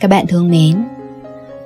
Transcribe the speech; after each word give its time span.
Các 0.00 0.08
bạn 0.08 0.26
thương 0.26 0.50
mến, 0.50 0.84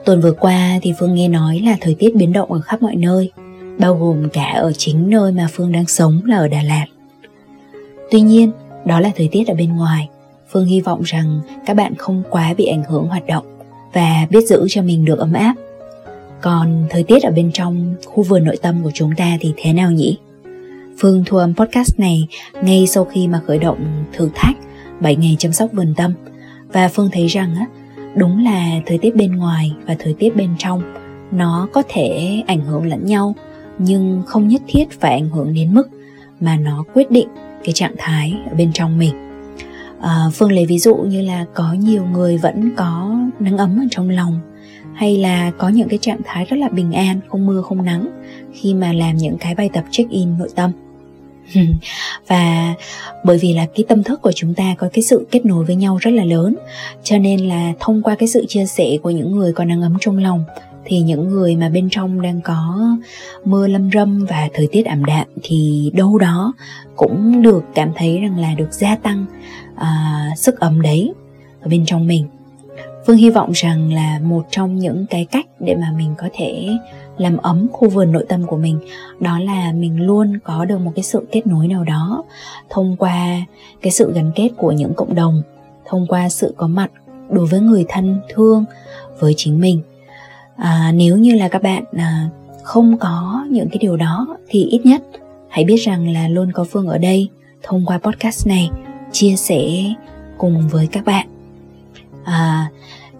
tuần 0.05 0.21
vừa 0.21 0.33
qua 0.33 0.79
thì 0.83 0.93
Phương 0.99 1.15
nghe 1.15 1.29
nói 1.29 1.61
là 1.65 1.77
thời 1.81 1.95
tiết 1.95 2.15
biến 2.15 2.33
động 2.33 2.53
ở 2.53 2.61
khắp 2.61 2.83
mọi 2.83 2.97
nơi, 2.97 3.33
bao 3.79 3.95
gồm 3.95 4.29
cả 4.29 4.53
ở 4.57 4.73
chính 4.73 5.11
nơi 5.11 5.33
mà 5.33 5.49
Phương 5.53 5.73
đang 5.73 5.87
sống 5.87 6.21
là 6.25 6.37
ở 6.37 6.49
Đà 6.49 6.63
Lạt. 6.63 6.87
Tuy 8.11 8.21
nhiên, 8.21 8.51
đó 8.85 9.01
là 9.01 9.11
thời 9.17 9.29
tiết 9.33 9.49
ở 9.49 9.55
bên 9.55 9.77
ngoài. 9.77 10.09
Phương 10.53 10.67
hy 10.67 10.81
vọng 10.81 11.03
rằng 11.03 11.41
các 11.67 11.75
bạn 11.75 11.95
không 11.95 12.23
quá 12.31 12.55
bị 12.57 12.67
ảnh 12.67 12.83
hưởng 12.89 13.07
hoạt 13.07 13.27
động 13.27 13.45
và 13.93 14.27
biết 14.31 14.47
giữ 14.49 14.67
cho 14.69 14.83
mình 14.83 15.05
được 15.05 15.19
ấm 15.19 15.33
áp. 15.33 15.55
Còn 16.41 16.87
thời 16.91 17.03
tiết 17.03 17.23
ở 17.23 17.31
bên 17.31 17.51
trong 17.53 17.95
khu 18.05 18.23
vườn 18.23 18.45
nội 18.45 18.57
tâm 18.63 18.83
của 18.83 18.91
chúng 18.95 19.11
ta 19.17 19.37
thì 19.41 19.53
thế 19.57 19.73
nào 19.73 19.91
nhỉ? 19.91 20.19
Phương 20.99 21.25
thu 21.27 21.37
âm 21.37 21.55
podcast 21.55 21.99
này 21.99 22.29
ngay 22.63 22.87
sau 22.87 23.05
khi 23.05 23.29
mà 23.29 23.41
khởi 23.47 23.59
động 23.59 24.05
thử 24.13 24.31
thách 24.35 24.57
7 25.01 25.17
ngày 25.17 25.37
chăm 25.39 25.53
sóc 25.53 25.71
vườn 25.73 25.95
tâm 25.97 26.13
và 26.73 26.89
Phương 26.89 27.09
thấy 27.13 27.27
rằng 27.27 27.55
á, 27.55 27.67
đúng 28.17 28.45
là 28.45 28.81
thời 28.87 28.99
tiết 28.99 29.17
bên 29.17 29.37
ngoài 29.37 29.73
và 29.87 29.97
thời 29.99 30.15
tiết 30.15 30.37
bên 30.37 30.51
trong 30.59 30.83
nó 31.33 31.69
có 31.73 31.83
thể 31.89 32.43
ảnh 32.47 32.61
hưởng 32.61 32.87
lẫn 32.87 33.07
nhau 33.07 33.35
nhưng 33.79 34.23
không 34.27 34.49
nhất 34.49 34.63
thiết 34.69 35.01
phải 35.01 35.13
ảnh 35.13 35.29
hưởng 35.29 35.55
đến 35.55 35.75
mức 35.75 35.89
mà 36.41 36.57
nó 36.57 36.85
quyết 36.95 37.11
định 37.11 37.29
cái 37.65 37.73
trạng 37.73 37.95
thái 37.99 38.35
ở 38.51 38.55
bên 38.57 38.73
trong 38.73 38.99
mình. 38.99 39.15
À, 40.01 40.25
phương 40.33 40.53
lấy 40.53 40.67
ví 40.67 40.79
dụ 40.79 40.97
như 40.97 41.23
là 41.23 41.47
có 41.55 41.73
nhiều 41.73 42.05
người 42.05 42.39
vẫn 42.39 42.71
có 42.77 43.17
nắng 43.41 43.59
ấm 43.59 43.81
ở 43.81 43.87
trong 43.91 44.11
lòng 44.11 44.41
hay 44.95 45.17
là 45.17 45.51
có 45.59 45.69
những 45.69 45.89
cái 45.89 45.99
trạng 45.99 46.21
thái 46.25 46.45
rất 46.45 46.57
là 46.57 46.69
bình 46.69 46.93
an 46.93 47.21
không 47.29 47.47
mưa 47.47 47.63
không 47.63 47.85
nắng 47.85 48.07
khi 48.53 48.75
mà 48.75 48.93
làm 48.93 49.17
những 49.17 49.39
cái 49.39 49.55
bài 49.55 49.71
tập 49.73 49.85
check 49.91 50.11
in 50.11 50.39
nội 50.39 50.49
tâm. 50.55 50.71
Ừ. 51.55 51.61
và 52.29 52.75
bởi 53.25 53.39
vì 53.39 53.55
là 53.55 53.67
cái 53.75 53.85
tâm 53.89 54.03
thức 54.03 54.23
của 54.23 54.33
chúng 54.33 54.55
ta 54.55 54.75
có 54.79 54.89
cái 54.93 55.03
sự 55.03 55.27
kết 55.31 55.47
nối 55.47 55.65
với 55.65 55.77
nhau 55.77 55.99
rất 56.01 56.11
là 56.11 56.25
lớn 56.25 56.57
cho 57.03 57.19
nên 57.19 57.41
là 57.41 57.73
thông 57.81 58.03
qua 58.03 58.15
cái 58.15 58.29
sự 58.29 58.45
chia 58.49 58.67
sẻ 58.67 58.97
của 59.03 59.11
những 59.11 59.37
người 59.37 59.53
có 59.53 59.65
nắng 59.65 59.83
ấm 59.83 59.97
trong 60.01 60.19
lòng 60.19 60.45
thì 60.85 61.01
những 61.01 61.29
người 61.29 61.57
mà 61.57 61.69
bên 61.69 61.89
trong 61.91 62.23
đang 62.23 62.41
có 62.41 62.89
mưa 63.45 63.67
lâm 63.67 63.91
râm 63.95 64.25
và 64.25 64.49
thời 64.55 64.69
tiết 64.73 64.87
ảm 64.87 65.05
đạm 65.05 65.27
thì 65.43 65.91
đâu 65.95 66.19
đó 66.19 66.53
cũng 66.97 67.43
được 67.43 67.65
cảm 67.75 67.93
thấy 67.97 68.21
rằng 68.21 68.39
là 68.39 68.55
được 68.55 68.73
gia 68.73 68.97
tăng 68.97 69.27
uh, 69.75 70.39
sức 70.39 70.61
ấm 70.61 70.83
đấy 70.83 71.13
ở 71.61 71.69
bên 71.69 71.87
trong 71.87 72.07
mình. 72.07 72.27
Phương 73.07 73.17
hy 73.17 73.31
vọng 73.31 73.53
rằng 73.55 73.93
là 73.93 74.21
một 74.23 74.47
trong 74.51 74.79
những 74.79 75.07
cái 75.11 75.25
cách 75.25 75.47
để 75.61 75.75
mà 75.75 75.93
mình 75.97 76.15
có 76.19 76.29
thể 76.33 76.69
làm 77.19 77.37
ấm 77.37 77.69
khu 77.73 77.89
vườn 77.89 78.13
nội 78.13 78.25
tâm 78.29 78.47
của 78.47 78.57
mình. 78.57 78.79
Đó 79.21 79.39
là 79.39 79.73
mình 79.73 80.01
luôn 80.07 80.39
có 80.45 80.65
được 80.65 80.79
một 80.79 80.93
cái 80.95 81.03
sự 81.03 81.27
kết 81.33 81.47
nối 81.47 81.69
nào 81.69 81.85
đó 81.85 82.25
thông 82.71 82.97
qua 82.97 83.41
cái 83.83 83.93
sự 83.93 84.13
gắn 84.15 84.31
kết 84.35 84.49
của 84.57 84.73
những 84.73 84.95
cộng 84.95 85.15
đồng 85.15 85.43
thông 85.85 86.07
qua 86.07 86.29
sự 86.29 86.55
có 86.57 86.67
mặt 86.67 86.91
đối 87.31 87.47
với 87.47 87.61
người 87.61 87.85
thân 87.89 88.21
thương 88.29 88.65
với 89.21 89.35
chính 89.37 89.61
mình. 89.61 89.81
À, 90.57 90.93
nếu 90.95 91.17
như 91.17 91.35
là 91.35 91.49
các 91.49 91.63
bạn 91.63 91.85
à, 91.97 92.29
không 92.63 92.99
có 92.99 93.45
những 93.51 93.69
cái 93.69 93.79
điều 93.79 93.97
đó 93.97 94.37
thì 94.49 94.65
ít 94.65 94.87
nhất 94.87 95.03
hãy 95.49 95.65
biết 95.65 95.77
rằng 95.77 96.13
là 96.13 96.29
luôn 96.29 96.53
có 96.53 96.65
phương 96.65 96.87
ở 96.87 96.99
đây 96.99 97.29
thông 97.63 97.87
qua 97.87 97.99
podcast 97.99 98.47
này 98.47 98.71
chia 99.13 99.37
sẻ 99.37 99.95
cùng 100.39 100.69
với 100.69 100.87
các 100.87 101.05
bạn. 101.05 101.29
À, 102.25 102.71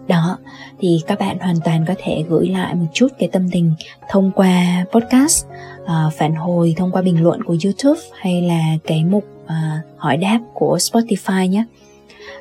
đó 0.07 0.37
thì 0.79 1.01
các 1.07 1.19
bạn 1.19 1.39
hoàn 1.39 1.55
toàn 1.65 1.85
có 1.87 1.93
thể 2.03 2.23
gửi 2.29 2.47
lại 2.47 2.75
một 2.75 2.85
chút 2.93 3.07
cái 3.19 3.29
tâm 3.31 3.49
tình 3.51 3.73
thông 4.09 4.31
qua 4.35 4.85
podcast 4.91 5.45
uh, 5.83 6.13
phản 6.13 6.35
hồi 6.35 6.73
thông 6.77 6.91
qua 6.91 7.01
bình 7.01 7.23
luận 7.23 7.43
của 7.43 7.55
youtube 7.63 8.01
hay 8.19 8.41
là 8.41 8.63
cái 8.83 9.05
mục 9.05 9.25
uh, 9.43 9.51
hỏi 9.97 10.17
đáp 10.17 10.39
của 10.53 10.77
spotify 10.77 11.45
nhé. 11.45 11.65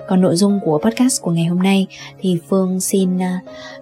Còn 0.09 0.21
nội 0.21 0.37
dung 0.37 0.61
của 0.65 0.79
podcast 0.79 1.23
của 1.23 1.31
ngày 1.31 1.45
hôm 1.45 1.63
nay 1.63 1.87
thì 2.21 2.39
phương 2.49 2.81
xin 2.81 3.17
uh, 3.17 3.23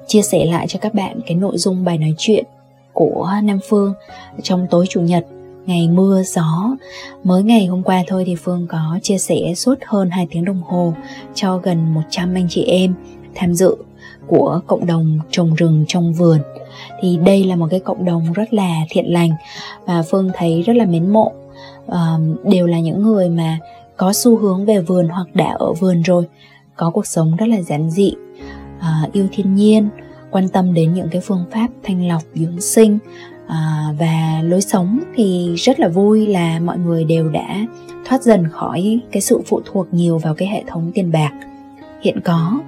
chia 0.06 0.22
sẻ 0.22 0.44
lại 0.44 0.66
cho 0.68 0.78
các 0.78 0.94
bạn 0.94 1.20
cái 1.26 1.34
nội 1.34 1.58
dung 1.58 1.84
bài 1.84 1.98
nói 1.98 2.14
chuyện 2.18 2.44
của 2.92 3.30
nam 3.42 3.58
phương 3.68 3.94
trong 4.42 4.66
tối 4.70 4.86
chủ 4.88 5.00
nhật 5.00 5.26
ngày 5.66 5.88
mưa 5.88 6.22
gió. 6.22 6.76
Mới 7.24 7.42
ngày 7.42 7.66
hôm 7.66 7.82
qua 7.82 8.02
thôi 8.06 8.22
thì 8.26 8.34
phương 8.34 8.66
có 8.68 8.98
chia 9.02 9.18
sẻ 9.18 9.36
suốt 9.56 9.74
hơn 9.86 10.10
2 10.10 10.26
tiếng 10.30 10.44
đồng 10.44 10.62
hồ 10.62 10.94
cho 11.34 11.58
gần 11.58 11.94
100 11.94 12.34
anh 12.34 12.46
chị 12.50 12.64
em 12.64 12.94
tham 13.34 13.54
dự 13.54 13.76
của 14.26 14.60
cộng 14.66 14.86
đồng 14.86 15.18
trồng 15.30 15.54
rừng 15.54 15.84
trong 15.88 16.12
vườn. 16.12 16.38
Thì 17.00 17.16
đây 17.16 17.44
là 17.44 17.56
một 17.56 17.66
cái 17.70 17.80
cộng 17.80 18.04
đồng 18.04 18.32
rất 18.32 18.54
là 18.54 18.80
thiện 18.90 19.12
lành 19.12 19.30
và 19.86 20.02
phương 20.02 20.30
thấy 20.34 20.62
rất 20.62 20.76
là 20.76 20.84
mến 20.84 21.12
mộ. 21.12 21.32
À, 21.88 22.16
đều 22.44 22.66
là 22.66 22.80
những 22.80 23.02
người 23.02 23.28
mà 23.28 23.58
có 23.96 24.12
xu 24.12 24.36
hướng 24.36 24.64
về 24.64 24.80
vườn 24.80 25.08
hoặc 25.08 25.26
đã 25.34 25.54
ở 25.58 25.72
vườn 25.72 26.02
rồi 26.02 26.24
có 26.76 26.90
cuộc 26.90 27.06
sống 27.06 27.36
rất 27.36 27.46
là 27.46 27.62
giản 27.62 27.90
dị 27.90 28.12
à, 28.80 29.08
yêu 29.12 29.26
thiên 29.32 29.54
nhiên 29.54 29.88
quan 30.30 30.48
tâm 30.48 30.74
đến 30.74 30.94
những 30.94 31.08
cái 31.10 31.20
phương 31.20 31.44
pháp 31.52 31.68
thanh 31.82 32.08
lọc 32.08 32.22
dưỡng 32.34 32.60
sinh 32.60 32.98
à, 33.46 33.88
và 33.98 34.42
lối 34.42 34.60
sống 34.60 35.00
thì 35.14 35.54
rất 35.56 35.80
là 35.80 35.88
vui 35.88 36.26
là 36.26 36.60
mọi 36.60 36.78
người 36.78 37.04
đều 37.04 37.28
đã 37.28 37.66
thoát 38.04 38.22
dần 38.22 38.48
khỏi 38.48 39.00
cái 39.12 39.22
sự 39.22 39.40
phụ 39.46 39.60
thuộc 39.64 39.94
nhiều 39.94 40.18
vào 40.18 40.34
cái 40.34 40.48
hệ 40.48 40.64
thống 40.66 40.90
tiền 40.94 41.12
bạc. 41.12 41.32
Hiện 42.02 42.20
có 42.20 42.60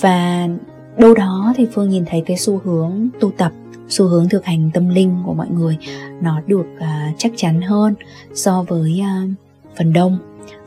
và 0.00 0.48
đâu 0.96 1.14
đó 1.14 1.52
thì 1.56 1.66
phương 1.72 1.88
nhìn 1.88 2.04
thấy 2.06 2.22
cái 2.26 2.36
xu 2.36 2.60
hướng 2.64 3.08
tu 3.20 3.30
tập 3.30 3.52
xu 3.88 4.06
hướng 4.06 4.28
thực 4.28 4.44
hành 4.44 4.70
tâm 4.74 4.88
linh 4.88 5.16
của 5.26 5.34
mọi 5.34 5.48
người 5.50 5.76
nó 6.22 6.40
được 6.46 6.66
uh, 6.76 7.14
chắc 7.18 7.32
chắn 7.36 7.62
hơn 7.62 7.94
so 8.34 8.64
với 8.68 9.00
uh, 9.00 9.30
phần 9.76 9.92
đông 9.92 10.18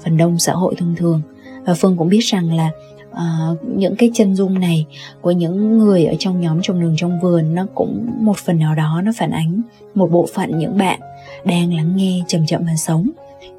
phần 0.03 0.17
đông 0.17 0.39
xã 0.39 0.53
hội 0.53 0.75
thông 0.77 0.95
thường. 0.95 1.21
Và 1.66 1.73
phương 1.73 1.97
cũng 1.97 2.09
biết 2.09 2.23
rằng 2.23 2.53
là 2.53 2.71
uh, 3.11 3.77
những 3.77 3.95
cái 3.95 4.11
chân 4.13 4.35
dung 4.35 4.59
này 4.59 4.85
của 5.21 5.31
những 5.31 5.77
người 5.77 6.05
ở 6.05 6.15
trong 6.19 6.41
nhóm 6.41 6.61
trồng 6.61 6.81
đường 6.81 6.95
trong 6.97 7.19
vườn 7.19 7.55
nó 7.55 7.65
cũng 7.75 8.07
một 8.19 8.38
phần 8.38 8.59
nào 8.59 8.75
đó 8.75 9.01
nó 9.03 9.11
phản 9.17 9.31
ánh 9.31 9.61
một 9.95 10.11
bộ 10.11 10.27
phận 10.33 10.57
những 10.57 10.77
bạn 10.77 11.00
đang 11.45 11.73
lắng 11.73 11.95
nghe 11.95 12.21
chậm 12.27 12.45
chậm 12.45 12.65
mà 12.65 12.75
sống. 12.75 13.09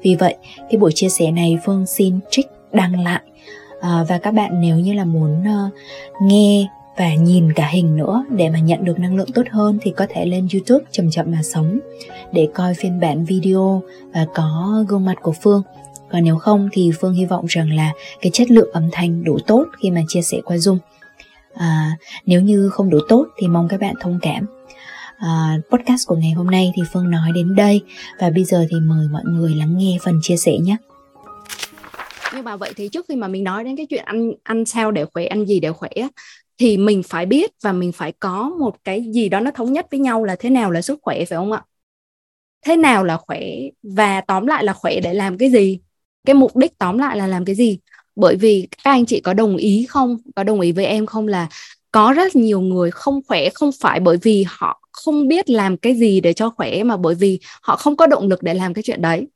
Vì 0.01 0.15
vậy 0.15 0.35
cái 0.69 0.77
buổi 0.79 0.91
chia 0.95 1.09
sẻ 1.09 1.31
này 1.31 1.57
phương 1.65 1.85
xin 1.85 2.19
trích 2.29 2.45
đăng 2.71 3.03
lại 3.03 3.21
à, 3.85 4.05
và 4.07 4.17
các 4.17 4.33
bạn 4.33 4.61
nếu 4.61 4.79
như 4.79 4.93
là 4.93 5.05
muốn 5.05 5.41
uh, 5.41 5.73
nghe 6.21 6.67
và 6.97 7.13
nhìn 7.13 7.53
cả 7.53 7.67
hình 7.67 7.97
nữa 7.97 8.25
để 8.29 8.49
mà 8.49 8.59
nhận 8.59 8.85
được 8.85 8.99
năng 8.99 9.15
lượng 9.15 9.31
tốt 9.33 9.43
hơn 9.51 9.77
thì 9.81 9.91
có 9.91 10.07
thể 10.09 10.25
lên 10.25 10.47
youtube 10.53 10.85
chậm 10.91 11.11
chậm 11.11 11.25
mà 11.31 11.43
sống 11.43 11.79
để 12.31 12.47
coi 12.53 12.73
phiên 12.73 12.99
bản 12.99 13.25
video 13.25 13.81
và 14.13 14.25
có 14.33 14.83
gương 14.87 15.05
mặt 15.05 15.15
của 15.21 15.31
phương. 15.31 15.61
Còn 16.11 16.23
nếu 16.23 16.37
không 16.37 16.69
thì 16.71 16.91
phương 16.99 17.13
hy 17.13 17.25
vọng 17.25 17.45
rằng 17.47 17.71
là 17.71 17.91
cái 18.21 18.31
chất 18.33 18.51
lượng 18.51 18.69
âm 18.73 18.89
thanh 18.91 19.23
đủ 19.23 19.37
tốt 19.47 19.65
khi 19.81 19.91
mà 19.91 20.01
chia 20.07 20.21
sẻ 20.21 20.37
qua 20.45 20.55
zoom. 20.55 20.77
À, 21.53 21.97
nếu 22.25 22.41
như 22.41 22.69
không 22.69 22.89
đủ 22.89 22.99
tốt 23.09 23.25
thì 23.37 23.47
mong 23.47 23.67
các 23.67 23.79
bạn 23.79 23.95
thông 24.01 24.19
cảm. 24.21 24.45
À, 25.17 25.57
podcast 25.71 26.07
của 26.07 26.15
ngày 26.15 26.31
hôm 26.31 26.47
nay 26.47 26.71
thì 26.75 26.81
phương 26.93 27.11
nói 27.11 27.31
đến 27.35 27.55
đây 27.55 27.81
và 28.19 28.29
bây 28.29 28.43
giờ 28.43 28.65
thì 28.69 28.79
mời 28.79 29.07
mọi 29.11 29.23
người 29.25 29.55
lắng 29.55 29.77
nghe 29.77 29.97
phần 30.03 30.19
chia 30.21 30.37
sẻ 30.37 30.57
nhé 30.61 30.77
nhưng 32.33 32.43
mà 32.43 32.55
vậy 32.55 32.73
thì 32.75 32.87
trước 32.89 33.05
khi 33.09 33.15
mà 33.15 33.27
mình 33.27 33.43
nói 33.43 33.63
đến 33.63 33.75
cái 33.75 33.85
chuyện 33.89 34.05
ăn 34.05 34.31
ăn 34.43 34.65
sao 34.65 34.91
để 34.91 35.05
khỏe, 35.05 35.25
ăn 35.25 35.45
gì 35.45 35.59
để 35.59 35.71
khỏe 35.71 35.89
thì 36.57 36.77
mình 36.77 37.03
phải 37.03 37.25
biết 37.25 37.51
và 37.63 37.73
mình 37.73 37.91
phải 37.91 38.11
có 38.19 38.49
một 38.59 38.75
cái 38.83 39.05
gì 39.13 39.29
đó 39.29 39.39
nó 39.39 39.51
thống 39.51 39.73
nhất 39.73 39.87
với 39.91 39.99
nhau 39.99 40.23
là 40.23 40.35
thế 40.35 40.49
nào 40.49 40.71
là 40.71 40.81
sức 40.81 40.99
khỏe, 41.01 41.25
phải 41.25 41.37
không 41.37 41.51
ạ? 41.51 41.63
Thế 42.61 42.75
nào 42.75 43.03
là 43.03 43.17
khỏe 43.17 43.41
và 43.83 44.21
tóm 44.21 44.47
lại 44.47 44.63
là 44.63 44.73
khỏe 44.73 44.99
để 44.99 45.13
làm 45.13 45.37
cái 45.37 45.49
gì? 45.49 45.79
Cái 46.25 46.33
mục 46.33 46.57
đích 46.57 46.77
tóm 46.77 46.97
lại 46.97 47.17
là 47.17 47.27
làm 47.27 47.45
cái 47.45 47.55
gì? 47.55 47.79
Bởi 48.15 48.35
vì 48.35 48.67
các 48.71 48.91
anh 48.91 49.05
chị 49.05 49.19
có 49.19 49.33
đồng 49.33 49.57
ý 49.57 49.85
không? 49.89 50.17
Có 50.35 50.43
đồng 50.43 50.61
ý 50.61 50.71
với 50.71 50.85
em 50.85 51.05
không 51.05 51.27
là 51.27 51.47
có 51.91 52.13
rất 52.13 52.35
nhiều 52.35 52.61
người 52.61 52.91
không 52.91 53.21
khỏe 53.27 53.49
không 53.49 53.71
phải 53.81 53.99
bởi 53.99 54.17
vì 54.21 54.45
họ 54.47 54.81
không 54.91 55.27
biết 55.27 55.49
làm 55.49 55.77
cái 55.77 55.95
gì 55.95 56.21
để 56.21 56.33
cho 56.33 56.49
khỏe 56.49 56.83
mà 56.83 56.97
bởi 56.97 57.15
vì 57.15 57.39
họ 57.61 57.75
không 57.75 57.97
có 57.97 58.07
động 58.07 58.27
lực 58.27 58.43
để 58.43 58.53
làm 58.53 58.73
cái 58.73 58.83
chuyện 58.83 59.01
đấy. 59.01 59.27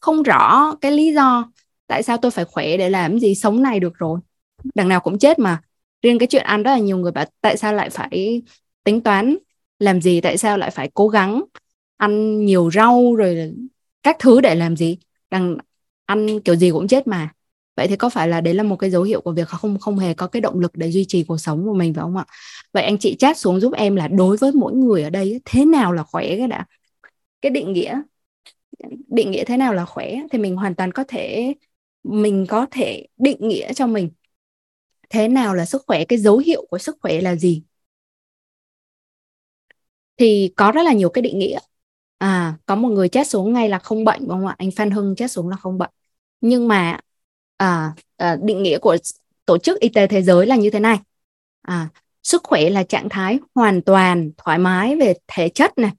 Không 0.00 0.22
rõ 0.22 0.74
cái 0.80 0.92
lý 0.92 1.14
do 1.14 1.50
tại 1.90 2.02
sao 2.02 2.16
tôi 2.16 2.30
phải 2.30 2.44
khỏe 2.44 2.76
để 2.76 2.90
làm 2.90 3.18
gì? 3.18 3.34
Sống 3.34 3.62
này 3.62 3.80
được 3.80 3.98
rồi. 3.98 4.20
Đằng 4.74 4.88
nào 4.88 5.00
cũng 5.00 5.18
chết 5.18 5.38
mà. 5.38 5.62
Riêng 6.02 6.18
cái 6.18 6.26
chuyện 6.26 6.42
ăn 6.42 6.62
rất 6.62 6.70
là 6.70 6.78
nhiều 6.78 6.98
người 6.98 7.12
bảo 7.12 7.24
tại 7.40 7.56
sao 7.56 7.72
lại 7.72 7.90
phải 7.90 8.42
tính 8.84 9.00
toán 9.00 9.36
làm 9.78 10.00
gì? 10.00 10.20
Tại 10.20 10.38
sao 10.38 10.58
lại 10.58 10.70
phải 10.70 10.90
cố 10.94 11.08
gắng 11.08 11.42
ăn 11.96 12.44
nhiều 12.44 12.70
rau 12.70 13.14
rồi 13.14 13.54
các 14.02 14.16
thứ 14.18 14.40
để 14.40 14.54
làm 14.54 14.76
gì? 14.76 14.98
Đằng 15.30 15.56
ăn 16.06 16.40
kiểu 16.40 16.56
gì 16.56 16.70
cũng 16.70 16.88
chết 16.88 17.06
mà. 17.06 17.32
Vậy 17.76 17.88
thì 17.88 17.96
có 17.96 18.08
phải 18.08 18.28
là 18.28 18.40
đấy 18.40 18.54
là 18.54 18.62
một 18.62 18.76
cái 18.76 18.90
dấu 18.90 19.02
hiệu 19.02 19.20
của 19.20 19.32
việc 19.32 19.48
không 19.48 19.78
không 19.78 19.98
hề 19.98 20.14
có 20.14 20.26
cái 20.26 20.40
động 20.40 20.60
lực 20.60 20.76
để 20.76 20.90
duy 20.90 21.04
trì 21.08 21.24
cuộc 21.24 21.38
sống 21.38 21.64
của 21.66 21.74
mình 21.74 21.94
phải 21.94 22.02
không 22.02 22.16
ạ? 22.16 22.24
Vậy 22.72 22.82
anh 22.82 22.98
chị 22.98 23.16
chat 23.18 23.38
xuống 23.38 23.60
giúp 23.60 23.72
em 23.72 23.96
là 23.96 24.08
đối 24.08 24.36
với 24.36 24.52
mỗi 24.52 24.72
người 24.72 25.02
ở 25.02 25.10
đây 25.10 25.40
thế 25.44 25.64
nào 25.64 25.92
là 25.92 26.02
khỏe 26.02 26.36
cái 26.36 26.46
đã? 26.46 26.66
Cái 27.42 27.50
định 27.50 27.72
nghĩa 27.72 28.02
định 29.08 29.30
nghĩa 29.30 29.44
thế 29.44 29.56
nào 29.56 29.74
là 29.74 29.84
khỏe 29.84 30.16
thì 30.32 30.38
mình 30.38 30.56
hoàn 30.56 30.74
toàn 30.74 30.92
có 30.92 31.04
thể 31.08 31.54
mình 32.02 32.46
có 32.48 32.66
thể 32.70 33.06
định 33.16 33.48
nghĩa 33.48 33.72
cho 33.72 33.86
mình 33.86 34.10
thế 35.10 35.28
nào 35.28 35.54
là 35.54 35.64
sức 35.66 35.82
khỏe 35.86 36.04
cái 36.04 36.18
dấu 36.18 36.38
hiệu 36.38 36.66
của 36.70 36.78
sức 36.78 36.96
khỏe 37.02 37.20
là 37.20 37.36
gì? 37.36 37.62
Thì 40.16 40.52
có 40.56 40.72
rất 40.72 40.82
là 40.82 40.92
nhiều 40.92 41.08
cái 41.10 41.22
định 41.22 41.38
nghĩa. 41.38 41.58
À 42.18 42.58
có 42.66 42.74
một 42.76 42.88
người 42.88 43.08
chết 43.08 43.26
xuống 43.28 43.52
ngay 43.52 43.68
là 43.68 43.78
không 43.78 44.04
bệnh 44.04 44.20
đúng 44.20 44.28
không 44.28 44.46
ạ? 44.46 44.54
Anh 44.58 44.70
Phan 44.70 44.90
Hưng 44.90 45.16
chết 45.16 45.30
xuống 45.30 45.48
là 45.48 45.56
không 45.56 45.78
bệnh. 45.78 45.90
Nhưng 46.40 46.68
mà 46.68 47.00
à, 47.56 47.94
à 48.16 48.36
định 48.42 48.62
nghĩa 48.62 48.78
của 48.78 48.96
tổ 49.46 49.58
chức 49.58 49.80
y 49.80 49.88
tế 49.88 50.06
thế 50.06 50.22
giới 50.22 50.46
là 50.46 50.56
như 50.56 50.70
thế 50.70 50.80
này. 50.80 50.98
À, 51.62 51.88
sức 52.22 52.42
khỏe 52.44 52.70
là 52.70 52.82
trạng 52.82 53.08
thái 53.08 53.38
hoàn 53.54 53.82
toàn 53.82 54.30
thoải 54.36 54.58
mái 54.58 54.96
về 54.96 55.14
thể 55.26 55.48
chất 55.48 55.78
này 55.78 55.90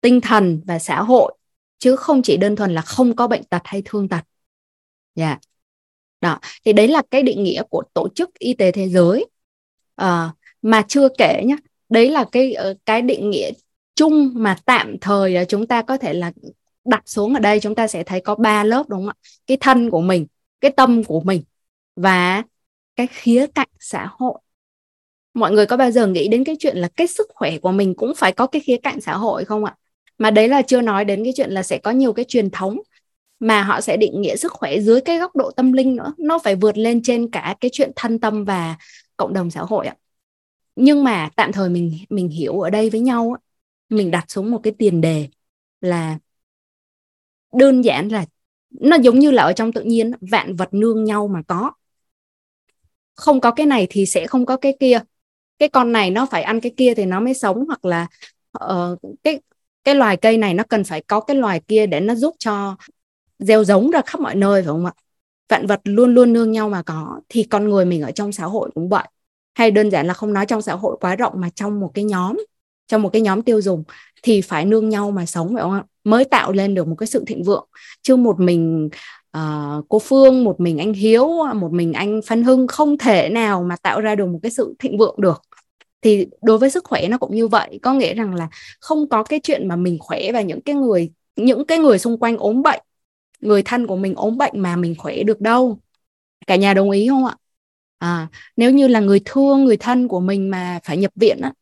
tinh 0.00 0.20
thần 0.20 0.60
và 0.66 0.78
xã 0.78 1.02
hội 1.02 1.34
chứ 1.78 1.96
không 1.96 2.22
chỉ 2.22 2.36
đơn 2.36 2.56
thuần 2.56 2.74
là 2.74 2.82
không 2.82 3.16
có 3.16 3.28
bệnh 3.28 3.44
tật 3.44 3.62
hay 3.64 3.82
thương 3.84 4.08
tật 4.08 4.20
yeah. 5.18 5.40
đó 6.20 6.38
thì 6.64 6.72
đấy 6.72 6.88
là 6.88 7.02
cái 7.10 7.22
định 7.22 7.42
nghĩa 7.44 7.62
của 7.70 7.82
tổ 7.94 8.08
chức 8.14 8.38
y 8.38 8.54
tế 8.54 8.72
thế 8.72 8.88
giới. 8.88 9.26
À, 9.96 10.32
mà 10.62 10.82
chưa 10.88 11.08
kể 11.18 11.42
nhé 11.46 11.56
đấy 11.88 12.10
là 12.10 12.24
cái 12.32 12.52
ờ, 12.52 12.74
cái 12.86 13.02
định 13.02 13.30
nghĩa 13.30 13.50
chung 13.94 14.30
mà 14.34 14.56
tạm 14.64 14.96
thời 15.00 15.36
ờ, 15.36 15.44
chúng 15.44 15.66
ta 15.66 15.82
có 15.82 15.96
thể 15.96 16.12
là 16.14 16.32
đặt 16.84 17.02
xuống 17.06 17.34
ở 17.34 17.40
đây 17.40 17.60
chúng 17.60 17.74
ta 17.74 17.86
sẽ 17.86 18.02
thấy 18.04 18.20
có 18.20 18.34
ba 18.34 18.64
lớp 18.64 18.88
đúng 18.88 19.00
không 19.00 19.08
ạ? 19.08 19.14
Cái 19.46 19.56
thân 19.60 19.90
của 19.90 20.00
mình 20.00 20.26
cái 20.60 20.70
tâm 20.70 21.04
của 21.04 21.20
mình 21.20 21.42
và 21.96 22.42
cái 22.96 23.06
khía 23.06 23.46
cạnh 23.54 23.68
xã 23.80 24.06
hội. 24.10 24.38
Mọi 25.34 25.52
người 25.52 25.66
có 25.66 25.76
bao 25.76 25.90
giờ 25.90 26.06
nghĩ 26.06 26.28
đến 26.28 26.44
cái 26.44 26.56
chuyện 26.58 26.76
là 26.76 26.88
cái 26.96 27.06
sức 27.06 27.26
khỏe 27.34 27.58
của 27.58 27.72
mình 27.72 27.94
cũng 27.94 28.12
phải 28.16 28.32
có 28.32 28.46
cái 28.46 28.60
khía 28.60 28.76
cạnh 28.82 29.00
xã 29.00 29.16
hội 29.16 29.44
không 29.44 29.64
ạ? 29.64 29.76
Mà 30.18 30.30
đấy 30.30 30.48
là 30.48 30.62
chưa 30.62 30.80
nói 30.80 31.04
đến 31.04 31.24
cái 31.24 31.32
chuyện 31.36 31.50
là 31.50 31.62
sẽ 31.62 31.78
có 31.78 31.90
nhiều 31.90 32.12
cái 32.12 32.24
truyền 32.28 32.50
thống 32.50 32.78
mà 33.40 33.62
họ 33.62 33.80
sẽ 33.80 33.96
định 33.96 34.20
nghĩa 34.20 34.36
sức 34.36 34.52
khỏe 34.52 34.80
dưới 34.80 35.00
cái 35.00 35.18
góc 35.18 35.36
độ 35.36 35.50
tâm 35.50 35.72
linh 35.72 35.96
nữa. 35.96 36.14
Nó 36.18 36.38
phải 36.38 36.56
vượt 36.56 36.78
lên 36.78 37.02
trên 37.02 37.30
cả 37.30 37.56
cái 37.60 37.70
chuyện 37.74 37.90
thân 37.96 38.18
tâm 38.18 38.44
và 38.44 38.76
cộng 39.16 39.32
đồng 39.32 39.50
xã 39.50 39.60
hội 39.60 39.86
ạ. 39.86 39.96
Nhưng 40.76 41.04
mà 41.04 41.30
tạm 41.36 41.52
thời 41.52 41.68
mình 41.68 41.98
mình 42.08 42.28
hiểu 42.28 42.60
ở 42.60 42.70
đây 42.70 42.90
với 42.90 43.00
nhau 43.00 43.36
mình 43.88 44.10
đặt 44.10 44.24
xuống 44.28 44.50
một 44.50 44.60
cái 44.62 44.72
tiền 44.78 45.00
đề 45.00 45.28
là 45.80 46.18
đơn 47.52 47.84
giản 47.84 48.08
là 48.08 48.24
nó 48.70 48.96
giống 48.96 49.18
như 49.18 49.30
là 49.30 49.42
ở 49.42 49.52
trong 49.52 49.72
tự 49.72 49.82
nhiên 49.82 50.12
vạn 50.20 50.56
vật 50.56 50.74
nương 50.74 51.04
nhau 51.04 51.28
mà 51.28 51.42
có. 51.48 51.72
Không 53.14 53.40
có 53.40 53.50
cái 53.50 53.66
này 53.66 53.86
thì 53.90 54.06
sẽ 54.06 54.26
không 54.26 54.46
có 54.46 54.56
cái 54.56 54.76
kia. 54.80 55.00
Cái 55.58 55.68
con 55.68 55.92
này 55.92 56.10
nó 56.10 56.26
phải 56.26 56.42
ăn 56.42 56.60
cái 56.60 56.72
kia 56.76 56.94
thì 56.94 57.04
nó 57.04 57.20
mới 57.20 57.34
sống 57.34 57.64
hoặc 57.66 57.84
là 57.84 58.06
uh, 58.64 58.98
cái 59.22 59.40
cái 59.84 59.94
loài 59.94 60.16
cây 60.16 60.38
này 60.38 60.54
nó 60.54 60.64
cần 60.68 60.84
phải 60.84 61.02
có 61.06 61.20
cái 61.20 61.36
loài 61.36 61.60
kia 61.68 61.86
để 61.86 62.00
nó 62.00 62.14
giúp 62.14 62.34
cho 62.38 62.76
gieo 63.38 63.64
giống 63.64 63.90
ra 63.90 64.02
khắp 64.06 64.20
mọi 64.20 64.34
nơi 64.34 64.62
phải 64.62 64.66
không 64.66 64.86
ạ? 64.86 64.92
Vạn 65.48 65.66
vật 65.66 65.80
luôn 65.84 66.14
luôn 66.14 66.32
nương 66.32 66.52
nhau 66.52 66.68
mà 66.68 66.82
có 66.82 67.20
thì 67.28 67.42
con 67.42 67.68
người 67.68 67.84
mình 67.84 68.02
ở 68.02 68.10
trong 68.10 68.32
xã 68.32 68.44
hội 68.44 68.70
cũng 68.74 68.88
vậy. 68.88 69.04
Hay 69.54 69.70
đơn 69.70 69.90
giản 69.90 70.06
là 70.06 70.14
không 70.14 70.32
nói 70.32 70.46
trong 70.46 70.62
xã 70.62 70.74
hội 70.74 70.96
quá 71.00 71.16
rộng 71.16 71.32
mà 71.36 71.48
trong 71.54 71.80
một 71.80 71.90
cái 71.94 72.04
nhóm 72.04 72.36
trong 72.88 73.02
một 73.02 73.08
cái 73.12 73.22
nhóm 73.22 73.42
tiêu 73.42 73.60
dùng 73.60 73.84
thì 74.22 74.40
phải 74.40 74.64
nương 74.64 74.88
nhau 74.88 75.10
mà 75.10 75.26
sống 75.26 75.54
phải 75.54 75.62
không 75.62 75.72
ạ? 75.72 75.84
Mới 76.04 76.24
tạo 76.24 76.52
lên 76.52 76.74
được 76.74 76.88
một 76.88 76.94
cái 76.98 77.06
sự 77.06 77.24
thịnh 77.26 77.42
vượng. 77.42 77.68
Chứ 78.02 78.16
một 78.16 78.40
mình 78.40 78.88
uh, 79.36 79.84
cô 79.88 79.98
Phương 79.98 80.44
một 80.44 80.60
mình 80.60 80.78
anh 80.78 80.92
Hiếu 80.92 81.28
một 81.54 81.72
mình 81.72 81.92
anh 81.92 82.20
Phan 82.26 82.42
Hưng 82.42 82.66
không 82.66 82.98
thể 82.98 83.28
nào 83.28 83.62
mà 83.62 83.76
tạo 83.76 84.00
ra 84.00 84.14
được 84.14 84.26
một 84.26 84.38
cái 84.42 84.50
sự 84.50 84.74
thịnh 84.78 84.98
vượng 84.98 85.14
được. 85.18 85.42
Thì 86.02 86.26
đối 86.42 86.58
với 86.58 86.70
sức 86.70 86.84
khỏe 86.84 87.08
nó 87.08 87.18
cũng 87.18 87.34
như 87.34 87.48
vậy. 87.48 87.78
Có 87.82 87.94
nghĩa 87.94 88.14
rằng 88.14 88.34
là 88.34 88.48
không 88.80 89.08
có 89.08 89.22
cái 89.22 89.40
chuyện 89.42 89.68
mà 89.68 89.76
mình 89.76 89.98
khỏe 90.00 90.32
và 90.32 90.40
những 90.40 90.60
cái 90.60 90.74
người 90.74 91.10
những 91.36 91.66
cái 91.66 91.78
người 91.78 91.98
xung 91.98 92.18
quanh 92.18 92.36
ốm 92.36 92.62
bệnh 92.62 92.80
người 93.40 93.62
thân 93.62 93.86
của 93.86 93.96
mình 93.96 94.14
ốm 94.14 94.38
bệnh 94.38 94.52
mà 94.60 94.76
mình 94.76 94.94
khỏe 94.98 95.22
được 95.22 95.40
đâu. 95.40 95.78
Cả 96.46 96.56
nhà 96.56 96.74
đồng 96.74 96.90
ý 96.90 97.08
không 97.08 97.24
ạ? 97.26 97.36
À, 97.98 98.28
nếu 98.56 98.70
như 98.70 98.88
là 98.88 99.00
người 99.00 99.20
thương 99.24 99.64
người 99.64 99.76
thân 99.76 100.08
của 100.08 100.20
mình 100.20 100.50
mà 100.50 100.80
phải 100.84 100.96
nhập 100.96 101.12
viện 101.16 101.40
á 101.40 101.52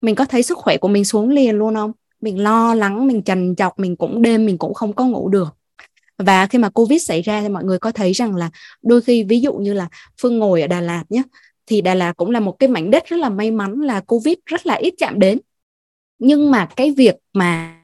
mình 0.00 0.14
có 0.14 0.24
thấy 0.24 0.42
sức 0.42 0.58
khỏe 0.58 0.76
của 0.76 0.88
mình 0.88 1.04
xuống 1.04 1.28
liền 1.28 1.56
luôn 1.56 1.74
không? 1.74 1.92
Mình 2.20 2.42
lo 2.42 2.74
lắng 2.74 3.06
mình 3.06 3.22
trần 3.22 3.56
chọc 3.56 3.78
mình 3.78 3.96
cũng 3.96 4.22
đêm 4.22 4.46
mình 4.46 4.58
cũng 4.58 4.74
không 4.74 4.92
có 4.92 5.06
ngủ 5.06 5.28
được. 5.28 5.56
Và 6.18 6.46
khi 6.46 6.58
mà 6.58 6.68
covid 6.70 7.02
xảy 7.02 7.22
ra 7.22 7.42
thì 7.42 7.48
mọi 7.48 7.64
người 7.64 7.78
có 7.78 7.92
thấy 7.92 8.12
rằng 8.12 8.36
là 8.36 8.50
đôi 8.82 9.00
khi 9.00 9.24
ví 9.24 9.40
dụ 9.40 9.54
như 9.54 9.72
là 9.72 9.88
phương 10.20 10.38
ngồi 10.38 10.60
ở 10.62 10.66
đà 10.66 10.80
lạt 10.80 11.04
nhé 11.08 11.22
thì 11.66 11.80
đà 11.80 11.94
lạt 11.94 12.12
cũng 12.12 12.30
là 12.30 12.40
một 12.40 12.56
cái 12.58 12.68
mảnh 12.68 12.90
đất 12.90 13.06
rất 13.06 13.16
là 13.16 13.28
may 13.28 13.50
mắn 13.50 13.80
là 13.80 14.00
covid 14.00 14.34
rất 14.46 14.66
là 14.66 14.74
ít 14.74 14.94
chạm 14.98 15.18
đến 15.18 15.38
nhưng 16.18 16.50
mà 16.50 16.68
cái 16.76 16.90
việc 16.90 17.14
mà 17.32 17.82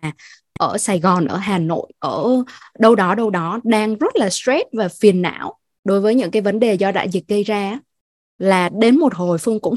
ở 0.59 0.79
Sài 0.79 1.01
Gòn, 1.01 1.27
ở 1.27 1.37
Hà 1.37 1.59
Nội, 1.59 1.93
ở 1.99 2.45
đâu 2.79 2.95
đó 2.95 3.15
đâu 3.15 3.31
đó 3.31 3.61
đang 3.65 3.95
rất 3.95 4.17
là 4.17 4.31
stress 4.31 4.65
và 4.73 4.89
phiền 5.01 5.23
não 5.23 5.59
đối 5.85 6.01
với 6.01 6.15
những 6.15 6.31
cái 6.31 6.43
vấn 6.43 6.61
đề 6.61 6.75
do 6.75 6.93
đại 6.93 7.09
dịch 7.09 7.25
gây 7.29 7.45
ra 7.45 7.79
là 8.39 8.69
đến 8.69 8.99
một 8.99 9.15
hồi 9.15 9.39
Phương 9.39 9.61
cũng 9.61 9.75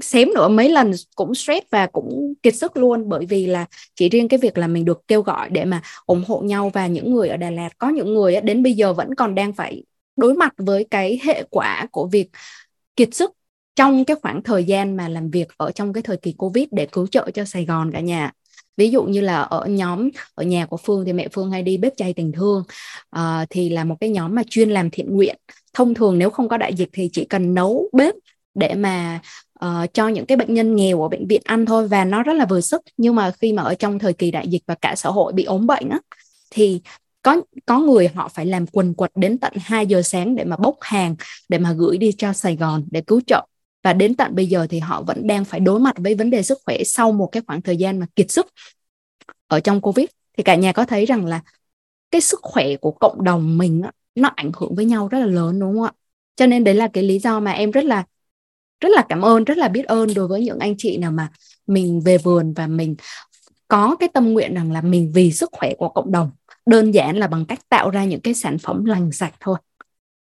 xém 0.00 0.28
nữa 0.34 0.48
mấy 0.48 0.68
lần 0.68 0.92
cũng 1.14 1.34
stress 1.34 1.66
và 1.70 1.86
cũng 1.86 2.34
kiệt 2.42 2.56
sức 2.56 2.76
luôn. 2.76 3.08
Bởi 3.08 3.26
vì 3.26 3.46
là 3.46 3.66
chỉ 3.94 4.08
riêng 4.08 4.28
cái 4.28 4.38
việc 4.38 4.58
là 4.58 4.66
mình 4.66 4.84
được 4.84 5.00
kêu 5.08 5.22
gọi 5.22 5.50
để 5.50 5.64
mà 5.64 5.82
ủng 6.06 6.24
hộ 6.28 6.40
nhau 6.40 6.70
và 6.74 6.86
những 6.86 7.14
người 7.14 7.28
ở 7.28 7.36
Đà 7.36 7.50
Lạt 7.50 7.78
có 7.78 7.88
những 7.88 8.14
người 8.14 8.40
đến 8.40 8.62
bây 8.62 8.72
giờ 8.72 8.92
vẫn 8.92 9.14
còn 9.14 9.34
đang 9.34 9.52
phải 9.52 9.82
đối 10.16 10.34
mặt 10.34 10.54
với 10.56 10.86
cái 10.90 11.20
hệ 11.22 11.44
quả 11.50 11.86
của 11.90 12.06
việc 12.06 12.30
kiệt 12.96 13.14
sức 13.14 13.32
trong 13.78 14.04
cái 14.04 14.16
khoảng 14.22 14.42
thời 14.42 14.64
gian 14.64 14.96
mà 14.96 15.08
làm 15.08 15.30
việc 15.30 15.48
ở 15.56 15.72
trong 15.72 15.92
cái 15.92 16.02
thời 16.02 16.16
kỳ 16.16 16.32
Covid 16.32 16.64
để 16.70 16.86
cứu 16.86 17.06
trợ 17.06 17.30
cho 17.34 17.44
Sài 17.44 17.64
Gòn 17.64 17.92
cả 17.92 18.00
nhà. 18.00 18.32
Ví 18.76 18.90
dụ 18.90 19.02
như 19.02 19.20
là 19.20 19.42
ở 19.42 19.66
nhóm 19.66 20.08
ở 20.34 20.44
nhà 20.44 20.66
của 20.66 20.76
Phương 20.76 21.04
thì 21.04 21.12
mẹ 21.12 21.28
Phương 21.32 21.50
hay 21.50 21.62
đi 21.62 21.76
bếp 21.76 21.92
chay 21.96 22.12
tình 22.12 22.32
thương. 22.32 22.64
Uh, 23.16 23.22
thì 23.50 23.68
là 23.68 23.84
một 23.84 23.96
cái 24.00 24.10
nhóm 24.10 24.34
mà 24.34 24.42
chuyên 24.50 24.70
làm 24.70 24.90
thiện 24.90 25.14
nguyện. 25.14 25.36
Thông 25.74 25.94
thường 25.94 26.18
nếu 26.18 26.30
không 26.30 26.48
có 26.48 26.56
đại 26.56 26.74
dịch 26.74 26.88
thì 26.92 27.10
chỉ 27.12 27.24
cần 27.24 27.54
nấu 27.54 27.88
bếp 27.92 28.14
để 28.54 28.74
mà 28.74 29.20
uh, 29.64 29.94
cho 29.94 30.08
những 30.08 30.26
cái 30.26 30.36
bệnh 30.36 30.54
nhân 30.54 30.76
nghèo 30.76 31.02
ở 31.02 31.08
bệnh 31.08 31.26
viện 31.26 31.42
ăn 31.44 31.66
thôi 31.66 31.88
và 31.88 32.04
nó 32.04 32.22
rất 32.22 32.32
là 32.32 32.46
vừa 32.46 32.60
sức. 32.60 32.82
Nhưng 32.96 33.14
mà 33.14 33.30
khi 33.30 33.52
mà 33.52 33.62
ở 33.62 33.74
trong 33.74 33.98
thời 33.98 34.12
kỳ 34.12 34.30
đại 34.30 34.48
dịch 34.48 34.62
và 34.66 34.74
cả 34.74 34.94
xã 34.96 35.10
hội 35.10 35.32
bị 35.32 35.44
ốm 35.44 35.66
bệnh 35.66 35.88
á 35.88 35.98
thì 36.50 36.80
có 37.22 37.40
có 37.66 37.78
người 37.78 38.08
họ 38.14 38.28
phải 38.28 38.46
làm 38.46 38.66
quần 38.66 38.94
quật 38.94 39.10
đến 39.14 39.38
tận 39.38 39.52
2 39.56 39.86
giờ 39.86 40.02
sáng 40.02 40.36
để 40.36 40.44
mà 40.44 40.56
bốc 40.56 40.76
hàng 40.80 41.16
để 41.48 41.58
mà 41.58 41.72
gửi 41.72 41.98
đi 41.98 42.12
cho 42.18 42.32
Sài 42.32 42.56
Gòn 42.56 42.84
để 42.90 43.00
cứu 43.00 43.20
trợ 43.26 43.46
và 43.88 43.92
đến 43.92 44.14
tận 44.14 44.34
bây 44.34 44.46
giờ 44.46 44.66
thì 44.70 44.78
họ 44.78 45.02
vẫn 45.02 45.26
đang 45.26 45.44
phải 45.44 45.60
đối 45.60 45.80
mặt 45.80 45.94
với 45.98 46.14
vấn 46.14 46.30
đề 46.30 46.42
sức 46.42 46.58
khỏe 46.64 46.84
sau 46.84 47.12
một 47.12 47.28
cái 47.32 47.42
khoảng 47.46 47.62
thời 47.62 47.76
gian 47.76 47.98
mà 47.98 48.06
kiệt 48.16 48.30
sức 48.30 48.46
ở 49.46 49.60
trong 49.60 49.80
covid. 49.80 50.06
Thì 50.36 50.42
cả 50.42 50.54
nhà 50.54 50.72
có 50.72 50.84
thấy 50.84 51.06
rằng 51.06 51.26
là 51.26 51.40
cái 52.10 52.20
sức 52.20 52.40
khỏe 52.42 52.76
của 52.76 52.90
cộng 52.90 53.24
đồng 53.24 53.58
mình 53.58 53.82
nó 54.14 54.30
ảnh 54.36 54.50
hưởng 54.56 54.74
với 54.74 54.84
nhau 54.84 55.08
rất 55.08 55.18
là 55.18 55.26
lớn, 55.26 55.60
đúng 55.60 55.74
không 55.74 55.82
ạ? 55.82 55.92
Cho 56.36 56.46
nên 56.46 56.64
đấy 56.64 56.74
là 56.74 56.88
cái 56.92 57.04
lý 57.04 57.18
do 57.18 57.40
mà 57.40 57.50
em 57.50 57.70
rất 57.70 57.84
là 57.84 58.04
rất 58.80 58.88
là 58.88 59.06
cảm 59.08 59.22
ơn, 59.22 59.44
rất 59.44 59.58
là 59.58 59.68
biết 59.68 59.86
ơn 59.86 60.14
đối 60.14 60.28
với 60.28 60.44
những 60.44 60.58
anh 60.58 60.74
chị 60.78 60.96
nào 60.96 61.10
mà 61.10 61.30
mình 61.66 62.00
về 62.00 62.18
vườn 62.18 62.52
và 62.52 62.66
mình 62.66 62.96
có 63.68 63.96
cái 64.00 64.08
tâm 64.14 64.32
nguyện 64.32 64.54
rằng 64.54 64.72
là 64.72 64.80
mình 64.80 65.12
vì 65.14 65.32
sức 65.32 65.50
khỏe 65.52 65.74
của 65.78 65.88
cộng 65.88 66.12
đồng, 66.12 66.30
đơn 66.66 66.90
giản 66.90 67.16
là 67.16 67.26
bằng 67.26 67.44
cách 67.46 67.68
tạo 67.68 67.90
ra 67.90 68.04
những 68.04 68.20
cái 68.20 68.34
sản 68.34 68.58
phẩm 68.58 68.84
lành 68.84 69.12
sạch 69.12 69.34
thôi. 69.40 69.58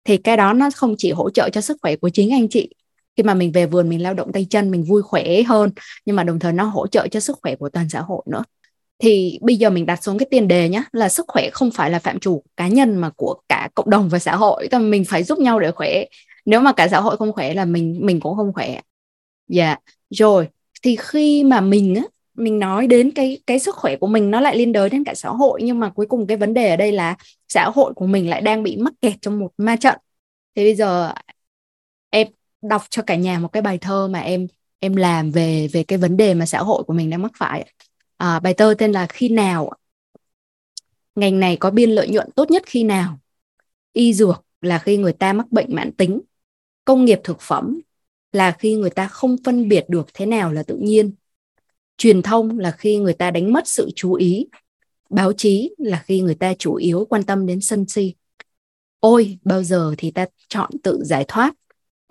Thì 0.03 0.17
cái 0.17 0.37
đó 0.37 0.53
nó 0.53 0.69
không 0.75 0.95
chỉ 0.97 1.11
hỗ 1.11 1.29
trợ 1.29 1.49
cho 1.53 1.61
sức 1.61 1.77
khỏe 1.81 1.95
của 1.95 2.09
chính 2.09 2.31
anh 2.31 2.49
chị 2.49 2.69
khi 3.17 3.23
mà 3.23 3.33
mình 3.33 3.51
về 3.51 3.65
vườn, 3.65 3.89
mình 3.89 4.03
lao 4.03 4.13
động 4.13 4.31
tay 4.31 4.47
chân, 4.49 4.71
mình 4.71 4.83
vui 4.83 5.01
khỏe 5.01 5.41
hơn, 5.41 5.71
nhưng 6.05 6.15
mà 6.15 6.23
đồng 6.23 6.39
thời 6.39 6.53
nó 6.53 6.63
hỗ 6.63 6.87
trợ 6.87 7.07
cho 7.07 7.19
sức 7.19 7.39
khỏe 7.41 7.55
của 7.55 7.69
toàn 7.69 7.89
xã 7.89 8.01
hội 8.01 8.23
nữa. 8.31 8.43
Thì 8.99 9.39
bây 9.41 9.55
giờ 9.55 9.69
mình 9.69 9.85
đặt 9.85 10.03
xuống 10.03 10.17
cái 10.17 10.27
tiền 10.31 10.47
đề 10.47 10.69
nhé 10.69 10.83
là 10.91 11.09
sức 11.09 11.25
khỏe 11.27 11.49
không 11.53 11.71
phải 11.71 11.89
là 11.89 11.99
phạm 11.99 12.19
chủ 12.19 12.43
cá 12.57 12.67
nhân 12.67 12.95
mà 12.95 13.09
của 13.09 13.35
cả 13.49 13.69
cộng 13.73 13.89
đồng 13.89 14.09
và 14.09 14.19
xã 14.19 14.35
hội. 14.35 14.67
Thì 14.71 14.77
mình 14.77 15.05
phải 15.05 15.23
giúp 15.23 15.39
nhau 15.39 15.59
để 15.59 15.71
khỏe. 15.71 16.03
Nếu 16.45 16.59
mà 16.61 16.73
cả 16.73 16.87
xã 16.87 16.99
hội 16.99 17.17
không 17.17 17.33
khỏe 17.33 17.53
là 17.53 17.65
mình 17.65 17.99
mình 18.01 18.19
cũng 18.19 18.35
không 18.35 18.53
khỏe. 18.53 18.81
Dạ 19.47 19.65
yeah. 19.65 19.81
rồi. 20.09 20.47
Thì 20.83 20.95
khi 20.99 21.43
mà 21.43 21.61
mình 21.61 21.95
á, 21.95 22.03
mình 22.35 22.59
nói 22.59 22.87
đến 22.87 23.11
cái 23.11 23.39
cái 23.47 23.59
sức 23.59 23.75
khỏe 23.75 23.95
của 23.95 24.07
mình, 24.07 24.31
nó 24.31 24.41
lại 24.41 24.55
liên 24.57 24.71
đới 24.71 24.89
đến 24.89 25.03
cả 25.03 25.13
xã 25.15 25.29
hội. 25.29 25.61
Nhưng 25.63 25.79
mà 25.79 25.89
cuối 25.89 26.05
cùng 26.05 26.27
cái 26.27 26.37
vấn 26.37 26.53
đề 26.53 26.69
ở 26.69 26.75
đây 26.75 26.91
là 26.91 27.15
xã 27.47 27.69
hội 27.69 27.93
của 27.93 28.07
mình 28.07 28.29
lại 28.29 28.41
đang 28.41 28.63
bị 28.63 28.77
mắc 28.77 28.93
kẹt 29.01 29.13
trong 29.21 29.39
một 29.39 29.51
ma 29.57 29.75
trận. 29.75 29.97
Thì 30.55 30.63
bây 30.63 30.75
giờ 30.75 31.13
em 32.09 32.27
đọc 32.61 32.83
cho 32.89 33.01
cả 33.07 33.15
nhà 33.15 33.39
một 33.39 33.47
cái 33.47 33.61
bài 33.61 33.77
thơ 33.77 34.07
mà 34.07 34.19
em 34.19 34.47
em 34.79 34.95
làm 34.95 35.31
về 35.31 35.67
về 35.67 35.83
cái 35.83 35.97
vấn 35.97 36.17
đề 36.17 36.33
mà 36.33 36.45
xã 36.45 36.59
hội 36.59 36.83
của 36.83 36.93
mình 36.93 37.09
đang 37.09 37.21
mắc 37.21 37.31
phải. 37.35 37.73
À, 38.17 38.39
bài 38.39 38.53
thơ 38.53 38.75
tên 38.77 38.91
là 38.91 39.07
khi 39.07 39.29
nào 39.29 39.71
ngành 41.15 41.39
này 41.39 41.57
có 41.57 41.71
biên 41.71 41.91
lợi 41.91 42.09
nhuận 42.09 42.31
tốt 42.31 42.51
nhất 42.51 42.63
khi 42.65 42.83
nào? 42.83 43.19
Y 43.93 44.13
dược 44.13 44.45
là 44.61 44.79
khi 44.79 44.97
người 44.97 45.13
ta 45.13 45.33
mắc 45.33 45.51
bệnh 45.51 45.75
mãn 45.75 45.91
tính. 45.91 46.21
Công 46.85 47.05
nghiệp 47.05 47.19
thực 47.23 47.41
phẩm 47.41 47.79
là 48.31 48.51
khi 48.51 48.75
người 48.75 48.89
ta 48.89 49.07
không 49.07 49.35
phân 49.45 49.67
biệt 49.69 49.85
được 49.87 50.07
thế 50.13 50.25
nào 50.25 50.51
là 50.51 50.63
tự 50.63 50.77
nhiên. 50.81 51.13
Truyền 51.97 52.21
thông 52.21 52.59
là 52.59 52.71
khi 52.71 52.97
người 52.97 53.13
ta 53.13 53.31
đánh 53.31 53.53
mất 53.53 53.67
sự 53.67 53.89
chú 53.95 54.13
ý. 54.13 54.47
Báo 55.09 55.33
chí 55.33 55.75
là 55.77 56.03
khi 56.05 56.21
người 56.21 56.35
ta 56.35 56.53
chủ 56.53 56.75
yếu 56.75 57.05
quan 57.09 57.23
tâm 57.23 57.45
đến 57.45 57.61
sân 57.61 57.85
si. 57.87 58.15
Ôi 58.99 59.39
bao 59.43 59.63
giờ 59.63 59.95
thì 59.97 60.11
ta 60.11 60.25
chọn 60.47 60.69
tự 60.83 61.01
giải 61.03 61.25
thoát? 61.27 61.53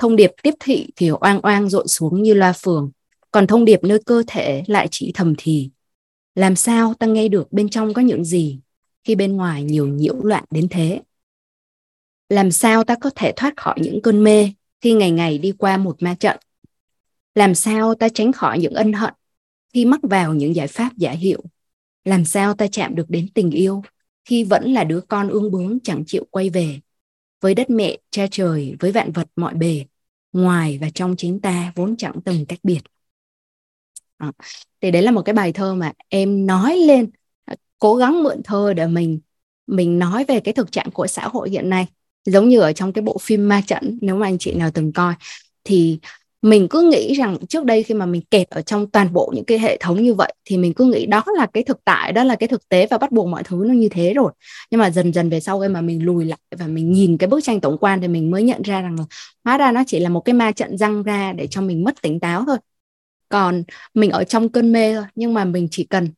Thông 0.01 0.17
điệp 0.17 0.31
tiếp 0.43 0.55
thị 0.61 0.87
thì 0.97 1.09
oang 1.09 1.41
oang 1.41 1.69
rộn 1.69 1.89
xuống 1.89 2.23
như 2.23 2.35
loa 2.35 2.53
phường, 2.53 2.91
còn 3.31 3.47
thông 3.47 3.65
điệp 3.65 3.85
nơi 3.85 3.99
cơ 4.07 4.23
thể 4.27 4.63
lại 4.67 4.89
chỉ 4.91 5.13
thầm 5.15 5.35
thì. 5.39 5.71
Làm 6.35 6.57
sao 6.57 6.95
ta 6.95 7.07
nghe 7.07 7.29
được 7.29 7.53
bên 7.53 7.69
trong 7.69 7.95
có 7.95 8.03
những 8.03 8.25
gì, 8.25 8.61
khi 9.05 9.15
bên 9.15 9.37
ngoài 9.37 9.63
nhiều 9.65 9.87
nhiễu 9.87 10.15
loạn 10.23 10.45
đến 10.51 10.69
thế? 10.71 11.01
Làm 12.29 12.51
sao 12.51 12.85
ta 12.85 12.95
có 13.01 13.11
thể 13.17 13.33
thoát 13.37 13.57
khỏi 13.57 13.75
những 13.81 14.03
cơn 14.03 14.25
mê, 14.25 14.53
khi 14.81 14.93
ngày 14.93 15.11
ngày 15.11 15.39
đi 15.39 15.53
qua 15.59 15.77
một 15.77 16.03
ma 16.03 16.15
trận? 16.15 16.37
Làm 17.35 17.55
sao 17.55 17.95
ta 17.95 18.09
tránh 18.09 18.33
khỏi 18.33 18.59
những 18.59 18.75
ân 18.75 18.93
hận, 18.93 19.15
khi 19.75 19.85
mắc 19.85 20.01
vào 20.03 20.35
những 20.35 20.55
giải 20.55 20.67
pháp 20.67 20.97
giả 20.97 21.11
hiệu? 21.11 21.43
Làm 22.05 22.25
sao 22.25 22.55
ta 22.55 22.67
chạm 22.73 22.95
được 22.95 23.11
đến 23.11 23.29
tình 23.35 23.51
yêu, 23.51 23.83
khi 24.25 24.45
vẫn 24.45 24.73
là 24.73 24.85
đứa 24.85 25.01
con 25.01 25.29
ương 25.29 25.51
bướng 25.51 25.79
chẳng 25.81 26.05
chịu 26.07 26.27
quay 26.31 26.51
về? 26.51 26.81
Với 27.41 27.55
đất 27.55 27.71
mẹ 27.71 27.97
cha 28.11 28.27
trời 28.31 28.77
với 28.81 28.93
vạn 28.93 29.13
vật 29.13 29.29
mọi 29.37 29.55
bề 29.55 29.85
ngoài 30.33 30.79
và 30.81 30.91
trong 30.95 31.17
chính 31.17 31.41
ta 31.41 31.73
vốn 31.77 31.97
chẳng 31.97 32.21
từng 32.25 32.47
cách 32.47 32.59
biệt. 32.63 32.81
À, 34.17 34.33
thì 34.81 34.91
đấy 34.91 35.03
là 35.03 35.11
một 35.11 35.23
cái 35.23 35.33
bài 35.35 35.53
thơ 35.53 35.75
mà 35.75 35.93
em 36.09 36.47
nói 36.47 36.77
lên 36.77 37.11
à, 37.45 37.55
cố 37.79 37.97
gắng 37.97 38.23
mượn 38.23 38.43
thơ 38.45 38.75
để 38.75 38.87
mình 38.87 39.21
mình 39.67 39.99
nói 39.99 40.25
về 40.29 40.41
cái 40.41 40.55
thực 40.55 40.73
trạng 40.73 40.91
của 40.91 41.07
xã 41.07 41.29
hội 41.29 41.51
hiện 41.51 41.71
nay. 41.71 41.87
Giống 42.25 42.49
như 42.49 42.61
ở 42.61 42.73
trong 42.73 42.93
cái 42.93 43.03
bộ 43.03 43.19
phim 43.21 43.49
ma 43.49 43.61
trận 43.67 43.99
nếu 44.03 44.17
mà 44.17 44.27
anh 44.27 44.39
chị 44.39 44.55
nào 44.55 44.71
từng 44.75 44.93
coi 44.93 45.15
thì 45.65 45.99
mình 46.43 46.69
cứ 46.71 46.83
nghĩ 46.93 47.15
rằng 47.15 47.37
trước 47.49 47.65
đây 47.65 47.83
khi 47.83 47.95
mà 47.95 48.07
mình 48.07 48.23
kẹt 48.31 48.51
ở 48.51 48.63
trong 48.63 48.91
toàn 48.91 49.13
bộ 49.13 49.33
những 49.35 49.45
cái 49.45 49.59
hệ 49.59 49.77
thống 49.81 50.03
như 50.03 50.15
vậy, 50.15 50.35
thì 50.45 50.57
mình 50.57 50.75
cứ 50.75 50.85
nghĩ 50.85 51.07
đó 51.07 51.25
là 51.37 51.47
cái 51.47 51.63
thực 51.63 51.85
tại, 51.85 52.13
đó 52.13 52.25
là 52.25 52.37
cái 52.37 52.49
thực 52.49 52.69
tế 52.69 52.87
và 52.87 52.99
bắt 52.99 53.13
buộc 53.13 53.27
mọi 53.27 53.43
thứ 53.43 53.65
nó 53.69 53.75
như 53.75 53.89
thế 53.89 54.15
rồi. 54.15 54.33
Nhưng 54.71 54.81
mà 54.81 54.91
dần 54.91 55.13
dần 55.13 55.31
về 55.31 55.41
sau 55.41 55.61
khi 55.61 55.69
mà 55.69 55.81
mình 55.81 56.05
lùi 56.05 56.25
lại 56.25 56.39
và 56.59 56.67
mình 56.67 56.93
nhìn 56.93 57.19
cái 57.19 57.29
bức 57.29 57.45
tranh 57.45 57.61
tổng 57.61 57.79
quan 57.79 58.01
thì 58.01 58.09
mình 58.09 58.31
mới 58.31 58.43
nhận 58.43 58.63
ra 58.63 58.81
rằng 58.81 58.97
là 58.99 59.05
hóa 59.45 59.59
ra 59.59 59.73
nó 59.73 59.83
chỉ 59.87 59.99
là 59.99 60.09
một 60.09 60.21
cái 60.21 60.35
ma 60.35 60.53
trận 60.53 60.79
răng 60.79 61.03
ra 61.03 61.33
để 61.33 61.47
cho 61.47 61.61
mình 61.63 61.85
mất 61.85 62.03
tỉnh 62.03 62.21
táo 62.21 62.45
thôi. 62.47 62.57
Còn 63.29 63.63
mình 63.95 64.11
ở 64.11 64.25
trong 64.25 64.49
cơn 64.49 64.73
mê 64.73 64.95
thôi, 64.95 65.05
nhưng 65.15 65.35
mà 65.35 65.45
mình 65.45 65.69
chỉ 65.71 65.85
cần 65.85 66.09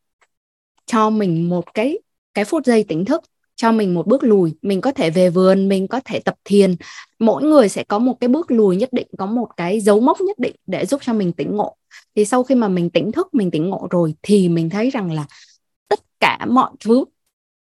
cho 0.85 1.09
mình 1.09 1.49
một 1.49 1.73
cái 1.73 1.99
cái 2.33 2.45
phút 2.45 2.65
giây 2.65 2.85
tỉnh 2.87 3.05
thức 3.05 3.21
cho 3.55 3.71
mình 3.71 3.93
một 3.93 4.07
bước 4.07 4.23
lùi, 4.23 4.55
mình 4.61 4.81
có 4.81 4.91
thể 4.91 5.09
về 5.09 5.29
vườn, 5.29 5.69
mình 5.69 5.87
có 5.87 5.99
thể 6.05 6.19
tập 6.19 6.35
thiền. 6.45 6.75
Mỗi 7.19 7.43
người 7.43 7.69
sẽ 7.69 7.83
có 7.83 7.99
một 7.99 8.17
cái 8.19 8.27
bước 8.27 8.51
lùi 8.51 8.75
nhất 8.75 8.89
định, 8.93 9.07
có 9.17 9.25
một 9.25 9.47
cái 9.57 9.79
dấu 9.79 9.99
mốc 9.99 10.21
nhất 10.21 10.39
định 10.39 10.55
để 10.67 10.85
giúp 10.85 11.01
cho 11.03 11.13
mình 11.13 11.31
tỉnh 11.33 11.55
ngộ. 11.55 11.75
Thì 12.15 12.25
sau 12.25 12.43
khi 12.43 12.55
mà 12.55 12.67
mình 12.67 12.89
tỉnh 12.89 13.11
thức, 13.11 13.33
mình 13.33 13.51
tỉnh 13.51 13.69
ngộ 13.69 13.87
rồi 13.91 14.15
thì 14.21 14.49
mình 14.49 14.69
thấy 14.69 14.89
rằng 14.89 15.11
là 15.11 15.25
tất 15.87 15.99
cả 16.19 16.45
mọi 16.49 16.71
thứ 16.79 17.05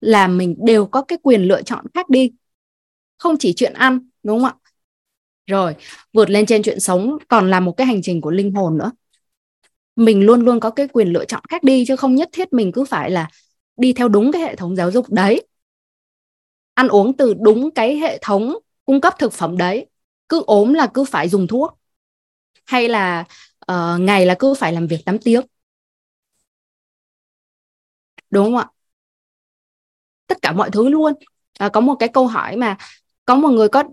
là 0.01 0.27
mình 0.27 0.55
đều 0.65 0.85
có 0.85 1.01
cái 1.01 1.17
quyền 1.23 1.41
lựa 1.41 1.61
chọn 1.61 1.85
khác 1.93 2.09
đi. 2.09 2.31
Không 3.17 3.35
chỉ 3.39 3.53
chuyện 3.53 3.73
ăn, 3.73 4.09
đúng 4.23 4.39
không 4.39 4.45
ạ? 4.45 4.55
Rồi, 5.47 5.75
vượt 6.13 6.29
lên 6.29 6.45
trên 6.45 6.63
chuyện 6.63 6.79
sống 6.79 7.17
còn 7.27 7.50
là 7.50 7.59
một 7.59 7.71
cái 7.77 7.88
hành 7.88 8.01
trình 8.01 8.21
của 8.21 8.31
linh 8.31 8.53
hồn 8.53 8.77
nữa. 8.77 8.91
Mình 9.95 10.25
luôn 10.25 10.41
luôn 10.41 10.59
có 10.59 10.69
cái 10.69 10.88
quyền 10.88 11.07
lựa 11.07 11.25
chọn 11.25 11.43
khác 11.50 11.63
đi, 11.63 11.85
chứ 11.88 11.95
không 11.95 12.15
nhất 12.15 12.29
thiết 12.31 12.53
mình 12.53 12.71
cứ 12.71 12.85
phải 12.85 13.11
là 13.11 13.29
đi 13.77 13.93
theo 13.93 14.07
đúng 14.07 14.31
cái 14.31 14.41
hệ 14.41 14.55
thống 14.55 14.75
giáo 14.75 14.91
dục. 14.91 15.09
Đấy 15.09 15.47
ăn 16.73 16.87
uống 16.87 17.17
từ 17.17 17.33
đúng 17.33 17.71
cái 17.71 17.95
hệ 17.97 18.17
thống 18.21 18.57
cung 18.85 19.01
cấp 19.01 19.13
thực 19.19 19.33
phẩm 19.33 19.57
đấy. 19.57 19.87
Cứ 20.29 20.43
ốm 20.47 20.73
là 20.73 20.87
cứ 20.93 21.03
phải 21.05 21.29
dùng 21.29 21.47
thuốc. 21.47 21.79
Hay 22.65 22.89
là 22.89 23.25
uh, 23.71 24.01
ngày 24.01 24.25
là 24.25 24.35
cứ 24.39 24.53
phải 24.53 24.73
làm 24.73 24.87
việc 24.87 25.05
8 25.05 25.17
tiếng 25.19 25.41
đúng 28.29 28.45
không 28.45 28.57
ạ? 28.57 28.67
Tất 30.27 30.37
cả 30.41 30.51
mọi 30.51 30.69
thứ 30.71 30.89
luôn. 30.89 31.13
À, 31.59 31.69
có 31.69 31.81
một 31.81 31.95
cái 31.99 32.09
câu 32.09 32.27
hỏi 32.27 32.55
mà 32.57 32.77
có 33.25 33.35
một 33.35 33.49
người 33.49 33.69
có 33.69 33.83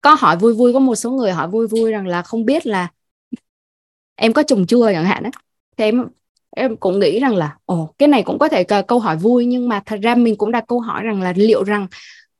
có 0.00 0.14
hỏi 0.14 0.36
vui 0.36 0.54
vui 0.54 0.72
có 0.72 0.78
một 0.78 0.94
số 0.94 1.10
người 1.10 1.32
hỏi 1.32 1.48
vui 1.48 1.66
vui 1.68 1.92
rằng 1.92 2.06
là 2.06 2.22
không 2.22 2.44
biết 2.44 2.66
là 2.66 2.88
em 4.14 4.32
có 4.32 4.42
trùng 4.42 4.66
chưa 4.66 4.92
chẳng 4.92 5.04
hạn 5.04 5.22
ấy 5.22 5.32
thì 5.76 5.84
em 5.84 6.08
em 6.56 6.76
cũng 6.76 6.98
nghĩ 6.98 7.20
rằng 7.20 7.36
là, 7.36 7.56
ồ, 7.64 7.94
cái 7.98 8.08
này 8.08 8.22
cũng 8.22 8.38
có 8.38 8.48
thể 8.48 8.64
là 8.68 8.82
câu 8.82 8.98
hỏi 8.98 9.16
vui, 9.16 9.46
nhưng 9.46 9.68
mà 9.68 9.82
thật 9.86 9.98
ra 10.02 10.14
mình 10.14 10.36
cũng 10.36 10.52
đặt 10.52 10.64
câu 10.68 10.80
hỏi 10.80 11.02
rằng 11.02 11.22
là 11.22 11.32
liệu 11.36 11.64
rằng 11.64 11.86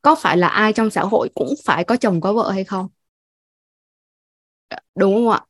có 0.03 0.15
phải 0.15 0.37
là 0.37 0.49
ai 0.49 0.73
trong 0.73 0.91
xã 0.91 1.03
hội 1.03 1.29
cũng 1.35 1.55
phải 1.65 1.85
có 1.85 1.97
chồng 1.97 2.21
có 2.21 2.33
vợ 2.33 2.51
hay 2.51 2.65
không? 2.65 2.89
Đúng 4.95 5.15
không 5.15 5.29
ạ? 5.29 5.41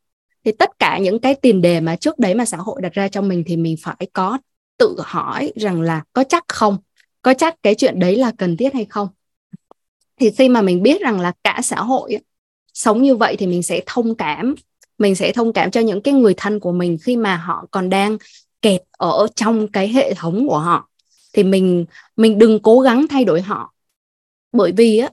Thì 0.44 0.52
tất 0.52 0.78
cả 0.78 0.98
những 0.98 1.20
cái 1.20 1.34
tiền 1.34 1.62
đề 1.62 1.80
mà 1.80 1.96
trước 1.96 2.18
đấy 2.18 2.34
mà 2.34 2.44
xã 2.44 2.56
hội 2.56 2.80
đặt 2.82 2.92
ra 2.92 3.08
cho 3.08 3.22
mình 3.22 3.44
thì 3.46 3.56
mình 3.56 3.76
phải 3.82 4.08
có 4.12 4.38
tự 4.78 4.96
hỏi 4.98 5.52
rằng 5.56 5.80
là 5.80 6.02
có 6.12 6.24
chắc 6.24 6.44
không? 6.48 6.78
Có 7.22 7.34
chắc 7.34 7.62
cái 7.62 7.74
chuyện 7.74 7.98
đấy 7.98 8.16
là 8.16 8.32
cần 8.38 8.56
thiết 8.56 8.74
hay 8.74 8.84
không? 8.84 9.08
Thì 10.20 10.30
khi 10.30 10.48
mà 10.48 10.62
mình 10.62 10.82
biết 10.82 11.00
rằng 11.00 11.20
là 11.20 11.32
cả 11.44 11.60
xã 11.62 11.76
hội 11.76 12.18
sống 12.74 13.02
như 13.02 13.16
vậy 13.16 13.36
thì 13.38 13.46
mình 13.46 13.62
sẽ 13.62 13.80
thông 13.86 14.14
cảm. 14.14 14.54
Mình 14.98 15.14
sẽ 15.14 15.32
thông 15.32 15.52
cảm 15.52 15.70
cho 15.70 15.80
những 15.80 16.02
cái 16.02 16.14
người 16.14 16.34
thân 16.36 16.60
của 16.60 16.72
mình 16.72 16.98
khi 17.02 17.16
mà 17.16 17.36
họ 17.36 17.66
còn 17.70 17.90
đang 17.90 18.18
kẹt 18.62 18.82
ở 18.90 19.26
trong 19.34 19.68
cái 19.68 19.88
hệ 19.88 20.14
thống 20.14 20.48
của 20.48 20.58
họ 20.58 20.88
thì 21.32 21.42
mình 21.42 21.84
mình 22.16 22.38
đừng 22.38 22.60
cố 22.60 22.80
gắng 22.80 23.06
thay 23.08 23.24
đổi 23.24 23.42
họ. 23.42 23.74
Bởi 24.52 24.72
vì 24.72 24.98
á 24.98 25.10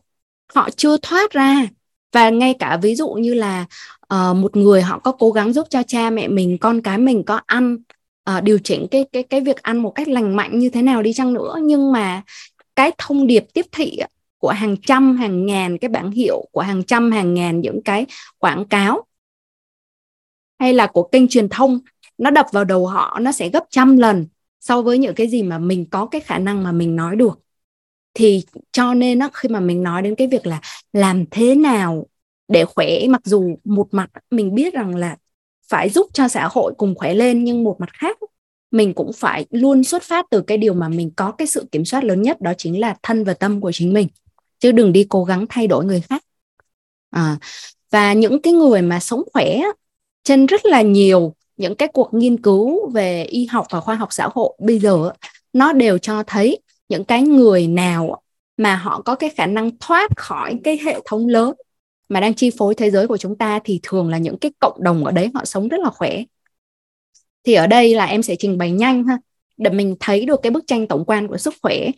họ 0.55 0.69
chưa 0.75 0.97
thoát 0.97 1.31
ra. 1.31 1.67
Và 2.11 2.29
ngay 2.29 2.55
cả 2.59 2.77
ví 2.77 2.95
dụ 2.95 3.09
như 3.09 3.33
là 3.33 3.65
uh, 4.13 4.35
một 4.35 4.55
người 4.55 4.81
họ 4.81 4.99
có 4.99 5.11
cố 5.11 5.31
gắng 5.31 5.53
giúp 5.53 5.67
cho 5.69 5.83
cha 5.83 6.09
mẹ 6.09 6.27
mình 6.27 6.57
con 6.57 6.81
cái 6.81 6.97
mình 6.97 7.23
có 7.23 7.41
ăn 7.45 7.77
uh, 8.37 8.43
điều 8.43 8.59
chỉnh 8.63 8.87
cái 8.91 9.05
cái 9.11 9.23
cái 9.23 9.41
việc 9.41 9.61
ăn 9.61 9.77
một 9.77 9.89
cách 9.89 10.07
lành 10.07 10.35
mạnh 10.35 10.59
như 10.59 10.69
thế 10.69 10.81
nào 10.81 11.01
đi 11.01 11.13
chăng 11.13 11.33
nữa. 11.33 11.57
Nhưng 11.61 11.91
mà 11.91 12.21
cái 12.75 12.91
thông 12.97 13.27
điệp 13.27 13.45
tiếp 13.53 13.65
thị 13.71 13.99
của 14.37 14.49
hàng 14.49 14.77
trăm 14.77 15.17
hàng 15.17 15.45
ngàn 15.45 15.77
cái 15.77 15.89
bảng 15.89 16.11
hiệu 16.11 16.45
của 16.51 16.61
hàng 16.61 16.83
trăm 16.83 17.11
hàng 17.11 17.33
ngàn 17.33 17.61
những 17.61 17.81
cái 17.83 18.05
quảng 18.37 18.65
cáo 18.65 19.05
hay 20.59 20.73
là 20.73 20.87
của 20.87 21.03
kênh 21.03 21.27
truyền 21.27 21.49
thông 21.49 21.79
nó 22.17 22.29
đập 22.29 22.45
vào 22.51 22.63
đầu 22.63 22.87
họ 22.87 23.19
nó 23.21 23.31
sẽ 23.31 23.49
gấp 23.49 23.63
trăm 23.69 23.97
lần 23.97 24.27
so 24.59 24.81
với 24.81 24.97
những 24.97 25.15
cái 25.15 25.27
gì 25.27 25.43
mà 25.43 25.59
mình 25.59 25.85
có 25.89 26.05
cái 26.05 26.21
khả 26.21 26.39
năng 26.39 26.63
mà 26.63 26.71
mình 26.71 26.95
nói 26.95 27.15
được. 27.15 27.39
Thì 28.13 28.43
cho 28.71 28.93
nên 28.93 29.19
á 29.19 29.29
khi 29.33 29.49
mà 29.49 29.59
mình 29.59 29.83
nói 29.83 30.01
đến 30.01 30.15
cái 30.15 30.27
việc 30.27 30.47
là 30.47 30.61
làm 30.93 31.25
thế 31.31 31.55
nào 31.55 32.07
để 32.47 32.65
khỏe 32.65 33.07
mặc 33.09 33.21
dù 33.25 33.57
một 33.63 33.87
mặt 33.91 34.09
mình 34.31 34.55
biết 34.55 34.73
rằng 34.73 34.95
là 34.95 35.17
phải 35.67 35.89
giúp 35.89 36.07
cho 36.13 36.27
xã 36.27 36.47
hội 36.51 36.73
cùng 36.77 36.95
khỏe 36.95 37.13
lên 37.13 37.43
nhưng 37.43 37.63
một 37.63 37.75
mặt 37.79 37.89
khác 37.93 38.17
mình 38.71 38.93
cũng 38.93 39.13
phải 39.13 39.45
luôn 39.51 39.83
xuất 39.83 40.03
phát 40.03 40.25
từ 40.31 40.41
cái 40.41 40.57
điều 40.57 40.73
mà 40.73 40.89
mình 40.89 41.11
có 41.15 41.31
cái 41.31 41.47
sự 41.47 41.65
kiểm 41.71 41.85
soát 41.85 42.03
lớn 42.03 42.21
nhất 42.21 42.41
đó 42.41 42.53
chính 42.57 42.79
là 42.79 42.95
thân 43.03 43.23
và 43.23 43.33
tâm 43.33 43.61
của 43.61 43.71
chính 43.71 43.93
mình. 43.93 44.07
Chứ 44.59 44.71
đừng 44.71 44.93
đi 44.93 45.05
cố 45.09 45.23
gắng 45.23 45.45
thay 45.49 45.67
đổi 45.67 45.85
người 45.85 46.01
khác. 46.01 46.23
À, 47.09 47.37
và 47.91 48.13
những 48.13 48.41
cái 48.41 48.53
người 48.53 48.81
mà 48.81 48.99
sống 48.99 49.23
khỏe 49.33 49.59
trên 50.23 50.45
rất 50.45 50.65
là 50.65 50.81
nhiều 50.81 51.33
những 51.57 51.75
cái 51.75 51.87
cuộc 51.93 52.13
nghiên 52.13 52.41
cứu 52.41 52.89
về 52.89 53.23
y 53.23 53.45
học 53.45 53.67
và 53.69 53.79
khoa 53.79 53.95
học 53.95 54.09
xã 54.11 54.29
hội 54.33 54.57
bây 54.59 54.79
giờ 54.79 55.11
nó 55.53 55.73
đều 55.73 55.97
cho 55.97 56.23
thấy 56.27 56.59
những 56.89 57.03
cái 57.03 57.21
người 57.21 57.67
nào 57.67 58.21
mà 58.57 58.75
họ 58.75 59.01
có 59.01 59.15
cái 59.15 59.29
khả 59.29 59.45
năng 59.45 59.77
thoát 59.79 60.11
khỏi 60.17 60.59
cái 60.63 60.79
hệ 60.85 60.99
thống 61.05 61.27
lớn 61.27 61.53
mà 62.09 62.19
đang 62.19 62.33
chi 62.33 62.51
phối 62.57 62.75
thế 62.75 62.91
giới 62.91 63.07
của 63.07 63.17
chúng 63.17 63.37
ta 63.37 63.59
thì 63.63 63.79
thường 63.83 64.09
là 64.09 64.17
những 64.17 64.37
cái 64.37 64.51
cộng 64.59 64.83
đồng 64.83 65.05
ở 65.05 65.11
đấy 65.11 65.31
họ 65.33 65.45
sống 65.45 65.67
rất 65.67 65.79
là 65.79 65.89
khỏe. 65.89 66.23
Thì 67.43 67.53
ở 67.53 67.67
đây 67.67 67.95
là 67.95 68.05
em 68.05 68.23
sẽ 68.23 68.35
trình 68.39 68.57
bày 68.57 68.71
nhanh 68.71 69.03
ha. 69.03 69.17
Để 69.57 69.69
mình 69.69 69.95
thấy 69.99 70.25
được 70.25 70.39
cái 70.43 70.51
bức 70.51 70.63
tranh 70.67 70.87
tổng 70.87 71.05
quan 71.05 71.27
của 71.27 71.37
sức 71.37 71.53
khỏe 71.61 71.89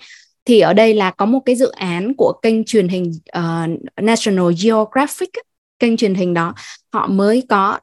thì 0.48 0.60
ở 0.60 0.74
đây 0.74 0.94
là 0.94 1.12
có 1.12 1.26
một 1.26 1.40
cái 1.46 1.56
dự 1.56 1.70
án 1.70 2.14
của 2.18 2.34
kênh 2.42 2.64
truyền 2.64 2.88
hình 2.88 3.12
uh, 3.38 3.80
National 4.02 4.46
Geographic 4.64 5.30
kênh 5.80 5.98
truyền 5.98 6.16
hình 6.16 6.34
đó 6.34 6.54
họ 6.94 7.08
mới 7.08 7.44
có 7.50 7.80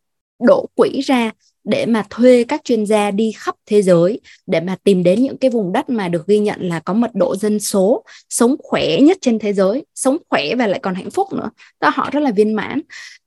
đổ 0.47 0.67
quỹ 0.75 1.01
ra 1.01 1.31
để 1.65 1.87
mà 1.87 2.05
thuê 2.11 2.45
các 2.45 2.61
chuyên 2.65 2.87
gia 2.87 3.11
đi 3.11 3.33
khắp 3.37 3.55
thế 3.67 3.83
giới, 3.83 4.21
để 4.47 4.61
mà 4.61 4.77
tìm 4.85 5.03
đến 5.03 5.23
những 5.23 5.37
cái 5.37 5.51
vùng 5.51 5.73
đất 5.73 5.91
mà 5.91 6.09
được 6.09 6.27
ghi 6.27 6.39
nhận 6.39 6.61
là 6.61 6.81
có 6.81 6.93
mật 6.93 7.15
độ 7.15 7.37
dân 7.37 7.61
số 7.61 8.05
sống 8.29 8.57
khỏe 8.63 9.01
nhất 9.01 9.19
trên 9.21 9.39
thế 9.39 9.53
giới, 9.53 9.85
sống 9.95 10.17
khỏe 10.29 10.55
và 10.55 10.67
lại 10.67 10.81
còn 10.83 10.95
hạnh 10.95 11.11
phúc 11.11 11.33
nữa. 11.33 11.51
Đó, 11.81 11.91
họ 11.95 12.11
rất 12.13 12.21
là 12.21 12.31
viên 12.31 12.53
mãn. 12.53 12.81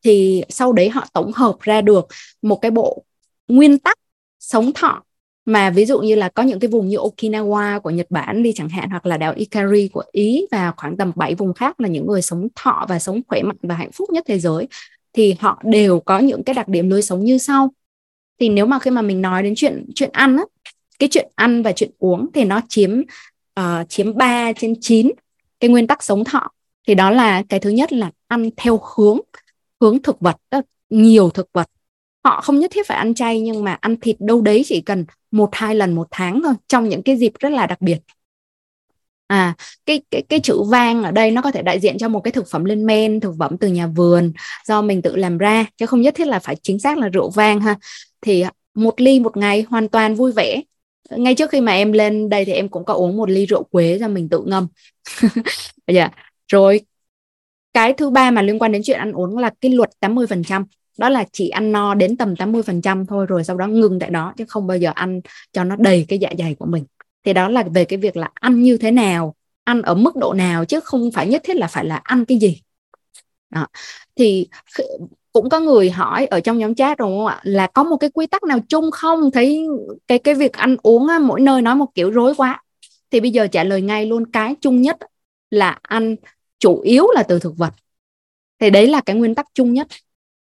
Thì 0.03 0.43
sau 0.49 0.73
đấy 0.73 0.89
họ 0.89 1.07
tổng 1.13 1.31
hợp 1.31 1.55
ra 1.61 1.81
được 1.81 2.07
một 2.41 2.55
cái 2.55 2.71
bộ 2.71 3.03
nguyên 3.47 3.79
tắc 3.79 3.97
sống 4.39 4.71
thọ 4.73 5.03
mà 5.45 5.69
ví 5.69 5.85
dụ 5.85 5.99
như 5.99 6.15
là 6.15 6.29
có 6.29 6.43
những 6.43 6.59
cái 6.59 6.67
vùng 6.67 6.87
như 6.87 6.97
Okinawa 6.97 7.79
của 7.79 7.89
Nhật 7.89 8.07
Bản 8.09 8.43
đi 8.43 8.53
chẳng 8.55 8.69
hạn, 8.69 8.89
hoặc 8.89 9.05
là 9.05 9.17
đảo 9.17 9.33
Ikari 9.35 9.87
của 9.87 10.03
Ý 10.11 10.45
và 10.51 10.73
khoảng 10.77 10.97
tầm 10.97 11.11
7 11.15 11.35
vùng 11.35 11.53
khác 11.53 11.79
là 11.79 11.87
những 11.87 12.07
người 12.07 12.21
sống 12.21 12.47
thọ 12.55 12.85
và 12.89 12.99
sống 12.99 13.21
khỏe 13.27 13.41
mạnh 13.41 13.57
và 13.61 13.75
hạnh 13.75 13.91
phúc 13.91 14.09
nhất 14.09 14.23
thế 14.27 14.39
giới, 14.39 14.67
thì 15.13 15.35
họ 15.39 15.61
đều 15.65 15.99
có 15.99 16.19
những 16.19 16.43
cái 16.43 16.53
đặc 16.53 16.67
điểm 16.67 16.89
lối 16.89 17.01
sống 17.01 17.23
như 17.23 17.37
sau 17.37 17.71
thì 18.39 18.49
nếu 18.49 18.65
mà 18.65 18.79
khi 18.79 18.91
mà 18.91 19.01
mình 19.01 19.21
nói 19.21 19.43
đến 19.43 19.53
chuyện 19.55 19.85
chuyện 19.95 20.09
ăn 20.13 20.37
á 20.37 20.43
cái 20.99 21.09
chuyện 21.11 21.27
ăn 21.35 21.63
và 21.63 21.71
chuyện 21.71 21.91
uống 21.99 22.27
thì 22.33 22.43
nó 22.43 22.61
chiếm 22.69 23.01
uh, 23.59 23.89
chiếm 23.89 24.17
3 24.17 24.53
trên 24.53 24.75
9 24.81 25.11
cái 25.59 25.69
nguyên 25.69 25.87
tắc 25.87 26.03
sống 26.03 26.23
thọ. 26.23 26.51
Thì 26.87 26.95
đó 26.95 27.11
là 27.11 27.43
cái 27.49 27.59
thứ 27.59 27.69
nhất 27.69 27.93
là 27.93 28.11
ăn 28.27 28.49
theo 28.57 28.81
hướng 28.95 29.19
hướng 29.81 30.01
thực 30.01 30.19
vật 30.19 30.37
nhiều 30.89 31.29
thực 31.29 31.49
vật. 31.53 31.67
Họ 32.23 32.41
không 32.41 32.59
nhất 32.59 32.71
thiết 32.73 32.87
phải 32.87 32.97
ăn 32.97 33.13
chay 33.13 33.41
nhưng 33.41 33.63
mà 33.63 33.77
ăn 33.81 33.95
thịt 33.99 34.15
đâu 34.19 34.41
đấy 34.41 34.63
chỉ 34.65 34.81
cần 34.81 35.05
một 35.31 35.49
hai 35.51 35.75
lần 35.75 35.95
một 35.95 36.07
tháng 36.11 36.41
thôi 36.43 36.53
trong 36.67 36.89
những 36.89 37.03
cái 37.03 37.17
dịp 37.17 37.33
rất 37.39 37.49
là 37.49 37.67
đặc 37.67 37.81
biệt. 37.81 37.97
À 39.27 39.53
cái 39.85 40.01
cái 40.11 40.21
cái 40.29 40.39
chữ 40.39 40.63
vang 40.63 41.03
ở 41.03 41.11
đây 41.11 41.31
nó 41.31 41.41
có 41.41 41.51
thể 41.51 41.61
đại 41.61 41.79
diện 41.79 41.97
cho 41.97 42.09
một 42.09 42.19
cái 42.19 42.31
thực 42.31 42.47
phẩm 42.49 42.65
lên 42.65 42.85
men 42.85 43.19
thực 43.19 43.33
phẩm 43.39 43.57
từ 43.57 43.67
nhà 43.67 43.87
vườn 43.87 44.33
do 44.65 44.81
mình 44.81 45.01
tự 45.01 45.15
làm 45.15 45.37
ra 45.37 45.65
chứ 45.77 45.85
không 45.85 46.01
nhất 46.01 46.15
thiết 46.15 46.27
là 46.27 46.39
phải 46.39 46.55
chính 46.61 46.79
xác 46.79 46.97
là 46.97 47.09
rượu 47.09 47.29
vang 47.29 47.61
ha 47.61 47.75
thì 48.21 48.41
à, 48.41 48.51
một 48.73 49.01
ly 49.01 49.19
một 49.19 49.37
ngày 49.37 49.65
hoàn 49.69 49.87
toàn 49.87 50.15
vui 50.15 50.31
vẻ. 50.31 50.61
Ngay 51.09 51.35
trước 51.35 51.49
khi 51.49 51.61
mà 51.61 51.71
em 51.71 51.91
lên 51.91 52.29
đây 52.29 52.45
thì 52.45 52.51
em 52.51 52.69
cũng 52.69 52.85
có 52.85 52.93
uống 52.93 53.17
một 53.17 53.29
ly 53.29 53.45
rượu 53.45 53.63
quế 53.63 53.97
cho 53.99 54.07
mình 54.07 54.29
tự 54.29 54.43
ngâm. 54.45 54.67
Yeah. 55.21 55.33
Dạ. 55.87 56.09
rồi, 56.47 56.81
cái 57.73 57.93
thứ 57.93 58.09
ba 58.09 58.31
mà 58.31 58.41
liên 58.41 58.59
quan 58.59 58.71
đến 58.71 58.81
chuyện 58.85 58.99
ăn 58.99 59.11
uống 59.11 59.37
là 59.37 59.51
cái 59.61 59.71
luật 59.71 59.89
80% 59.99 60.63
đó 60.97 61.09
là 61.09 61.25
chỉ 61.31 61.49
ăn 61.49 61.71
no 61.71 61.93
đến 61.93 62.17
tầm 62.17 62.33
80% 62.33 63.05
thôi, 63.05 63.25
rồi 63.25 63.43
sau 63.43 63.57
đó 63.57 63.67
ngừng 63.67 63.99
tại 63.99 64.09
đó, 64.09 64.33
chứ 64.37 64.45
không 64.47 64.67
bao 64.67 64.77
giờ 64.77 64.91
ăn 64.95 65.21
cho 65.51 65.63
nó 65.63 65.75
đầy 65.79 66.05
cái 66.07 66.19
dạ 66.19 66.29
dày 66.39 66.55
của 66.59 66.65
mình. 66.65 66.85
Thì 67.23 67.33
đó 67.33 67.49
là 67.49 67.63
về 67.63 67.85
cái 67.85 67.99
việc 67.99 68.17
là 68.17 68.29
ăn 68.33 68.61
như 68.63 68.77
thế 68.77 68.91
nào, 68.91 69.35
ăn 69.63 69.81
ở 69.81 69.95
mức 69.95 70.15
độ 70.15 70.33
nào, 70.33 70.65
chứ 70.65 70.79
không 70.79 71.11
phải 71.11 71.27
nhất 71.27 71.41
thiết 71.45 71.55
là 71.55 71.67
phải 71.67 71.85
là 71.85 71.95
ăn 71.95 72.25
cái 72.25 72.37
gì. 72.37 72.61
Đó. 73.49 73.67
thì 74.15 74.47
cũng 75.37 75.49
có 75.49 75.59
người 75.59 75.89
hỏi 75.89 76.25
ở 76.25 76.39
trong 76.39 76.57
nhóm 76.57 76.75
chat 76.75 76.97
đúng 76.97 77.17
không 77.17 77.25
ạ? 77.25 77.39
Là 77.43 77.67
có 77.67 77.83
một 77.83 77.97
cái 77.97 78.09
quy 78.09 78.27
tắc 78.27 78.43
nào 78.43 78.59
chung 78.69 78.91
không? 78.91 79.31
Thấy 79.31 79.67
cái 80.07 80.19
cái 80.19 80.35
việc 80.35 80.53
ăn 80.53 80.75
uống 80.83 81.07
á, 81.07 81.19
mỗi 81.19 81.41
nơi 81.41 81.61
nói 81.61 81.75
một 81.75 81.85
kiểu 81.95 82.11
rối 82.11 82.33
quá. 82.37 82.63
Thì 83.11 83.19
bây 83.19 83.31
giờ 83.31 83.47
trả 83.47 83.63
lời 83.63 83.81
ngay 83.81 84.05
luôn 84.05 84.31
cái 84.31 84.55
chung 84.61 84.81
nhất 84.81 84.97
là 85.49 85.79
ăn 85.81 86.15
chủ 86.59 86.81
yếu 86.81 87.07
là 87.15 87.23
từ 87.23 87.39
thực 87.39 87.57
vật. 87.57 87.73
Thì 88.59 88.69
đấy 88.69 88.87
là 88.87 89.01
cái 89.01 89.15
nguyên 89.15 89.35
tắc 89.35 89.45
chung 89.53 89.73
nhất. 89.73 89.87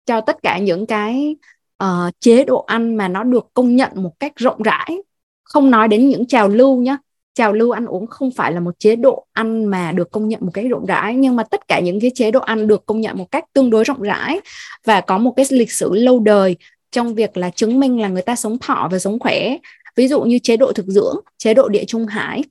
Cho 0.05 0.21
tất 0.21 0.43
cả 0.43 0.57
những 0.57 0.85
cái 0.85 1.35
uh, 1.83 2.19
chế 2.19 2.43
độ 2.43 2.63
ăn 2.67 2.97
mà 2.97 3.07
nó 3.07 3.23
được 3.23 3.47
công 3.53 3.75
nhận 3.75 3.91
một 3.95 4.19
cách 4.19 4.35
rộng 4.35 4.61
rãi 4.61 4.97
không 5.43 5.71
nói 5.71 5.87
đến 5.87 6.09
những 6.09 6.27
trào 6.27 6.47
lưu 6.47 6.77
nhé 6.77 6.97
trào 7.33 7.53
lưu, 7.53 7.71
ăn 7.71 7.85
uống 7.85 8.07
không 8.07 8.31
phải 8.31 8.51
là 8.53 8.59
một 8.59 8.79
chế 8.79 8.95
độ 8.95 9.25
ăn 9.33 9.65
mà 9.65 9.91
được 9.91 10.11
công 10.11 10.27
nhận 10.27 10.39
một 10.45 10.51
cách 10.53 10.65
rộng 10.69 10.85
rãi, 10.85 11.15
nhưng 11.15 11.35
mà 11.35 11.43
tất 11.43 11.67
cả 11.67 11.79
những 11.79 11.99
cái 11.99 12.11
chế 12.15 12.31
độ 12.31 12.39
ăn 12.39 12.67
được 12.67 12.85
công 12.85 13.01
nhận 13.01 13.17
một 13.17 13.31
cách 13.31 13.43
tương 13.53 13.69
đối 13.69 13.83
rộng 13.83 14.01
rãi 14.01 14.39
và 14.85 15.01
có 15.01 15.17
một 15.17 15.33
cái 15.35 15.45
lịch 15.49 15.71
sử 15.71 15.93
lâu 15.93 16.19
đời 16.19 16.55
trong 16.91 17.15
việc 17.15 17.37
là 17.37 17.49
chứng 17.49 17.79
minh 17.79 18.01
là 18.01 18.07
người 18.07 18.21
ta 18.21 18.35
sống 18.35 18.57
thọ 18.59 18.87
và 18.91 18.99
sống 18.99 19.19
khỏe. 19.19 19.57
Ví 19.95 20.07
dụ 20.07 20.21
như 20.21 20.39
chế 20.39 20.57
độ 20.57 20.71
thực 20.71 20.85
dưỡng, 20.85 21.15
chế 21.37 21.53
độ 21.53 21.69
địa 21.69 21.83
trung 21.87 22.05
hải 22.05 22.43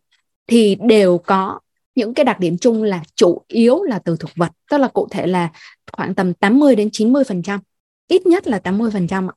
thì 0.46 0.76
đều 0.80 1.18
có 1.18 1.60
những 1.94 2.14
cái 2.14 2.25
đặc 2.25 2.40
điểm 2.40 2.58
chung 2.58 2.82
là 2.82 3.02
chủ 3.14 3.42
yếu 3.49 3.82
là 3.82 3.99
từ 3.99 4.16
thực 4.20 4.30
vật, 4.37 4.50
tức 4.70 4.78
là 4.78 4.88
cụ 4.88 5.08
thể 5.10 5.26
là 5.26 5.49
khoảng 5.92 6.14
tầm 6.14 6.34
80 6.34 6.76
đến 6.76 6.88
90 6.92 7.25
phần 7.25 7.42
trăm, 7.42 7.60
ít 8.08 8.26
nhất 8.26 8.46
là 8.46 8.58
80 8.58 8.90
phần 8.90 9.06
trăm 9.06 9.28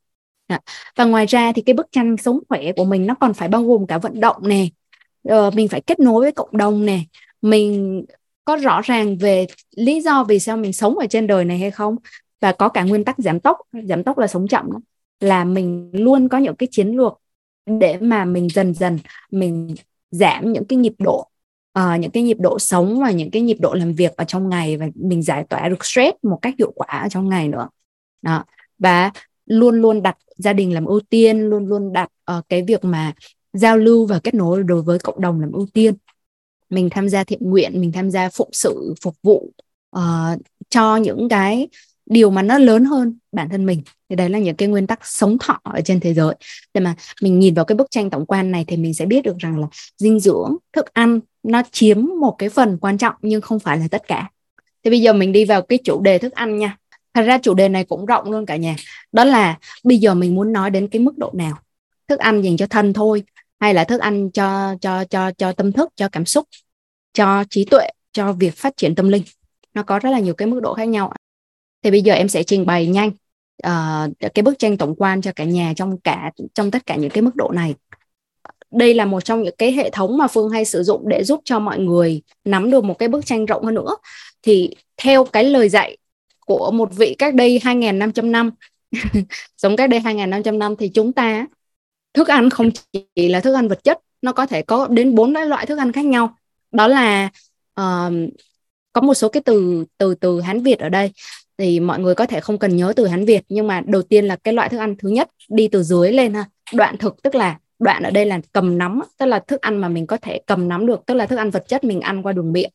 dạ. 0.49 0.59
và 0.95 1.05
ngoài 1.05 1.25
ra 1.25 1.51
thì 1.55 1.61
cái 1.61 1.73
bức 1.73 1.87
tranh 1.91 2.17
sống 2.17 2.39
khỏe 2.49 2.71
của 2.71 2.85
mình 2.85 3.05
nó 3.05 3.15
còn 3.19 3.33
phải 3.33 3.49
bao 3.49 3.63
gồm 3.63 3.87
cả 3.87 3.97
vận 3.97 4.19
động 4.19 4.47
nè 4.47 4.67
uh, 5.29 5.53
mình 5.53 5.67
phải 5.67 5.81
kết 5.81 5.99
nối 5.99 6.21
với 6.21 6.31
cộng 6.31 6.57
đồng 6.57 6.85
nè. 6.85 6.99
Mình 7.41 8.05
có 8.45 8.55
rõ 8.55 8.81
ràng 8.81 9.17
về 9.17 9.47
lý 9.75 10.01
do 10.01 10.23
vì 10.23 10.39
sao 10.39 10.57
mình 10.57 10.73
sống 10.73 10.97
ở 10.97 11.05
trên 11.09 11.27
đời 11.27 11.45
này 11.45 11.59
hay 11.59 11.71
không? 11.71 11.95
Và 12.41 12.51
có 12.51 12.69
cả 12.69 12.83
nguyên 12.83 13.03
tắc 13.03 13.15
giảm 13.17 13.39
tốc. 13.39 13.57
Giảm 13.83 14.03
tốc 14.03 14.17
là 14.17 14.27
sống 14.27 14.47
chậm. 14.47 14.69
Là 15.19 15.43
mình 15.45 15.91
luôn 15.93 16.29
có 16.29 16.37
những 16.37 16.55
cái 16.55 16.67
chiến 16.71 16.87
lược 16.97 17.19
để 17.65 17.97
mà 18.01 18.25
mình 18.25 18.49
dần 18.49 18.73
dần 18.73 18.99
mình 19.31 19.75
giảm 20.11 20.53
những 20.53 20.65
cái 20.65 20.77
nhịp 20.77 20.93
độ 20.99 21.29
uh, 21.79 21.99
những 21.99 22.11
cái 22.11 22.23
nhịp 22.23 22.37
độ 22.39 22.59
sống 22.59 22.99
và 22.99 23.11
những 23.11 23.31
cái 23.31 23.41
nhịp 23.41 23.57
độ 23.59 23.73
làm 23.73 23.93
việc 23.93 24.15
ở 24.17 24.23
trong 24.23 24.49
ngày 24.49 24.77
và 24.77 24.87
mình 24.95 25.21
giải 25.21 25.45
tỏa 25.49 25.69
được 25.69 25.85
stress 25.85 26.17
một 26.21 26.39
cách 26.41 26.53
hiệu 26.59 26.71
quả 26.75 26.87
ở 26.87 27.09
trong 27.09 27.29
ngày 27.29 27.47
nữa. 27.47 27.69
Đó. 28.21 28.45
Và 28.79 29.11
luôn 29.45 29.81
luôn 29.81 30.01
đặt 30.01 30.17
gia 30.37 30.53
đình 30.53 30.73
làm 30.73 30.85
ưu 30.85 30.99
tiên 30.99 31.39
luôn 31.39 31.67
luôn 31.67 31.93
đặt 31.93 32.09
uh, 32.37 32.45
cái 32.49 32.61
việc 32.61 32.83
mà 32.83 33.13
giao 33.53 33.77
lưu 33.77 34.05
và 34.05 34.19
kết 34.19 34.33
nối 34.33 34.63
đối 34.63 34.81
với 34.81 34.99
cộng 34.99 35.21
đồng 35.21 35.41
làm 35.41 35.51
ưu 35.51 35.67
tiên. 35.73 35.93
Mình 36.69 36.89
tham 36.89 37.09
gia 37.09 37.23
thiện 37.23 37.49
nguyện 37.49 37.81
mình 37.81 37.91
tham 37.91 38.11
gia 38.11 38.29
phụng 38.29 38.49
sự 38.51 38.93
phục 39.01 39.15
vụ 39.23 39.51
uh, 39.95 40.01
cho 40.69 40.97
những 40.97 41.29
cái 41.29 41.67
điều 42.05 42.29
mà 42.29 42.41
nó 42.41 42.57
lớn 42.57 42.85
hơn 42.85 43.17
bản 43.31 43.49
thân 43.49 43.65
mình. 43.65 43.81
Thì 44.09 44.15
đấy 44.15 44.29
là 44.29 44.39
những 44.39 44.55
cái 44.55 44.67
nguyên 44.67 44.87
tắc 44.87 44.99
sống 45.03 45.37
thọ 45.39 45.59
ở 45.63 45.81
trên 45.85 45.99
thế 45.99 46.13
giới. 46.13 46.35
Để 46.73 46.81
mà 46.81 46.95
mình 47.21 47.39
nhìn 47.39 47.53
vào 47.53 47.65
cái 47.65 47.75
bức 47.75 47.87
tranh 47.91 48.09
tổng 48.09 48.25
quan 48.25 48.51
này 48.51 48.65
thì 48.67 48.77
mình 48.77 48.93
sẽ 48.93 49.05
biết 49.05 49.23
được 49.23 49.37
rằng 49.39 49.59
là 49.59 49.67
dinh 49.97 50.19
dưỡng 50.19 50.55
thức 50.73 50.93
ăn 50.93 51.19
nó 51.43 51.63
chiếm 51.71 52.05
một 52.21 52.35
cái 52.37 52.49
phần 52.49 52.77
quan 52.77 52.97
trọng 52.97 53.15
nhưng 53.21 53.41
không 53.41 53.59
phải 53.59 53.77
là 53.77 53.87
tất 53.91 54.07
cả. 54.07 54.29
Thì 54.83 54.89
bây 54.89 55.01
giờ 55.01 55.13
mình 55.13 55.31
đi 55.31 55.45
vào 55.45 55.61
cái 55.61 55.79
chủ 55.83 56.01
đề 56.01 56.17
thức 56.17 56.33
ăn 56.33 56.57
nha. 56.57 56.77
Thật 57.13 57.23
ra 57.23 57.37
chủ 57.37 57.53
đề 57.53 57.69
này 57.69 57.83
cũng 57.83 58.05
rộng 58.05 58.31
luôn 58.31 58.45
cả 58.45 58.55
nhà. 58.55 58.75
Đó 59.11 59.23
là 59.23 59.57
bây 59.83 59.97
giờ 59.97 60.13
mình 60.13 60.35
muốn 60.35 60.53
nói 60.53 60.69
đến 60.69 60.87
cái 60.87 60.99
mức 60.99 61.17
độ 61.17 61.31
nào? 61.33 61.57
Thức 62.07 62.19
ăn 62.19 62.41
dành 62.41 62.57
cho 62.57 62.67
thân 62.67 62.93
thôi 62.93 63.23
hay 63.63 63.73
là 63.73 63.83
thức 63.83 64.01
ăn 64.01 64.31
cho 64.31 64.75
cho 64.81 65.03
cho 65.03 65.31
cho 65.31 65.51
tâm 65.51 65.71
thức 65.71 65.89
cho 65.95 66.09
cảm 66.09 66.25
xúc 66.25 66.47
cho 67.13 67.43
trí 67.49 67.65
tuệ 67.65 67.89
cho 68.11 68.33
việc 68.33 68.53
phát 68.55 68.77
triển 68.77 68.95
tâm 68.95 69.09
linh. 69.09 69.23
Nó 69.73 69.83
có 69.83 69.99
rất 69.99 70.09
là 70.09 70.19
nhiều 70.19 70.33
cái 70.33 70.47
mức 70.47 70.59
độ 70.63 70.73
khác 70.73 70.85
nhau 70.85 71.13
thì 71.83 71.91
bây 71.91 72.01
giờ 72.01 72.13
em 72.13 72.27
sẽ 72.27 72.43
trình 72.43 72.65
bày 72.65 72.87
nhanh 72.87 73.11
uh, 73.67 74.33
cái 74.33 74.43
bức 74.43 74.59
tranh 74.59 74.77
tổng 74.77 74.95
quan 74.95 75.21
cho 75.21 75.31
cả 75.35 75.43
nhà 75.43 75.73
trong 75.75 75.99
cả 75.99 76.31
trong 76.53 76.71
tất 76.71 76.85
cả 76.85 76.95
những 76.95 77.09
cái 77.09 77.21
mức 77.21 77.35
độ 77.35 77.51
này. 77.51 77.75
Đây 78.71 78.93
là 78.93 79.05
một 79.05 79.25
trong 79.25 79.43
những 79.43 79.55
cái 79.57 79.71
hệ 79.71 79.89
thống 79.89 80.17
mà 80.17 80.27
phương 80.27 80.49
hay 80.49 80.65
sử 80.65 80.83
dụng 80.83 81.09
để 81.09 81.23
giúp 81.23 81.41
cho 81.45 81.59
mọi 81.59 81.79
người 81.79 82.21
nắm 82.45 82.71
được 82.71 82.83
một 82.83 82.99
cái 82.99 83.09
bức 83.09 83.25
tranh 83.25 83.45
rộng 83.45 83.63
hơn 83.63 83.75
nữa. 83.75 83.95
Thì 84.41 84.75
theo 84.97 85.23
cái 85.23 85.43
lời 85.43 85.69
dạy 85.69 85.97
của 86.45 86.71
một 86.71 86.89
vị 86.95 87.15
cách 87.17 87.33
đây 87.33 87.59
2.500 87.63 88.31
năm 88.31 88.51
sống 89.57 89.75
cách 89.77 89.89
đây 89.89 89.99
2.500 89.99 90.57
năm 90.57 90.75
thì 90.75 90.89
chúng 90.93 91.13
ta 91.13 91.45
thức 92.13 92.27
ăn 92.27 92.49
không 92.49 92.69
chỉ 93.15 93.27
là 93.27 93.39
thức 93.39 93.53
ăn 93.53 93.67
vật 93.67 93.83
chất 93.83 93.99
nó 94.21 94.33
có 94.33 94.45
thể 94.45 94.61
có 94.61 94.87
đến 94.87 95.15
bốn 95.15 95.33
loại 95.33 95.65
thức 95.65 95.77
ăn 95.77 95.91
khác 95.91 96.05
nhau. 96.05 96.37
Đó 96.71 96.87
là 96.87 97.29
uh, 97.79 98.13
có 98.93 99.01
một 99.01 99.13
số 99.13 99.29
cái 99.29 99.43
từ 99.45 99.85
từ 99.97 100.15
từ 100.15 100.41
hán 100.41 100.63
việt 100.63 100.79
ở 100.79 100.89
đây 100.89 101.11
thì 101.57 101.79
mọi 101.79 101.99
người 101.99 102.15
có 102.15 102.25
thể 102.25 102.39
không 102.39 102.57
cần 102.57 102.75
nhớ 102.75 102.93
từ 102.95 103.07
hán 103.07 103.25
việt 103.25 103.43
nhưng 103.49 103.67
mà 103.67 103.81
đầu 103.85 104.01
tiên 104.01 104.25
là 104.25 104.35
cái 104.35 104.53
loại 104.53 104.69
thức 104.69 104.77
ăn 104.77 104.95
thứ 104.99 105.09
nhất 105.09 105.29
đi 105.49 105.67
từ 105.67 105.83
dưới 105.83 106.11
lên 106.11 106.33
ha. 106.33 106.45
Đoạn 106.73 106.97
thực 106.97 107.23
tức 107.23 107.35
là 107.35 107.59
đoạn 107.79 108.03
ở 108.03 108.11
đây 108.11 108.25
là 108.25 108.39
cầm 108.51 108.77
nắm 108.77 109.01
tức 109.17 109.25
là 109.25 109.39
thức 109.39 109.61
ăn 109.61 109.77
mà 109.77 109.87
mình 109.87 110.07
có 110.07 110.17
thể 110.17 110.39
cầm 110.45 110.67
nắm 110.67 110.85
được 110.85 111.01
tức 111.05 111.13
là 111.13 111.25
thức 111.25 111.35
ăn 111.35 111.49
vật 111.49 111.63
chất 111.67 111.83
mình 111.83 112.01
ăn 112.01 112.23
qua 112.23 112.33
đường 112.33 112.53
miệng. 112.53 112.69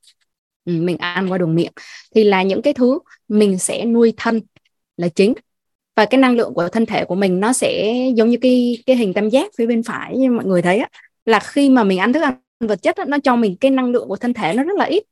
Ừ, 0.64 0.72
mình 0.72 0.96
ăn 0.98 1.32
qua 1.32 1.38
đường 1.38 1.54
miệng. 1.54 1.72
Thì 2.14 2.24
là 2.24 2.42
những 2.42 2.62
cái 2.62 2.72
thứ 2.72 2.98
mình 3.28 3.58
sẽ 3.58 3.84
nuôi 3.84 4.12
thân 4.16 4.40
là 4.96 5.08
chính 5.08 5.34
và 5.98 6.06
cái 6.06 6.20
năng 6.20 6.36
lượng 6.36 6.54
của 6.54 6.68
thân 6.68 6.86
thể 6.86 7.04
của 7.04 7.14
mình 7.14 7.40
nó 7.40 7.52
sẽ 7.52 7.94
giống 8.14 8.30
như 8.30 8.36
cái 8.40 8.82
cái 8.86 8.96
hình 8.96 9.14
tam 9.14 9.28
giác 9.28 9.50
phía 9.58 9.66
bên 9.66 9.82
phải 9.82 10.16
như 10.16 10.30
mọi 10.30 10.44
người 10.44 10.62
thấy 10.62 10.78
á, 10.78 10.88
là 11.24 11.40
khi 11.40 11.70
mà 11.70 11.84
mình 11.84 11.98
ăn 11.98 12.12
thức 12.12 12.22
ăn 12.22 12.34
vật 12.60 12.82
chất 12.82 12.96
á, 12.96 13.04
nó 13.08 13.16
cho 13.24 13.36
mình 13.36 13.56
cái 13.56 13.70
năng 13.70 13.90
lượng 13.90 14.08
của 14.08 14.16
thân 14.16 14.34
thể 14.34 14.54
nó 14.54 14.62
rất 14.62 14.76
là 14.76 14.84
ít. 14.84 15.04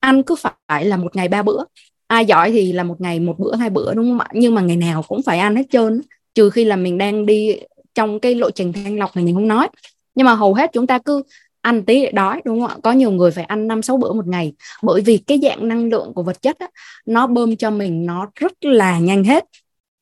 Ăn 0.00 0.22
cứ 0.22 0.34
phải 0.66 0.84
là 0.84 0.96
một 0.96 1.16
ngày 1.16 1.28
ba 1.28 1.42
bữa. 1.42 1.64
Ai 2.06 2.24
giỏi 2.24 2.50
thì 2.50 2.72
là 2.72 2.82
một 2.82 3.00
ngày 3.00 3.20
một 3.20 3.34
bữa 3.38 3.56
hai 3.56 3.70
bữa 3.70 3.94
đúng 3.94 4.10
không 4.10 4.20
ạ? 4.20 4.26
Nhưng 4.32 4.54
mà 4.54 4.62
ngày 4.62 4.76
nào 4.76 5.02
cũng 5.02 5.22
phải 5.22 5.38
ăn 5.38 5.56
hết 5.56 5.66
trơn 5.70 6.00
trừ 6.34 6.50
khi 6.50 6.64
là 6.64 6.76
mình 6.76 6.98
đang 6.98 7.26
đi 7.26 7.56
trong 7.94 8.20
cái 8.20 8.34
lộ 8.34 8.50
trình 8.50 8.72
thanh 8.72 8.98
lọc 8.98 9.16
này 9.16 9.24
mình 9.24 9.34
không 9.34 9.48
nói. 9.48 9.68
Nhưng 10.14 10.26
mà 10.26 10.34
hầu 10.34 10.54
hết 10.54 10.70
chúng 10.72 10.86
ta 10.86 10.98
cứ 10.98 11.22
ăn 11.60 11.84
tí 11.84 12.02
để 12.02 12.12
đói 12.12 12.42
đúng 12.44 12.60
không 12.60 12.68
ạ? 12.70 12.76
Có 12.82 12.92
nhiều 12.92 13.10
người 13.10 13.30
phải 13.30 13.44
ăn 13.44 13.68
năm 13.68 13.82
sáu 13.82 13.96
bữa 13.96 14.12
một 14.12 14.26
ngày. 14.26 14.52
Bởi 14.82 15.00
vì 15.00 15.18
cái 15.18 15.40
dạng 15.42 15.68
năng 15.68 15.88
lượng 15.88 16.12
của 16.14 16.22
vật 16.22 16.42
chất 16.42 16.58
á, 16.58 16.68
nó 17.06 17.26
bơm 17.26 17.56
cho 17.56 17.70
mình 17.70 18.06
nó 18.06 18.30
rất 18.34 18.52
là 18.64 18.98
nhanh 18.98 19.24
hết 19.24 19.44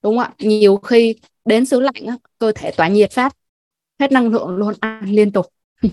đúng 0.05 0.19
không 0.19 0.25
ạ? 0.25 0.35
Nhiều 0.39 0.77
khi 0.77 1.15
đến 1.45 1.67
xứ 1.67 1.81
lạnh 1.81 2.07
á, 2.07 2.17
cơ 2.39 2.53
thể 2.55 2.71
tỏa 2.71 2.89
nhiệt 2.89 3.13
phát 3.13 3.37
hết 4.01 4.13
năng 4.13 4.29
lượng 4.29 4.49
luôn 4.49 4.75
ăn 4.81 5.05
liên 5.11 5.33
tục. 5.33 5.47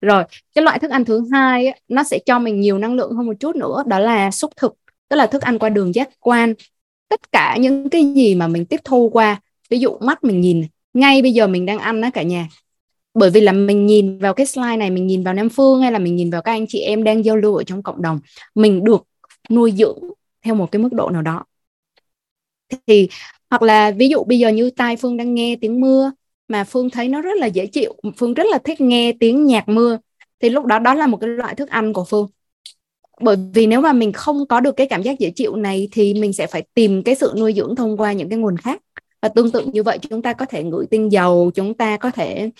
Rồi 0.00 0.24
cái 0.54 0.64
loại 0.64 0.78
thức 0.78 0.90
ăn 0.90 1.04
thứ 1.04 1.24
hai 1.32 1.66
á, 1.66 1.74
nó 1.88 2.02
sẽ 2.04 2.18
cho 2.26 2.38
mình 2.38 2.60
nhiều 2.60 2.78
năng 2.78 2.94
lượng 2.94 3.12
hơn 3.12 3.26
một 3.26 3.32
chút 3.40 3.56
nữa 3.56 3.82
đó 3.86 3.98
là 3.98 4.30
xúc 4.30 4.52
thực 4.56 4.74
tức 5.08 5.16
là 5.16 5.26
thức 5.26 5.42
ăn 5.42 5.58
qua 5.58 5.68
đường 5.68 5.94
giác 5.94 6.08
quan. 6.20 6.54
Tất 7.08 7.32
cả 7.32 7.56
những 7.60 7.88
cái 7.90 8.12
gì 8.14 8.34
mà 8.34 8.48
mình 8.48 8.66
tiếp 8.66 8.80
thu 8.84 9.10
qua 9.12 9.40
ví 9.70 9.78
dụ 9.78 9.98
mắt 10.00 10.24
mình 10.24 10.40
nhìn 10.40 10.66
ngay 10.94 11.22
bây 11.22 11.32
giờ 11.32 11.46
mình 11.46 11.66
đang 11.66 11.78
ăn 11.78 12.00
đó 12.00 12.08
cả 12.14 12.22
nhà. 12.22 12.48
Bởi 13.14 13.30
vì 13.30 13.40
là 13.40 13.52
mình 13.52 13.86
nhìn 13.86 14.18
vào 14.18 14.34
cái 14.34 14.46
slide 14.46 14.76
này 14.76 14.90
mình 14.90 15.06
nhìn 15.06 15.24
vào 15.24 15.34
Nam 15.34 15.48
Phương 15.48 15.82
hay 15.82 15.92
là 15.92 15.98
mình 15.98 16.16
nhìn 16.16 16.30
vào 16.30 16.42
các 16.42 16.52
anh 16.52 16.66
chị 16.68 16.80
em 16.80 17.04
đang 17.04 17.24
giao 17.24 17.36
lưu 17.36 17.56
ở 17.56 17.64
trong 17.64 17.82
cộng 17.82 18.02
đồng 18.02 18.20
mình 18.54 18.84
được 18.84 19.06
nuôi 19.50 19.72
dưỡng 19.72 19.98
theo 20.44 20.54
một 20.54 20.72
cái 20.72 20.82
mức 20.82 20.92
độ 20.92 21.10
nào 21.10 21.22
đó 21.22 21.44
thì, 22.86 23.08
hoặc 23.50 23.62
là 23.62 23.90
ví 23.90 24.08
dụ 24.08 24.24
bây 24.24 24.38
giờ 24.38 24.48
như 24.48 24.70
tai 24.70 24.96
Phương 24.96 25.16
đang 25.16 25.34
nghe 25.34 25.56
tiếng 25.60 25.80
mưa 25.80 26.12
mà 26.48 26.64
Phương 26.64 26.90
thấy 26.90 27.08
nó 27.08 27.20
rất 27.20 27.36
là 27.36 27.46
dễ 27.46 27.66
chịu, 27.66 27.94
Phương 28.16 28.34
rất 28.34 28.46
là 28.50 28.58
thích 28.58 28.80
nghe 28.80 29.12
tiếng 29.20 29.46
nhạc 29.46 29.68
mưa, 29.68 29.98
thì 30.40 30.48
lúc 30.48 30.64
đó 30.64 30.78
đó 30.78 30.94
là 30.94 31.06
một 31.06 31.16
cái 31.20 31.30
loại 31.30 31.54
thức 31.54 31.68
ăn 31.68 31.92
của 31.92 32.04
Phương. 32.04 32.26
Bởi 33.20 33.36
vì 33.54 33.66
nếu 33.66 33.80
mà 33.80 33.92
mình 33.92 34.12
không 34.12 34.46
có 34.46 34.60
được 34.60 34.76
cái 34.76 34.86
cảm 34.86 35.02
giác 35.02 35.18
dễ 35.18 35.30
chịu 35.30 35.56
này 35.56 35.88
thì 35.92 36.14
mình 36.14 36.32
sẽ 36.32 36.46
phải 36.46 36.62
tìm 36.74 37.02
cái 37.02 37.14
sự 37.14 37.32
nuôi 37.36 37.52
dưỡng 37.52 37.76
thông 37.76 37.96
qua 37.96 38.12
những 38.12 38.28
cái 38.28 38.38
nguồn 38.38 38.56
khác. 38.56 38.82
Và 39.22 39.28
tương 39.28 39.50
tự 39.50 39.64
như 39.72 39.82
vậy, 39.82 39.98
chúng 39.98 40.22
ta 40.22 40.32
có 40.32 40.44
thể 40.44 40.62
ngửi 40.62 40.86
tinh 40.90 41.12
dầu, 41.12 41.50
chúng 41.54 41.74
ta 41.74 41.96
có 41.96 42.10
thể 42.10 42.50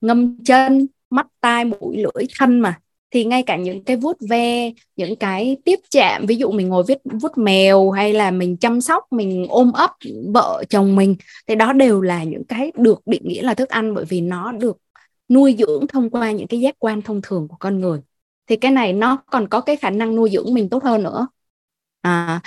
ngâm 0.00 0.44
chân, 0.44 0.86
mắt 1.10 1.26
tai, 1.40 1.64
mũi, 1.64 1.96
lưỡi, 1.96 2.26
thân 2.38 2.60
mà 2.60 2.80
thì 3.12 3.24
ngay 3.24 3.42
cả 3.42 3.56
những 3.56 3.84
cái 3.84 3.96
vuốt 3.96 4.16
ve 4.28 4.72
những 4.96 5.16
cái 5.16 5.56
tiếp 5.64 5.80
chạm 5.90 6.26
ví 6.26 6.36
dụ 6.36 6.50
mình 6.50 6.68
ngồi 6.68 6.84
viết 6.88 6.98
vuốt 7.04 7.38
mèo 7.38 7.90
hay 7.90 8.12
là 8.12 8.30
mình 8.30 8.56
chăm 8.56 8.80
sóc 8.80 9.12
mình 9.12 9.46
ôm 9.48 9.72
ấp 9.72 9.90
vợ 10.34 10.64
chồng 10.68 10.96
mình 10.96 11.16
thì 11.46 11.54
đó 11.54 11.72
đều 11.72 12.00
là 12.00 12.24
những 12.24 12.44
cái 12.44 12.72
được 12.76 13.02
định 13.06 13.22
nghĩa 13.24 13.42
là 13.42 13.54
thức 13.54 13.68
ăn 13.68 13.94
bởi 13.94 14.04
vì 14.04 14.20
nó 14.20 14.52
được 14.52 14.76
nuôi 15.28 15.56
dưỡng 15.58 15.86
thông 15.86 16.10
qua 16.10 16.30
những 16.30 16.46
cái 16.46 16.60
giác 16.60 16.74
quan 16.78 17.02
thông 17.02 17.20
thường 17.22 17.48
của 17.48 17.56
con 17.60 17.80
người. 17.80 18.00
Thì 18.48 18.56
cái 18.56 18.70
này 18.70 18.92
nó 18.92 19.16
còn 19.26 19.48
có 19.48 19.60
cái 19.60 19.76
khả 19.76 19.90
năng 19.90 20.16
nuôi 20.16 20.30
dưỡng 20.30 20.54
mình 20.54 20.68
tốt 20.68 20.84
hơn 20.84 21.02
nữa. 21.02 21.26
À, 22.00 22.40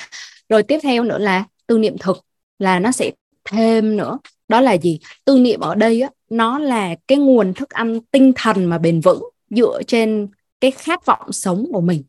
rồi 0.49 0.63
tiếp 0.63 0.79
theo 0.83 1.03
nữa 1.03 1.17
là 1.17 1.45
tư 1.67 1.77
niệm 1.77 1.97
thực 1.97 2.17
là 2.59 2.79
nó 2.79 2.91
sẽ 2.91 3.11
thêm 3.45 3.97
nữa. 3.97 4.19
Đó 4.47 4.61
là 4.61 4.73
gì? 4.77 4.99
Tư 5.25 5.39
niệm 5.39 5.59
ở 5.59 5.75
đây 5.75 6.01
á, 6.01 6.09
nó 6.29 6.59
là 6.59 6.95
cái 7.07 7.17
nguồn 7.17 7.53
thức 7.53 7.69
ăn 7.69 7.99
tinh 8.11 8.33
thần 8.35 8.65
mà 8.65 8.77
bền 8.77 9.01
vững 9.01 9.23
dựa 9.49 9.81
trên 9.87 10.27
cái 10.61 10.71
khát 10.71 11.05
vọng 11.05 11.31
sống 11.31 11.65
của 11.73 11.81
mình. 11.81 12.03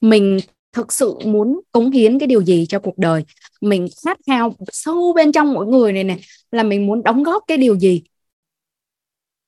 Mình 0.00 0.38
thực 0.72 0.92
sự 0.92 1.18
muốn 1.24 1.60
cống 1.72 1.90
hiến 1.90 2.18
cái 2.18 2.26
điều 2.26 2.42
gì 2.44 2.66
cho 2.68 2.78
cuộc 2.78 2.98
đời? 2.98 3.24
Mình 3.60 3.86
khát 4.04 4.18
khao 4.26 4.54
sâu 4.72 5.12
bên 5.12 5.32
trong 5.32 5.52
mỗi 5.52 5.66
người 5.66 5.92
này 5.92 6.04
này 6.04 6.20
là 6.50 6.62
mình 6.62 6.86
muốn 6.86 7.02
đóng 7.02 7.22
góp 7.22 7.42
cái 7.46 7.58
điều 7.58 7.78
gì? 7.78 8.02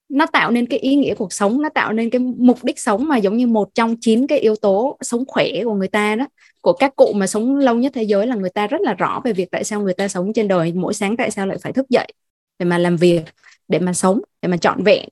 Nó 0.09 0.27
tạo 0.27 0.51
nên 0.51 0.67
cái 0.67 0.79
ý 0.79 0.95
nghĩa 0.95 1.15
cuộc 1.15 1.33
sống, 1.33 1.63
nó 1.63 1.69
tạo 1.69 1.93
nên 1.93 2.11
cái 2.11 2.19
mục 2.19 2.65
đích 2.65 2.79
sống 2.79 3.09
mà 3.09 3.17
giống 3.17 3.37
như 3.37 3.47
một 3.47 3.75
trong 3.75 3.97
chín 4.01 4.27
cái 4.27 4.39
yếu 4.39 4.57
tố 4.57 4.99
sống 5.01 5.25
khỏe 5.29 5.47
của 5.65 5.75
người 5.75 5.89
ta 5.89 6.17
đó. 6.17 6.27
Của 6.61 6.73
các 6.73 6.97
cụ 6.97 7.13
mà 7.13 7.27
sống 7.27 7.57
lâu 7.57 7.75
nhất 7.75 7.93
thế 7.95 8.03
giới 8.03 8.27
là 8.27 8.35
người 8.35 8.51
ta 8.51 8.67
rất 8.67 8.81
là 8.81 8.95
rõ 8.95 9.21
về 9.25 9.33
việc 9.33 9.51
tại 9.51 9.65
sao 9.65 9.81
người 9.81 9.95
ta 9.95 10.09
sống 10.09 10.33
trên 10.33 10.49
đời, 10.49 10.73
mỗi 10.73 10.95
sáng 10.95 11.17
tại 11.17 11.31
sao 11.31 11.47
lại 11.47 11.59
phải 11.63 11.73
thức 11.73 11.89
dậy 11.89 12.13
để 12.59 12.67
mà 12.67 12.79
làm 12.79 12.97
việc, 12.97 13.23
để 13.69 13.79
mà 13.79 13.93
sống, 13.93 14.21
để 14.43 14.49
mà 14.49 14.57
trọn 14.57 14.83
vẹn. 14.85 15.09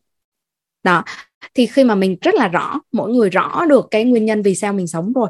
Đó 0.82 1.04
thì 1.54 1.66
khi 1.66 1.84
mà 1.84 1.94
mình 1.94 2.16
rất 2.20 2.34
là 2.34 2.48
rõ 2.48 2.80
mỗi 2.92 3.10
người 3.10 3.30
rõ 3.30 3.64
được 3.68 3.88
cái 3.90 4.04
nguyên 4.04 4.24
nhân 4.24 4.42
vì 4.42 4.54
sao 4.54 4.72
mình 4.72 4.86
sống 4.86 5.12
rồi 5.12 5.28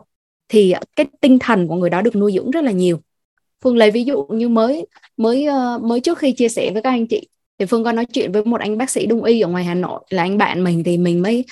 thì 0.49 0.75
cái 0.97 1.07
tinh 1.21 1.39
thần 1.39 1.69
của 1.69 1.75
người 1.75 1.91
đó 1.91 2.03
được 2.03 2.17
nuôi 2.17 2.33
dưỡng 2.33 2.51
rất 2.51 2.65
là 2.65 2.71
nhiều. 2.73 3.01
Phương 3.65 3.77
lấy 3.77 3.91
ví 3.91 4.05
dụ 4.05 4.25
như 4.25 4.49
mới 4.49 4.87
mới 5.17 5.47
ờ, 5.47 5.79
mới 5.83 6.01
trước 6.01 6.19
khi 6.19 6.33
chia 6.33 6.49
sẻ 6.49 6.71
với 6.73 6.83
các 6.83 6.91
anh 6.91 7.07
chị 7.07 7.29
thì 7.59 7.67
phương 7.67 7.85
có 7.85 7.93
nói 7.93 8.07
chuyện 8.07 8.33
với 8.33 8.45
một 8.45 8.61
anh 8.61 8.79
bác 8.79 8.91
sĩ 8.91 9.07
đông 9.07 9.25
y 9.25 9.41
ở 9.41 9.49
ngoài 9.49 9.65
hà 9.65 9.75
nội 9.75 10.01
là 10.11 10.23
anh 10.23 10.39
bạn 10.39 10.65
mình 10.65 10.85
thì 10.85 10.99
mình 10.99 11.23
mới 11.23 11.45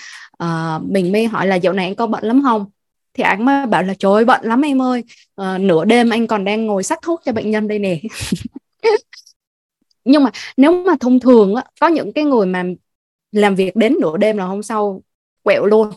uh, 0.44 0.82
mình 0.82 1.12
mới 1.12 1.26
hỏi 1.26 1.46
là 1.46 1.56
dạo 1.56 1.72
này 1.72 1.86
anh 1.86 1.94
có 1.94 2.06
bận 2.06 2.24
lắm 2.24 2.42
không? 2.42 2.66
Thì 3.14 3.22
anh 3.22 3.44
mới 3.44 3.66
bảo 3.66 3.82
là 3.82 3.94
trời 3.98 4.12
ơi 4.12 4.24
bận 4.24 4.40
lắm 4.44 4.62
em 4.62 4.82
ơi 4.82 5.04
uh, 5.40 5.60
nửa 5.60 5.84
đêm 5.84 6.10
anh 6.10 6.26
còn 6.26 6.44
đang 6.44 6.66
ngồi 6.66 6.82
sắc 6.82 6.98
thuốc 7.02 7.20
cho 7.24 7.32
bệnh 7.32 7.50
nhân 7.50 7.68
đây 7.68 7.78
nè. 7.78 8.00
Nhưng 10.04 10.24
mà 10.24 10.30
nếu 10.56 10.84
mà 10.84 10.92
thông 11.00 11.20
thường 11.20 11.54
á, 11.54 11.64
có 11.80 11.88
những 11.88 12.12
cái 12.12 12.24
người 12.24 12.46
mà 12.46 12.64
làm 13.32 13.54
việc 13.54 13.76
đến 13.76 13.96
nửa 14.00 14.16
đêm 14.16 14.36
là 14.36 14.44
hôm 14.44 14.62
sau 14.62 15.02
quẹo 15.42 15.66
luôn. 15.66 15.90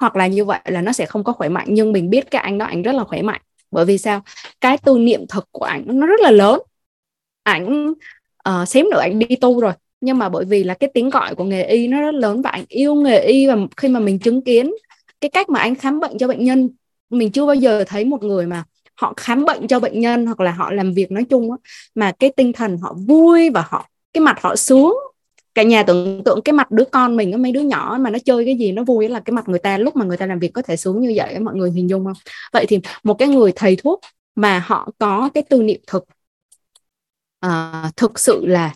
Hoặc 0.00 0.16
là 0.16 0.26
như 0.26 0.44
vậy 0.44 0.60
là 0.64 0.82
nó 0.82 0.92
sẽ 0.92 1.06
không 1.06 1.24
có 1.24 1.32
khỏe 1.32 1.48
mạnh 1.48 1.66
nhưng 1.70 1.92
mình 1.92 2.10
biết 2.10 2.30
cái 2.30 2.42
anh 2.42 2.58
đó 2.58 2.66
anh 2.66 2.82
rất 2.82 2.92
là 2.92 3.04
khỏe 3.04 3.22
mạnh. 3.22 3.40
Bởi 3.70 3.84
vì 3.84 3.98
sao? 3.98 4.22
Cái 4.60 4.78
tư 4.78 4.98
niệm 4.98 5.20
thực 5.28 5.48
của 5.50 5.64
ảnh 5.64 5.84
nó 5.86 6.06
rất 6.06 6.20
là 6.20 6.30
lớn. 6.30 6.60
Ảnh 7.42 7.94
uh, 8.48 8.68
xém 8.68 8.86
nữa 8.90 9.00
ảnh 9.00 9.18
đi 9.18 9.36
tu 9.36 9.60
rồi. 9.60 9.72
Nhưng 10.00 10.18
mà 10.18 10.28
bởi 10.28 10.44
vì 10.44 10.64
là 10.64 10.74
cái 10.74 10.90
tiếng 10.94 11.10
gọi 11.10 11.34
của 11.34 11.44
nghề 11.44 11.62
y 11.62 11.88
nó 11.88 12.00
rất 12.00 12.14
lớn 12.14 12.42
và 12.42 12.50
ảnh 12.50 12.64
yêu 12.68 12.94
nghề 12.94 13.18
y 13.18 13.46
và 13.46 13.56
khi 13.76 13.88
mà 13.88 14.00
mình 14.00 14.18
chứng 14.18 14.42
kiến 14.42 14.70
cái 15.20 15.30
cách 15.30 15.48
mà 15.48 15.60
anh 15.60 15.74
khám 15.74 16.00
bệnh 16.00 16.18
cho 16.18 16.28
bệnh 16.28 16.44
nhân 16.44 16.68
mình 17.10 17.32
chưa 17.32 17.46
bao 17.46 17.54
giờ 17.54 17.84
thấy 17.86 18.04
một 18.04 18.22
người 18.22 18.46
mà 18.46 18.64
họ 18.94 19.14
khám 19.16 19.44
bệnh 19.44 19.66
cho 19.66 19.80
bệnh 19.80 20.00
nhân 20.00 20.26
hoặc 20.26 20.40
là 20.40 20.50
họ 20.52 20.72
làm 20.72 20.92
việc 20.92 21.10
nói 21.12 21.24
chung 21.30 21.50
á, 21.50 21.56
mà 21.94 22.12
cái 22.18 22.30
tinh 22.36 22.52
thần 22.52 22.78
họ 22.78 22.94
vui 23.06 23.50
và 23.50 23.64
họ 23.68 23.88
cái 24.12 24.20
mặt 24.20 24.42
họ 24.42 24.56
sướng 24.56 24.94
cả 25.56 25.62
nhà 25.62 25.82
tưởng 25.82 26.24
tượng 26.24 26.42
cái 26.42 26.52
mặt 26.52 26.70
đứa 26.70 26.84
con 26.84 27.16
mình 27.16 27.42
mấy 27.42 27.52
đứa 27.52 27.60
nhỏ 27.60 27.98
mà 28.00 28.10
nó 28.10 28.18
chơi 28.24 28.44
cái 28.44 28.56
gì 28.56 28.72
nó 28.72 28.84
vui 28.84 29.08
là 29.08 29.20
cái 29.20 29.32
mặt 29.32 29.48
người 29.48 29.58
ta 29.58 29.78
lúc 29.78 29.96
mà 29.96 30.04
người 30.04 30.16
ta 30.16 30.26
làm 30.26 30.38
việc 30.38 30.50
có 30.54 30.62
thể 30.62 30.76
xuống 30.76 31.00
như 31.00 31.12
vậy 31.16 31.38
mọi 31.38 31.54
người 31.54 31.70
hình 31.70 31.90
dung 31.90 32.04
không? 32.04 32.16
Vậy 32.52 32.66
thì 32.68 32.80
một 33.02 33.14
cái 33.14 33.28
người 33.28 33.52
thầy 33.56 33.76
thuốc 33.76 34.00
mà 34.34 34.64
họ 34.66 34.90
có 34.98 35.30
cái 35.34 35.42
tư 35.42 35.62
niệm 35.62 35.80
thực 35.86 36.04
uh, 37.46 37.96
thực 37.96 38.18
sự 38.18 38.46
là 38.46 38.74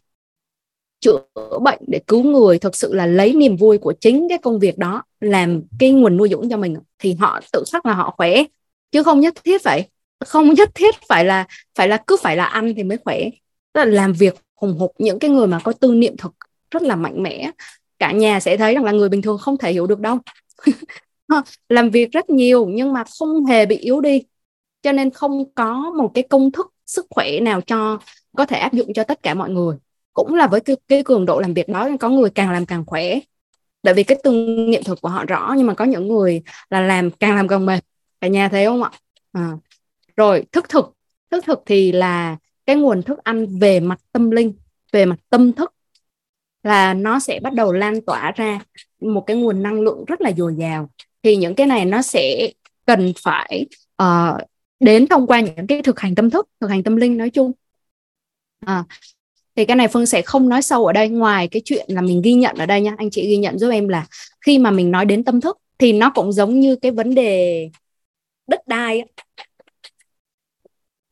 chữa 1.00 1.18
bệnh 1.62 1.78
để 1.86 2.00
cứu 2.06 2.22
người 2.22 2.58
thực 2.58 2.76
sự 2.76 2.94
là 2.94 3.06
lấy 3.06 3.34
niềm 3.34 3.56
vui 3.56 3.78
của 3.78 3.92
chính 4.00 4.26
cái 4.28 4.38
công 4.38 4.58
việc 4.58 4.78
đó 4.78 5.02
làm 5.20 5.62
cái 5.78 5.90
nguồn 5.92 6.16
nuôi 6.16 6.28
dưỡng 6.28 6.50
cho 6.50 6.56
mình 6.56 6.76
thì 6.98 7.14
họ 7.14 7.40
tự 7.52 7.64
khắc 7.72 7.86
là 7.86 7.94
họ 7.94 8.14
khỏe. 8.16 8.42
Chứ 8.92 9.02
không 9.02 9.20
nhất 9.20 9.34
thiết 9.44 9.62
phải 9.62 9.88
không 10.26 10.54
nhất 10.54 10.70
thiết 10.74 10.94
phải 11.08 11.24
là 11.24 11.46
phải 11.74 11.88
là 11.88 11.96
cứ 12.06 12.16
phải 12.22 12.36
là 12.36 12.44
ăn 12.44 12.74
thì 12.76 12.82
mới 12.82 12.98
khỏe. 13.04 13.20
Tức 13.72 13.84
là 13.84 13.84
làm 13.84 14.12
việc 14.12 14.34
hùng 14.54 14.78
hục 14.78 14.92
những 14.98 15.18
cái 15.18 15.30
người 15.30 15.46
mà 15.46 15.60
có 15.64 15.72
tư 15.72 15.94
niệm 15.94 16.16
thực 16.16 16.32
rất 16.70 16.82
là 16.82 16.96
mạnh 16.96 17.22
mẽ. 17.22 17.50
Cả 17.98 18.12
nhà 18.12 18.40
sẽ 18.40 18.56
thấy 18.56 18.74
rằng 18.74 18.84
là 18.84 18.92
người 18.92 19.08
bình 19.08 19.22
thường 19.22 19.38
không 19.38 19.56
thể 19.58 19.72
hiểu 19.72 19.86
được 19.86 20.00
đâu. 20.00 20.18
Ờ, 21.30 21.42
làm 21.68 21.90
việc 21.90 22.12
rất 22.12 22.30
nhiều 22.30 22.66
nhưng 22.66 22.92
mà 22.92 23.04
không 23.18 23.44
hề 23.44 23.66
bị 23.66 23.76
yếu 23.76 24.00
đi. 24.00 24.22
Cho 24.82 24.92
nên 24.92 25.10
không 25.10 25.54
có 25.54 25.92
một 25.98 26.10
cái 26.14 26.24
công 26.30 26.52
thức 26.52 26.74
sức 26.86 27.06
khỏe 27.10 27.40
nào 27.40 27.60
cho 27.60 27.98
có 28.36 28.46
thể 28.46 28.58
áp 28.58 28.72
dụng 28.72 28.92
cho 28.92 29.04
tất 29.04 29.22
cả 29.22 29.34
mọi 29.34 29.50
người. 29.50 29.76
Cũng 30.12 30.34
là 30.34 30.46
với 30.46 30.60
cái, 30.60 30.76
cái 30.88 31.02
cường 31.02 31.26
độ 31.26 31.40
làm 31.40 31.54
việc 31.54 31.68
đó 31.68 31.88
có 32.00 32.08
người 32.08 32.30
càng 32.30 32.50
làm 32.50 32.66
càng 32.66 32.84
khỏe. 32.86 33.18
Tại 33.82 33.94
vì 33.94 34.02
cái 34.02 34.18
từng 34.24 34.70
nghiệm 34.70 34.84
thực 34.84 35.00
của 35.00 35.08
họ 35.08 35.24
rõ 35.24 35.54
nhưng 35.56 35.66
mà 35.66 35.74
có 35.74 35.84
những 35.84 36.08
người 36.08 36.42
là 36.70 36.80
làm 36.80 37.10
càng 37.10 37.36
làm 37.36 37.48
càng 37.48 37.66
mệt. 37.66 37.84
Cả 38.20 38.28
nhà 38.28 38.48
thấy 38.48 38.64
không 38.64 38.82
ạ? 38.82 38.90
À. 39.32 39.52
rồi 40.16 40.44
thức 40.52 40.68
thực. 40.68 40.94
Thức 41.30 41.44
thực 41.46 41.62
thì 41.66 41.92
là 41.92 42.36
cái 42.66 42.76
nguồn 42.76 43.02
thức 43.02 43.18
ăn 43.24 43.58
về 43.58 43.80
mặt 43.80 44.00
tâm 44.12 44.30
linh 44.30 44.52
về 44.92 45.04
mặt 45.04 45.16
tâm 45.30 45.52
thức 45.52 45.74
là 46.62 46.94
nó 46.94 47.18
sẽ 47.18 47.40
bắt 47.42 47.54
đầu 47.54 47.72
lan 47.72 48.00
tỏa 48.00 48.32
ra 48.36 48.60
một 49.00 49.24
cái 49.26 49.36
nguồn 49.36 49.62
năng 49.62 49.80
lượng 49.80 50.04
rất 50.06 50.20
là 50.20 50.32
dồi 50.36 50.54
dào. 50.58 50.90
Thì 51.22 51.36
những 51.36 51.54
cái 51.54 51.66
này 51.66 51.84
nó 51.84 52.02
sẽ 52.02 52.52
cần 52.86 53.12
phải 53.22 53.66
uh, 54.02 54.40
đến 54.80 55.06
thông 55.06 55.26
qua 55.26 55.40
những 55.40 55.66
cái 55.66 55.82
thực 55.82 56.00
hành 56.00 56.14
tâm 56.14 56.30
thức 56.30 56.48
thực 56.60 56.70
hành 56.70 56.82
tâm 56.82 56.96
linh 56.96 57.16
nói 57.16 57.30
chung. 57.30 57.52
À, 58.66 58.84
thì 59.56 59.64
cái 59.64 59.76
này 59.76 59.88
phương 59.88 60.06
sẽ 60.06 60.22
không 60.22 60.48
nói 60.48 60.62
sâu 60.62 60.86
ở 60.86 60.92
đây. 60.92 61.08
Ngoài 61.08 61.48
cái 61.48 61.62
chuyện 61.64 61.86
là 61.88 62.00
mình 62.00 62.22
ghi 62.22 62.34
nhận 62.34 62.56
ở 62.56 62.66
đây 62.66 62.80
nha 62.80 62.94
anh 62.98 63.10
chị 63.10 63.28
ghi 63.28 63.36
nhận 63.36 63.58
giúp 63.58 63.70
em 63.70 63.88
là 63.88 64.06
khi 64.40 64.58
mà 64.58 64.70
mình 64.70 64.90
nói 64.90 65.04
đến 65.04 65.24
tâm 65.24 65.40
thức 65.40 65.58
thì 65.78 65.92
nó 65.92 66.10
cũng 66.14 66.32
giống 66.32 66.60
như 66.60 66.76
cái 66.76 66.92
vấn 66.92 67.14
đề 67.14 67.70
đất 68.46 68.68
đai 68.68 69.04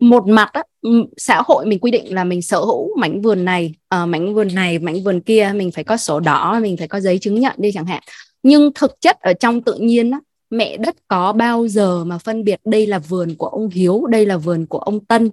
một 0.00 0.28
mặt 0.28 0.50
á, 0.52 0.62
ừ, 0.80 1.04
xã 1.16 1.42
hội 1.46 1.66
mình 1.66 1.78
quy 1.78 1.90
định 1.90 2.14
là 2.14 2.24
mình 2.24 2.42
sở 2.42 2.58
hữu 2.58 2.96
mảnh 2.96 3.22
vườn 3.22 3.44
này 3.44 3.74
uh, 4.02 4.08
mảnh 4.08 4.34
vườn 4.34 4.48
này 4.54 4.78
mảnh 4.78 5.02
vườn 5.04 5.20
kia 5.20 5.52
mình 5.54 5.70
phải 5.70 5.84
có 5.84 5.96
sổ 5.96 6.20
đỏ 6.20 6.58
mình 6.62 6.76
phải 6.76 6.88
có 6.88 7.00
giấy 7.00 7.18
chứng 7.18 7.40
nhận 7.40 7.54
đi 7.58 7.72
chẳng 7.72 7.86
hạn. 7.86 8.02
Nhưng 8.42 8.70
thực 8.74 9.00
chất 9.00 9.20
ở 9.20 9.32
trong 9.32 9.62
tự 9.62 9.74
nhiên 9.74 10.10
á, 10.10 10.20
mẹ 10.50 10.76
đất 10.76 10.96
có 11.08 11.32
bao 11.32 11.68
giờ 11.68 12.04
mà 12.04 12.18
phân 12.18 12.44
biệt 12.44 12.60
đây 12.64 12.86
là 12.86 12.98
vườn 12.98 13.34
của 13.34 13.46
ông 13.48 13.68
Hiếu 13.68 14.06
đây 14.06 14.26
là 14.26 14.36
vườn 14.36 14.66
của 14.66 14.78
ông 14.78 15.04
Tân 15.04 15.30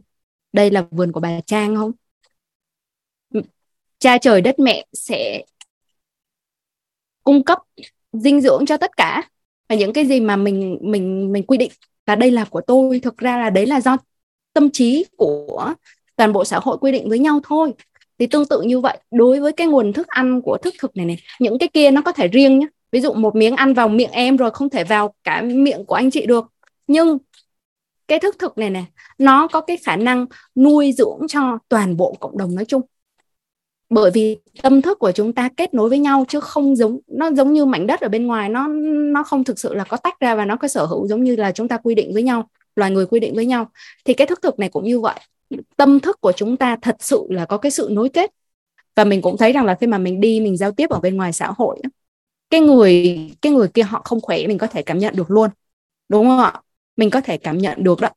đây 0.54 0.71
là 0.71 0.86
vườn 0.91 1.12
của 1.12 1.19
bà 1.19 1.39
Trang 1.45 1.75
không? 1.75 1.91
Ừ, 3.34 3.41
cha 3.99 4.17
trời 4.17 4.41
đất 4.41 4.60
mẹ 4.60 4.86
sẽ 4.93 5.43
cung 7.23 7.43
cấp 7.43 7.60
dinh 8.13 8.41
dưỡng 8.41 8.65
cho 8.65 8.78
tất 8.78 8.97
cả. 8.97 9.30
Và 9.69 9.75
những 9.75 9.93
cái 9.93 10.06
gì 10.06 10.19
mà 10.19 10.36
mình 10.36 10.78
mình 10.82 11.32
mình 11.32 11.43
quy 11.43 11.58
định 11.58 11.71
là 12.06 12.15
đây 12.15 12.32
là 12.32 12.45
của 12.45 12.62
tôi 12.67 12.99
thực 12.99 13.17
ra 13.17 13.38
là 13.38 13.49
đấy 13.49 13.65
là 13.65 13.82
do 13.82 13.97
tâm 14.56 14.70
trí 14.70 15.06
của 15.18 15.74
toàn 16.15 16.34
bộ 16.34 16.46
xã 16.46 16.60
hội 16.63 16.78
quy 16.82 16.91
định 16.91 17.10
với 17.10 17.20
nhau 17.20 17.39
thôi. 17.44 17.74
Thì 18.20 18.28
tương 18.28 18.46
tự 18.46 18.62
như 18.62 18.80
vậy, 18.80 18.98
đối 19.12 19.39
với 19.39 19.52
cái 19.52 19.68
nguồn 19.68 19.94
thức 19.94 20.08
ăn 20.08 20.41
của 20.41 20.58
thức 20.58 20.74
thực 20.80 20.98
này 20.98 21.06
này, 21.06 21.18
những 21.39 21.60
cái 21.60 21.70
kia 21.74 21.91
nó 21.91 22.02
có 22.02 22.12
thể 22.12 22.28
riêng 22.28 22.60
nhé 22.60 22.68
ví 22.91 23.02
dụ 23.02 23.13
một 23.13 23.36
miếng 23.36 23.56
ăn 23.56 23.74
vào 23.74 23.88
miệng 23.88 24.12
em 24.12 24.38
rồi 24.38 24.52
không 24.52 24.70
thể 24.70 24.84
vào 24.84 25.13
cả 25.24 25.41
miệng 25.41 25.86
của 25.86 25.96
anh 25.96 26.12
chị 26.12 26.26
được. 26.26 26.46
Nhưng 26.88 27.18
cái 28.08 28.20
thức 28.20 28.36
thực 28.39 28.58
này 28.58 28.70
này, 28.70 28.86
nó 29.18 29.48
có 29.48 29.62
cái 29.62 29.78
khả 29.78 29.96
năng 29.96 30.26
nuôi 30.56 30.91
dưỡng 30.91 31.20
cho 31.28 31.58
toàn 31.70 31.98
bộ 31.98 32.15
cộng 32.20 32.38
đồng 32.38 32.56
nói 32.56 32.65
chung. 32.65 32.82
Bởi 33.89 34.12
vì 34.12 34.38
tâm 34.62 34.82
thức 34.82 35.00
của 35.00 35.12
chúng 35.12 35.34
ta 35.34 35.50
kết 35.58 35.74
nối 35.74 35.89
với 35.89 36.00
nhau 36.00 36.26
chứ 36.28 36.39
không 36.39 36.76
giống, 36.76 37.00
nó 37.08 37.32
giống 37.32 37.54
như 37.54 37.65
mảnh 37.65 37.88
đất 37.88 38.02
ở 38.02 38.10
bên 38.10 38.28
ngoài, 38.28 38.50
nó 38.50 38.68
nó 39.13 39.24
không 39.24 39.44
thực 39.44 39.60
sự 39.60 39.74
là 39.74 39.84
có 39.84 39.98
tách 39.98 40.20
ra 40.20 40.36
và 40.36 40.46
nó 40.46 40.56
có 40.56 40.68
sở 40.68 40.86
hữu 40.86 41.08
giống 41.08 41.24
như 41.24 41.36
là 41.36 41.52
chúng 41.52 41.68
ta 41.68 41.78
quy 41.78 41.96
định 41.96 42.13
với 42.13 42.24
nhau 42.24 42.50
loài 42.76 42.92
người 42.92 43.06
quy 43.06 43.20
định 43.20 43.36
với 43.36 43.46
nhau. 43.46 43.70
Thì 44.06 44.14
cái 44.14 44.28
thức 44.28 44.40
thực 44.42 44.60
này 44.60 44.70
cũng 44.70 44.84
như 44.84 45.00
vậy. 45.00 45.20
Tâm 45.78 46.00
thức 46.00 46.22
của 46.22 46.32
chúng 46.32 46.58
ta 46.58 46.78
thật 46.82 46.96
sự 47.00 47.28
là 47.30 47.46
có 47.46 47.58
cái 47.58 47.72
sự 47.72 47.88
nối 47.92 48.10
kết. 48.10 48.32
Và 48.96 49.04
mình 49.04 49.22
cũng 49.22 49.38
thấy 49.38 49.54
rằng 49.54 49.66
là 49.66 49.76
khi 49.76 49.88
mà 49.88 49.98
mình 49.98 50.20
đi, 50.20 50.40
mình 50.40 50.58
giao 50.58 50.72
tiếp 50.72 50.90
ở 50.90 51.00
bên 51.00 51.18
ngoài 51.18 51.34
xã 51.34 51.52
hội 51.58 51.82
cái 52.50 52.62
người 52.62 53.18
cái 53.42 53.52
người 53.52 53.68
kia 53.68 53.84
họ 53.84 54.02
không 54.06 54.22
khỏe, 54.22 54.48
mình 54.48 54.58
có 54.58 54.68
thể 54.68 54.82
cảm 54.82 55.00
nhận 55.00 55.16
được 55.16 55.32
luôn. 55.32 55.50
Đúng 56.10 56.26
không 56.26 56.40
ạ? 56.40 56.62
Mình 56.98 57.10
có 57.10 57.22
thể 57.22 57.38
cảm 57.38 57.58
nhận 57.58 57.84
được 57.84 58.02
đó. 58.02 58.10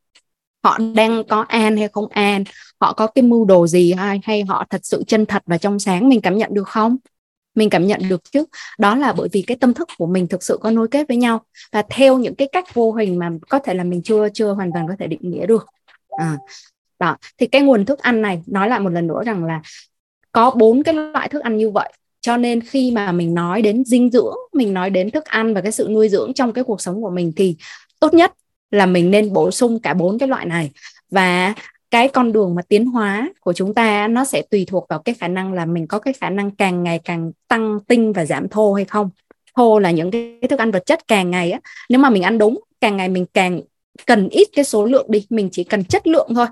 Họ 0.65 0.79
đang 0.95 1.25
có 1.29 1.41
an 1.49 1.77
hay 1.77 1.89
không 1.89 2.09
an? 2.09 2.45
Họ 2.81 2.93
có 2.93 3.07
cái 3.07 3.23
mưu 3.23 3.45
đồ 3.45 3.67
gì 3.67 3.93
hay 3.93 4.21
hay 4.25 4.43
họ 4.43 4.65
thật 4.71 4.81
sự 4.85 5.03
chân 5.07 5.27
thật 5.27 5.43
và 5.47 5.59
trong 5.59 5.79
sáng 5.79 6.09
mình 6.09 6.21
cảm 6.21 6.39
nhận 6.39 6.55
được 6.55 6.69
không? 6.69 6.97
Mình 7.59 7.71
cảm 7.71 7.87
nhận 7.87 8.01
được 8.09 8.23
chứ. 8.33 8.45
Đó 8.79 8.97
là 8.97 9.13
bởi 9.13 9.29
vì 9.33 9.43
cái 9.43 9.57
tâm 9.57 9.75
thức 9.75 9.89
của 9.99 10.07
mình 10.07 10.27
thực 10.27 10.43
sự 10.43 10.59
có 10.61 10.71
nối 10.71 10.89
kết 10.89 11.09
với 11.09 11.17
nhau. 11.17 11.41
Và 11.73 11.83
theo 11.91 12.19
những 12.19 12.35
cái 12.35 12.49
cách 12.53 12.75
vô 12.75 12.93
hình 12.93 13.19
mà 13.19 13.31
có 13.49 13.59
thể 13.59 13.75
là 13.75 13.85
mình 13.85 14.03
chưa 14.03 14.29
chưa 14.35 14.53
hoàn 14.53 14.73
toàn 14.73 14.89
có 14.89 14.95
thể 14.99 15.07
định 15.07 15.21
nghĩa 15.23 15.47
được. 15.47 15.67
À, 16.09 16.37
đó. 16.99 17.17
Thì 17.39 17.47
cái 17.47 17.63
nguồn 17.63 17.85
thức 17.85 17.99
ăn 17.99 18.23
này 18.23 18.43
nói 18.47 18.69
lại 18.69 18.81
một 18.81 18.91
lần 18.91 19.07
nữa 19.07 19.23
rằng 19.27 19.45
là 19.45 19.61
có 20.33 20.51
bốn 20.51 20.83
cái 20.83 20.95
loại 20.95 21.29
thức 21.29 21.43
ăn 21.43 21.57
như 21.57 21.71
vậy. 21.71 21.93
Cho 22.21 22.37
nên 22.37 22.61
khi 22.61 22.91
mà 22.91 23.13
mình 23.13 23.35
nói 23.35 23.63
đến 23.63 23.85
dinh 23.85 24.11
dưỡng 24.11 24.37
mình 24.53 24.75
nói 24.75 24.91
đến 24.91 25.11
thức 25.11 25.25
ăn 25.25 25.55
và 25.55 25.61
cái 25.61 25.73
sự 25.73 25.89
nuôi 25.91 26.09
dưỡng 26.09 26.35
trong 26.35 26.53
cái 26.53 26.65
cuộc 26.65 26.81
sống 26.81 27.03
của 27.03 27.11
mình 27.11 27.33
thì 27.37 27.57
tốt 28.01 28.15
nhất 28.15 28.33
là 28.71 28.87
mình 28.87 29.11
nên 29.11 29.33
bổ 29.33 29.51
sung 29.51 29.81
cả 29.81 29.95
bốn 29.95 30.19
cái 30.19 30.29
loại 30.29 30.47
này. 30.47 30.71
Và 31.11 31.55
cái 31.91 32.09
con 32.09 32.33
đường 32.33 32.55
mà 32.55 32.63
tiến 32.69 32.87
hóa 32.87 33.33
của 33.41 33.53
chúng 33.53 33.75
ta 33.75 34.09
nó 34.09 34.25
sẽ 34.25 34.43
tùy 34.51 34.65
thuộc 34.69 34.87
vào 34.89 34.99
cái 34.99 35.15
khả 35.15 35.29
năng 35.29 35.53
là 35.53 35.67
mình 35.67 35.87
có 35.87 35.99
cái 35.99 36.15
khả 36.15 36.31
năng 36.31 36.51
càng 36.51 36.83
ngày 36.83 37.01
càng 37.05 37.33
tăng 37.49 37.79
tinh 37.89 38.13
và 38.13 38.25
giảm 38.25 38.49
thô 38.49 38.73
hay 38.73 38.85
không. 38.85 39.11
Thô 39.57 39.79
là 39.79 39.91
những 39.91 40.11
cái 40.11 40.39
thức 40.51 40.59
ăn 40.59 40.71
vật 40.71 40.87
chất 40.87 41.09
càng 41.09 41.31
ngày 41.31 41.51
á 41.51 41.61
nếu 41.89 41.99
mà 41.99 42.11
mình 42.11 42.23
ăn 42.23 42.39
đúng 42.39 42.61
càng 42.81 42.97
ngày 42.97 43.09
mình 43.09 43.27
càng 43.35 43.61
cần 44.07 44.29
ít 44.29 44.49
cái 44.53 44.65
số 44.65 44.85
lượng 44.85 45.07
đi 45.09 45.27
mình 45.31 45.49
chỉ 45.53 45.65
cần 45.65 45.85
chất 45.85 46.07
lượng 46.07 46.29
thôi. 46.35 46.47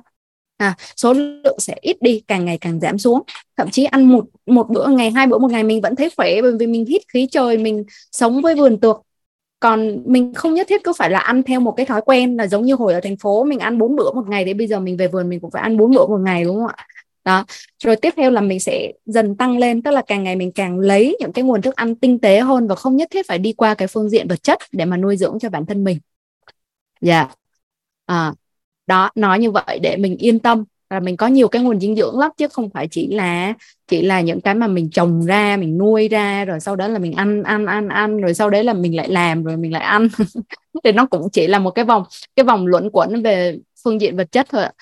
À, 0.56 0.74
số 0.96 1.12
lượng 1.12 1.56
sẽ 1.58 1.76
ít 1.80 1.96
đi 2.02 2.22
càng 2.28 2.44
ngày 2.44 2.58
càng 2.58 2.80
giảm 2.80 2.98
xuống. 2.98 3.22
Thậm 3.56 3.70
chí 3.70 3.84
ăn 3.84 4.12
một 4.12 4.24
một 4.46 4.68
bữa 4.70 4.86
ngày 4.86 5.10
hai 5.10 5.26
bữa 5.26 5.38
một 5.38 5.50
ngày 5.50 5.62
mình 5.62 5.80
vẫn 5.80 5.96
thấy 5.96 6.10
khỏe 6.16 6.42
bởi 6.42 6.52
vì 6.58 6.66
mình 6.66 6.86
hít 6.86 7.02
khí 7.08 7.28
trời 7.30 7.58
mình 7.58 7.84
sống 8.12 8.42
với 8.42 8.54
vườn 8.54 8.80
tược 8.80 9.05
còn 9.60 10.02
mình 10.06 10.34
không 10.34 10.54
nhất 10.54 10.66
thiết 10.70 10.84
cứ 10.84 10.92
phải 10.98 11.10
là 11.10 11.18
ăn 11.18 11.42
theo 11.42 11.60
một 11.60 11.72
cái 11.76 11.86
thói 11.86 12.00
quen 12.00 12.36
là 12.36 12.46
giống 12.46 12.64
như 12.64 12.74
hồi 12.74 12.94
ở 12.94 13.00
thành 13.00 13.16
phố 13.16 13.44
mình 13.44 13.58
ăn 13.58 13.78
bốn 13.78 13.96
bữa 13.96 14.12
một 14.12 14.28
ngày 14.28 14.44
thì 14.44 14.54
bây 14.54 14.66
giờ 14.66 14.80
mình 14.80 14.96
về 14.96 15.08
vườn 15.08 15.28
mình 15.28 15.40
cũng 15.40 15.50
phải 15.50 15.62
ăn 15.62 15.76
bốn 15.76 15.90
bữa 15.90 16.06
một 16.06 16.18
ngày 16.18 16.44
đúng 16.44 16.56
không 16.56 16.66
ạ? 16.66 16.86
Đó. 17.24 17.44
Rồi 17.84 17.96
tiếp 17.96 18.14
theo 18.16 18.30
là 18.30 18.40
mình 18.40 18.60
sẽ 18.60 18.92
dần 19.06 19.36
tăng 19.36 19.58
lên 19.58 19.82
tức 19.82 19.90
là 19.90 20.02
càng 20.06 20.22
ngày 20.22 20.36
mình 20.36 20.52
càng 20.52 20.78
lấy 20.78 21.16
những 21.20 21.32
cái 21.32 21.44
nguồn 21.44 21.62
thức 21.62 21.76
ăn 21.76 21.94
tinh 21.94 22.18
tế 22.18 22.40
hơn 22.40 22.68
và 22.68 22.74
không 22.74 22.96
nhất 22.96 23.08
thiết 23.10 23.26
phải 23.28 23.38
đi 23.38 23.52
qua 23.52 23.74
cái 23.74 23.88
phương 23.88 24.08
diện 24.08 24.28
vật 24.28 24.42
chất 24.42 24.58
để 24.72 24.84
mà 24.84 24.96
nuôi 24.96 25.16
dưỡng 25.16 25.38
cho 25.38 25.50
bản 25.50 25.66
thân 25.66 25.84
mình. 25.84 25.98
Dạ. 27.00 27.18
Yeah. 27.18 27.30
à, 28.06 28.32
đó 28.86 29.10
nói 29.14 29.38
như 29.38 29.50
vậy 29.50 29.78
để 29.82 29.96
mình 29.96 30.16
yên 30.16 30.38
tâm 30.38 30.64
là 30.90 31.00
mình 31.00 31.16
có 31.16 31.26
nhiều 31.26 31.48
cái 31.48 31.62
nguồn 31.62 31.80
dinh 31.80 31.96
dưỡng 31.96 32.18
lắm 32.18 32.30
chứ 32.36 32.48
không 32.48 32.70
phải 32.70 32.88
chỉ 32.90 33.06
là 33.06 33.52
chỉ 33.88 34.02
là 34.02 34.20
những 34.20 34.40
cái 34.40 34.54
mà 34.54 34.66
mình 34.66 34.90
trồng 34.90 35.22
ra 35.26 35.56
mình 35.56 35.78
nuôi 35.78 36.08
ra 36.08 36.44
rồi 36.44 36.60
sau 36.60 36.76
đó 36.76 36.88
là 36.88 36.98
mình 36.98 37.12
ăn 37.12 37.42
ăn 37.42 37.66
ăn 37.66 37.88
ăn 37.88 38.20
rồi 38.20 38.34
sau 38.34 38.50
đấy 38.50 38.64
là 38.64 38.72
mình 38.72 38.96
lại 38.96 39.08
làm 39.08 39.44
rồi 39.44 39.56
mình 39.56 39.72
lại 39.72 39.82
ăn. 39.82 40.08
Thì 40.84 40.92
nó 40.92 41.06
cũng 41.06 41.28
chỉ 41.32 41.46
là 41.46 41.58
một 41.58 41.70
cái 41.70 41.84
vòng 41.84 42.04
cái 42.36 42.44
vòng 42.44 42.66
luẩn 42.66 42.90
quẩn 42.92 43.22
về 43.22 43.58
phương 43.84 44.00
diện 44.00 44.16
vật 44.16 44.32
chất 44.32 44.46
thôi 44.50 44.62
ạ. 44.62 44.72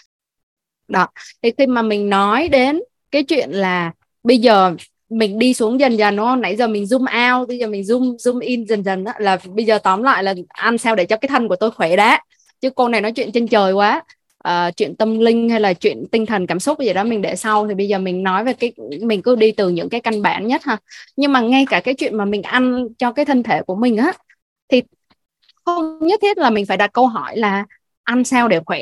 Đó 0.89 1.07
thì 1.43 1.51
khi 1.59 1.67
mà 1.67 1.83
mình 1.83 2.11
nói 2.11 2.49
đến 2.49 2.81
cái 3.11 3.25
chuyện 3.25 3.51
là 3.51 3.93
bây 4.23 4.39
giờ 4.39 4.75
mình 5.09 5.39
đi 5.39 5.55
xuống 5.55 5.81
dần 5.81 5.97
dần 5.97 6.17
đúng 6.17 6.27
không? 6.27 6.41
Nãy 6.41 6.57
giờ 6.57 6.67
mình 6.69 6.85
zoom 6.85 7.39
out 7.41 7.49
bây 7.49 7.59
giờ 7.59 7.67
mình 7.67 7.83
zoom 7.83 8.17
zoom 8.17 8.41
in 8.41 8.65
dần 8.65 8.85
dần 8.85 9.05
đó, 9.05 9.13
là 9.19 9.39
bây 9.55 9.65
giờ 9.65 9.79
tóm 9.79 10.03
lại 10.03 10.23
là 10.25 10.35
ăn 10.49 10.79
sao 10.79 10.97
để 10.97 11.07
cho 11.07 11.17
cái 11.17 11.29
thân 11.29 11.49
của 11.49 11.57
tôi 11.57 11.71
khỏe 11.71 11.97
đã. 11.97 12.21
Chứ 12.61 12.71
cô 12.71 12.89
này 12.89 13.01
nói 13.01 13.13
chuyện 13.13 13.33
trên 13.33 13.49
trời 13.49 13.73
quá 13.73 14.03
uh, 14.49 14.77
chuyện 14.77 14.97
tâm 14.97 15.19
linh 15.19 15.49
hay 15.51 15.61
là 15.61 15.73
chuyện 15.73 16.05
tinh 16.13 16.27
thần 16.27 16.47
cảm 16.47 16.61
xúc 16.61 16.79
gì 16.81 16.93
đó 16.93 17.05
mình 17.05 17.23
để 17.23 17.37
sau 17.37 17.69
thì 17.69 17.75
bây 17.75 17.89
giờ 17.89 17.99
mình 17.99 18.23
nói 18.23 18.45
về 18.45 18.53
cái 18.53 18.73
mình 19.03 19.23
cứ 19.23 19.37
đi 19.37 19.53
từ 19.53 19.69
những 19.69 19.89
cái 19.89 20.01
căn 20.01 20.23
bản 20.23 20.47
nhất 20.47 20.65
ha. 20.65 20.77
Nhưng 21.17 21.33
mà 21.33 21.41
ngay 21.41 21.67
cả 21.71 21.81
cái 21.81 21.95
chuyện 21.95 22.17
mà 22.17 22.25
mình 22.25 22.43
ăn 22.43 22.89
cho 22.99 23.13
cái 23.13 23.25
thân 23.25 23.43
thể 23.43 23.63
của 23.63 23.75
mình 23.77 23.97
á 23.97 24.13
thì 24.69 24.83
không 25.65 25.99
nhất 26.01 26.21
thiết 26.23 26.39
là 26.39 26.51
mình 26.51 26.67
phải 26.67 26.77
đặt 26.77 26.93
câu 26.93 27.07
hỏi 27.07 27.37
là 27.37 27.65
ăn 28.03 28.25
sao 28.25 28.49
để 28.49 28.61
khỏe 28.67 28.81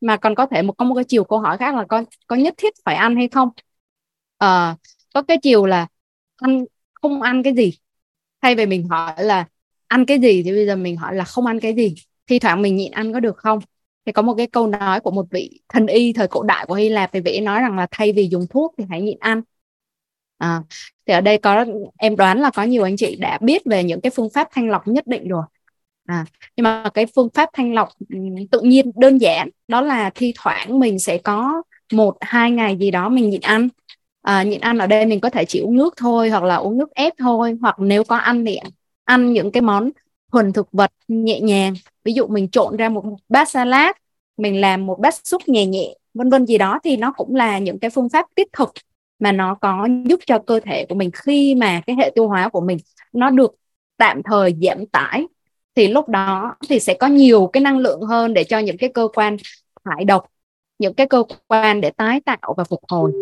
mà 0.00 0.16
còn 0.16 0.34
có 0.34 0.46
thể 0.46 0.62
một 0.62 0.72
có 0.72 0.84
một 0.84 0.94
cái 0.94 1.04
chiều 1.04 1.24
câu 1.24 1.38
hỏi 1.38 1.58
khác 1.58 1.74
là 1.74 1.84
có 1.88 2.04
có 2.26 2.36
nhất 2.36 2.54
thiết 2.56 2.74
phải 2.84 2.94
ăn 2.94 3.16
hay 3.16 3.28
không. 3.28 3.48
À, 4.38 4.76
có 5.14 5.22
cái 5.22 5.38
chiều 5.42 5.66
là 5.66 5.86
ăn 6.36 6.64
không 6.94 7.22
ăn 7.22 7.42
cái 7.42 7.54
gì. 7.54 7.72
Thay 8.42 8.54
vì 8.54 8.66
mình 8.66 8.88
hỏi 8.88 9.24
là 9.24 9.46
ăn 9.88 10.06
cái 10.06 10.18
gì 10.18 10.42
thì 10.42 10.52
bây 10.52 10.66
giờ 10.66 10.76
mình 10.76 10.96
hỏi 10.96 11.14
là 11.14 11.24
không 11.24 11.46
ăn 11.46 11.60
cái 11.60 11.74
gì 11.74 11.94
thi 12.26 12.38
thoảng 12.38 12.62
mình 12.62 12.76
nhịn 12.76 12.92
ăn 12.92 13.12
có 13.12 13.20
được 13.20 13.36
không? 13.36 13.58
Thì 14.06 14.12
có 14.12 14.22
một 14.22 14.34
cái 14.34 14.46
câu 14.46 14.66
nói 14.66 15.00
của 15.00 15.10
một 15.10 15.26
vị 15.30 15.60
thần 15.68 15.86
y 15.86 16.12
thời 16.12 16.28
cổ 16.28 16.42
đại 16.42 16.66
của 16.66 16.74
Hy 16.74 16.88
Lạp 16.88 17.12
thì 17.12 17.20
vị 17.20 17.40
nói 17.40 17.60
rằng 17.60 17.76
là 17.76 17.86
thay 17.90 18.12
vì 18.12 18.28
dùng 18.30 18.46
thuốc 18.50 18.74
thì 18.78 18.84
hãy 18.90 19.02
nhịn 19.02 19.18
ăn. 19.20 19.42
À, 20.38 20.62
thì 21.06 21.14
ở 21.14 21.20
đây 21.20 21.38
có 21.38 21.64
em 21.98 22.16
đoán 22.16 22.40
là 22.40 22.50
có 22.50 22.62
nhiều 22.62 22.84
anh 22.84 22.96
chị 22.96 23.16
đã 23.16 23.38
biết 23.42 23.62
về 23.64 23.84
những 23.84 24.00
cái 24.00 24.10
phương 24.10 24.30
pháp 24.30 24.48
thanh 24.52 24.68
lọc 24.68 24.88
nhất 24.88 25.06
định 25.06 25.28
rồi. 25.28 25.42
À, 26.06 26.24
nhưng 26.56 26.64
mà 26.64 26.84
cái 26.94 27.06
phương 27.14 27.28
pháp 27.34 27.48
thanh 27.52 27.74
lọc 27.74 27.88
tự 28.50 28.60
nhiên 28.60 28.90
đơn 28.96 29.18
giản 29.18 29.48
đó 29.68 29.80
là 29.80 30.10
thi 30.14 30.32
thoảng 30.36 30.78
mình 30.78 30.98
sẽ 30.98 31.18
có 31.18 31.62
một 31.92 32.16
hai 32.20 32.50
ngày 32.50 32.76
gì 32.80 32.90
đó 32.90 33.08
mình 33.08 33.30
nhịn 33.30 33.40
ăn. 33.40 33.68
À, 34.22 34.42
nhịn 34.42 34.60
ăn 34.60 34.78
ở 34.78 34.86
đây 34.86 35.06
mình 35.06 35.20
có 35.20 35.30
thể 35.30 35.44
chỉ 35.44 35.60
uống 35.60 35.76
nước 35.76 35.94
thôi 35.96 36.30
hoặc 36.30 36.42
là 36.42 36.56
uống 36.56 36.78
nước 36.78 36.90
ép 36.94 37.12
thôi 37.18 37.58
hoặc 37.60 37.76
nếu 37.78 38.04
có 38.04 38.16
ăn 38.16 38.44
thì 38.44 38.58
ăn 39.04 39.32
những 39.32 39.52
cái 39.52 39.60
món 39.60 39.90
thuần 40.34 40.52
thực 40.52 40.72
vật 40.72 40.92
nhẹ 41.08 41.40
nhàng 41.40 41.74
ví 42.04 42.12
dụ 42.12 42.26
mình 42.26 42.48
trộn 42.48 42.76
ra 42.76 42.88
một 42.88 43.04
bát 43.28 43.48
salad, 43.48 43.90
mình 44.36 44.60
làm 44.60 44.86
một 44.86 45.00
bát 45.00 45.14
súp 45.24 45.48
nhẹ 45.48 45.66
nhẹ, 45.66 45.94
vân 46.14 46.30
vân 46.30 46.46
gì 46.46 46.58
đó, 46.58 46.78
thì 46.84 46.96
nó 46.96 47.12
cũng 47.16 47.34
là 47.34 47.58
những 47.58 47.78
cái 47.78 47.90
phương 47.90 48.08
pháp 48.08 48.26
tiết 48.34 48.52
thực 48.52 48.72
mà 49.18 49.32
nó 49.32 49.54
có 49.54 49.88
giúp 50.04 50.20
cho 50.26 50.38
cơ 50.38 50.60
thể 50.60 50.86
của 50.88 50.94
mình 50.94 51.10
khi 51.14 51.54
mà 51.54 51.80
cái 51.86 51.96
hệ 51.96 52.12
tiêu 52.14 52.28
hóa 52.28 52.48
của 52.48 52.60
mình 52.60 52.78
nó 53.12 53.30
được 53.30 53.54
tạm 53.96 54.22
thời 54.22 54.54
giảm 54.62 54.86
tải, 54.86 55.26
thì 55.74 55.88
lúc 55.88 56.08
đó 56.08 56.56
thì 56.68 56.80
sẽ 56.80 56.94
có 56.94 57.06
nhiều 57.06 57.50
cái 57.52 57.60
năng 57.60 57.78
lượng 57.78 58.00
hơn 58.02 58.34
để 58.34 58.44
cho 58.44 58.58
những 58.58 58.76
cái 58.78 58.90
cơ 58.94 59.08
quan 59.14 59.36
thải 59.84 60.04
độc, 60.04 60.26
những 60.78 60.94
cái 60.94 61.06
cơ 61.06 61.22
quan 61.48 61.80
để 61.80 61.90
tái 61.90 62.20
tạo 62.20 62.54
và 62.56 62.64
phục 62.64 62.80
hồi 62.88 63.12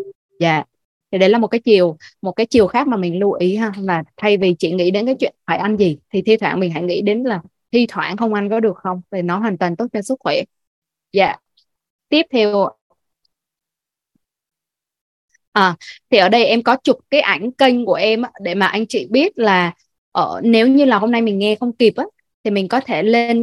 dạ 0.40 0.54
yeah 0.54 0.68
thì 1.12 1.18
đấy 1.18 1.28
là 1.28 1.38
một 1.38 1.46
cái 1.46 1.60
chiều 1.60 1.96
một 2.22 2.32
cái 2.32 2.46
chiều 2.46 2.66
khác 2.66 2.88
mà 2.88 2.96
mình 2.96 3.18
lưu 3.18 3.32
ý 3.32 3.56
ha. 3.56 3.72
Là 3.78 4.04
thay 4.16 4.36
vì 4.36 4.54
chị 4.58 4.72
nghĩ 4.72 4.90
đến 4.90 5.06
cái 5.06 5.14
chuyện 5.20 5.34
phải 5.46 5.58
ăn 5.58 5.76
gì 5.76 5.98
thì 6.12 6.22
thi 6.22 6.36
thoảng 6.36 6.60
mình 6.60 6.70
hãy 6.70 6.82
nghĩ 6.82 7.02
đến 7.02 7.22
là 7.22 7.40
thi 7.72 7.86
thoảng 7.88 8.16
không 8.16 8.34
ăn 8.34 8.50
có 8.50 8.60
được 8.60 8.76
không? 8.76 9.02
Thì 9.12 9.22
nó 9.22 9.38
hoàn 9.38 9.58
toàn 9.58 9.76
tốt 9.76 9.86
cho 9.92 10.02
sức 10.02 10.16
khỏe. 10.20 10.42
Dạ. 11.12 11.26
Yeah. 11.26 11.40
tiếp 12.08 12.22
theo. 12.32 12.68
À 15.52 15.76
thì 16.10 16.18
ở 16.18 16.28
đây 16.28 16.44
em 16.44 16.62
có 16.62 16.76
chụp 16.84 16.96
cái 17.10 17.20
ảnh 17.20 17.52
kênh 17.52 17.86
của 17.86 17.94
em 17.94 18.22
để 18.42 18.54
mà 18.54 18.66
anh 18.66 18.86
chị 18.86 19.06
biết 19.10 19.38
là 19.38 19.74
ở 20.12 20.40
nếu 20.44 20.68
như 20.68 20.84
là 20.84 20.98
hôm 20.98 21.10
nay 21.10 21.22
mình 21.22 21.38
nghe 21.38 21.56
không 21.60 21.72
kịp 21.72 21.92
á 21.96 22.04
thì 22.44 22.50
mình 22.50 22.68
có 22.68 22.80
thể 22.80 23.02
lên 23.02 23.42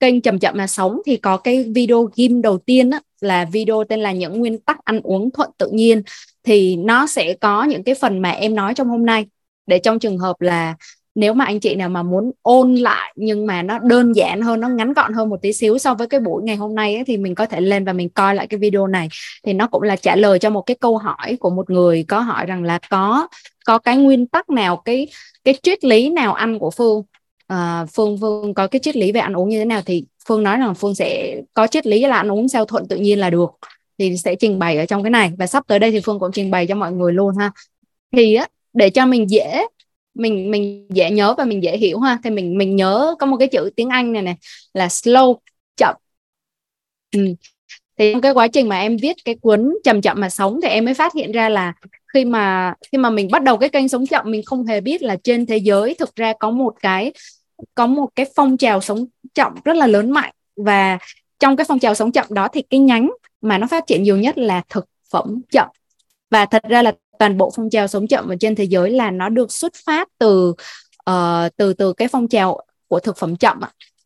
kênh 0.00 0.20
chậm 0.20 0.38
chậm 0.38 0.54
mà 0.58 0.66
sống. 0.66 1.00
Thì 1.06 1.16
có 1.16 1.36
cái 1.36 1.64
video 1.74 2.08
ghim 2.16 2.42
đầu 2.42 2.58
tiên 2.58 2.90
á, 2.90 3.00
là 3.20 3.44
video 3.44 3.84
tên 3.84 4.00
là 4.00 4.12
những 4.12 4.40
nguyên 4.40 4.58
tắc 4.58 4.84
ăn 4.84 5.00
uống 5.00 5.30
thuận 5.30 5.50
tự 5.58 5.70
nhiên 5.72 6.02
thì 6.42 6.76
nó 6.76 7.06
sẽ 7.06 7.34
có 7.34 7.64
những 7.64 7.84
cái 7.84 7.94
phần 7.94 8.18
mà 8.18 8.30
em 8.30 8.54
nói 8.54 8.74
trong 8.74 8.88
hôm 8.88 9.06
nay. 9.06 9.26
Để 9.66 9.78
trong 9.78 9.98
trường 9.98 10.18
hợp 10.18 10.40
là 10.40 10.74
nếu 11.14 11.34
mà 11.34 11.44
anh 11.44 11.60
chị 11.60 11.74
nào 11.74 11.88
mà 11.88 12.02
muốn 12.02 12.30
ôn 12.42 12.74
lại 12.74 13.12
nhưng 13.16 13.46
mà 13.46 13.62
nó 13.62 13.78
đơn 13.78 14.12
giản 14.12 14.40
hơn 14.40 14.60
nó 14.60 14.68
ngắn 14.68 14.92
gọn 14.92 15.12
hơn 15.12 15.28
một 15.28 15.36
tí 15.42 15.52
xíu 15.52 15.78
so 15.78 15.94
với 15.94 16.06
cái 16.06 16.20
buổi 16.20 16.42
ngày 16.42 16.56
hôm 16.56 16.74
nay 16.74 16.94
ấy, 16.94 17.04
thì 17.04 17.16
mình 17.16 17.34
có 17.34 17.46
thể 17.46 17.60
lên 17.60 17.84
và 17.84 17.92
mình 17.92 18.08
coi 18.08 18.34
lại 18.34 18.46
cái 18.46 18.58
video 18.58 18.86
này. 18.86 19.08
Thì 19.44 19.52
nó 19.52 19.66
cũng 19.66 19.82
là 19.82 19.96
trả 19.96 20.16
lời 20.16 20.38
cho 20.38 20.50
một 20.50 20.62
cái 20.62 20.76
câu 20.80 20.98
hỏi 20.98 21.36
của 21.40 21.50
một 21.50 21.70
người 21.70 22.04
có 22.08 22.20
hỏi 22.20 22.46
rằng 22.46 22.62
là 22.62 22.78
có 22.90 23.28
có 23.66 23.78
cái 23.78 23.96
nguyên 23.96 24.26
tắc 24.26 24.50
nào 24.50 24.76
cái 24.76 25.08
cái 25.44 25.54
triết 25.62 25.84
lý 25.84 26.10
nào 26.10 26.34
ăn 26.34 26.58
của 26.58 26.70
phương? 26.70 27.02
À, 27.46 27.86
phương 27.92 28.18
phương 28.20 28.54
có 28.54 28.66
cái 28.66 28.80
triết 28.80 28.96
lý 28.96 29.12
về 29.12 29.20
ăn 29.20 29.32
uống 29.32 29.48
như 29.48 29.58
thế 29.58 29.64
nào? 29.64 29.82
Thì 29.86 30.04
phương 30.28 30.42
nói 30.42 30.56
rằng 30.56 30.74
phương 30.74 30.94
sẽ 30.94 31.40
có 31.54 31.66
triết 31.66 31.86
lý 31.86 32.06
là 32.06 32.16
ăn 32.16 32.32
uống 32.32 32.48
sao 32.48 32.64
thuận 32.64 32.88
tự 32.88 32.96
nhiên 32.96 33.18
là 33.18 33.30
được 33.30 33.50
thì 34.00 34.16
sẽ 34.16 34.34
trình 34.34 34.58
bày 34.58 34.76
ở 34.76 34.86
trong 34.86 35.02
cái 35.02 35.10
này. 35.10 35.32
Và 35.38 35.46
sắp 35.46 35.64
tới 35.66 35.78
đây 35.78 35.90
thì 35.90 36.00
phương 36.00 36.20
cũng 36.20 36.30
trình 36.32 36.50
bày 36.50 36.66
cho 36.66 36.74
mọi 36.74 36.92
người 36.92 37.12
luôn 37.12 37.36
ha. 37.36 37.50
Thì 38.12 38.34
á, 38.34 38.48
để 38.72 38.90
cho 38.90 39.06
mình 39.06 39.30
dễ, 39.30 39.66
mình 40.14 40.50
mình 40.50 40.86
dễ 40.90 41.10
nhớ 41.10 41.34
và 41.38 41.44
mình 41.44 41.62
dễ 41.62 41.76
hiểu 41.76 41.98
ha. 42.00 42.18
Thì 42.24 42.30
mình 42.30 42.58
mình 42.58 42.76
nhớ 42.76 43.14
có 43.18 43.26
một 43.26 43.36
cái 43.36 43.48
chữ 43.48 43.70
tiếng 43.76 43.88
Anh 43.88 44.12
này 44.12 44.22
này, 44.22 44.36
là 44.74 44.86
slow, 44.86 45.36
chậm. 45.76 45.96
Ừ. 47.16 47.34
thì 47.98 48.12
trong 48.12 48.20
cái 48.20 48.32
quá 48.32 48.48
trình 48.48 48.68
mà 48.68 48.80
em 48.80 48.96
viết 48.96 49.16
cái 49.24 49.34
cuốn 49.34 49.74
chậm 49.84 50.00
chậm 50.02 50.20
mà 50.20 50.30
sống 50.30 50.60
thì 50.62 50.68
em 50.68 50.84
mới 50.84 50.94
phát 50.94 51.14
hiện 51.14 51.32
ra 51.32 51.48
là 51.48 51.72
khi 52.14 52.24
mà 52.24 52.74
khi 52.92 52.98
mà 52.98 53.10
mình 53.10 53.28
bắt 53.32 53.42
đầu 53.42 53.56
cái 53.56 53.68
kênh 53.68 53.88
sống 53.88 54.06
chậm, 54.06 54.30
mình 54.30 54.42
không 54.46 54.66
hề 54.66 54.80
biết 54.80 55.02
là 55.02 55.16
trên 55.24 55.46
thế 55.46 55.56
giới 55.56 55.94
thực 55.94 56.16
ra 56.16 56.32
có 56.40 56.50
một 56.50 56.74
cái, 56.80 57.12
có 57.74 57.86
một 57.86 58.08
cái 58.14 58.26
phong 58.36 58.56
trào 58.56 58.80
sống 58.80 59.06
chậm 59.34 59.54
rất 59.64 59.76
là 59.76 59.86
lớn 59.86 60.10
mạnh. 60.10 60.32
Và 60.56 60.98
trong 61.38 61.56
cái 61.56 61.64
phong 61.68 61.78
trào 61.78 61.94
sống 61.94 62.12
chậm 62.12 62.26
đó 62.30 62.48
thì 62.52 62.62
cái 62.62 62.80
nhánh 62.80 63.10
mà 63.40 63.58
nó 63.58 63.66
phát 63.66 63.86
triển 63.86 64.02
nhiều 64.02 64.16
nhất 64.16 64.38
là 64.38 64.62
thực 64.68 64.86
phẩm 65.12 65.40
chậm 65.50 65.68
và 66.30 66.46
thật 66.46 66.62
ra 66.68 66.82
là 66.82 66.92
toàn 67.18 67.38
bộ 67.38 67.52
phong 67.56 67.70
trào 67.70 67.88
sống 67.88 68.06
chậm 68.06 68.28
ở 68.28 68.36
trên 68.40 68.54
thế 68.54 68.64
giới 68.64 68.90
là 68.90 69.10
nó 69.10 69.28
được 69.28 69.52
xuất 69.52 69.72
phát 69.86 70.08
từ 70.18 70.54
uh, 71.10 71.56
từ 71.56 71.72
từ 71.72 71.92
cái 71.92 72.08
phong 72.08 72.28
trào 72.28 72.60
của 72.88 73.00
thực 73.00 73.16
phẩm 73.16 73.36
chậm 73.36 73.60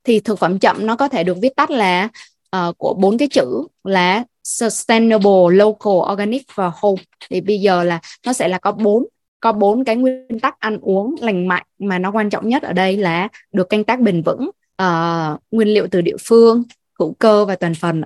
thì 0.05 0.21
thực 0.21 0.39
phẩm 0.39 0.59
chậm 0.59 0.87
nó 0.87 0.97
có 0.97 1.09
thể 1.09 1.25
được 1.25 1.37
viết 1.43 1.57
tắt 1.57 1.71
là 1.71 2.09
uh, 2.57 2.79
của 2.79 2.95
bốn 2.95 3.19
cái 3.19 3.29
chữ 3.29 3.67
là 3.85 4.25
sustainable, 4.45 5.51
local, 5.51 6.13
organic 6.13 6.43
và 6.55 6.73
whole. 6.81 6.97
Thì 7.31 7.41
bây 7.41 7.61
giờ 7.61 7.85
là 7.85 8.01
nó 8.27 8.33
sẽ 8.33 8.49
là 8.49 8.59
có 8.59 8.73
bốn 8.73 9.07
có 9.41 9.53
bốn 9.53 9.85
cái 9.85 9.97
nguyên 9.97 10.41
tắc 10.43 10.61
ăn 10.61 10.79
uống 10.83 11.15
lành 11.21 11.49
mạnh 11.49 11.63
mà 11.79 11.99
nó 11.99 12.11
quan 12.13 12.31
trọng 12.31 12.49
nhất 12.49 12.63
ở 12.63 12.73
đây 12.73 12.97
là 12.97 13.29
được 13.53 13.69
canh 13.69 13.85
tác 13.85 14.01
bền 14.01 14.23
vững, 14.23 14.51
uh, 14.83 15.41
nguyên 15.51 15.69
liệu 15.69 15.87
từ 15.91 16.01
địa 16.01 16.17
phương, 16.21 16.63
hữu 16.99 17.15
cơ 17.19 17.45
và 17.45 17.57
toàn 17.57 17.75
phần. 17.75 18.03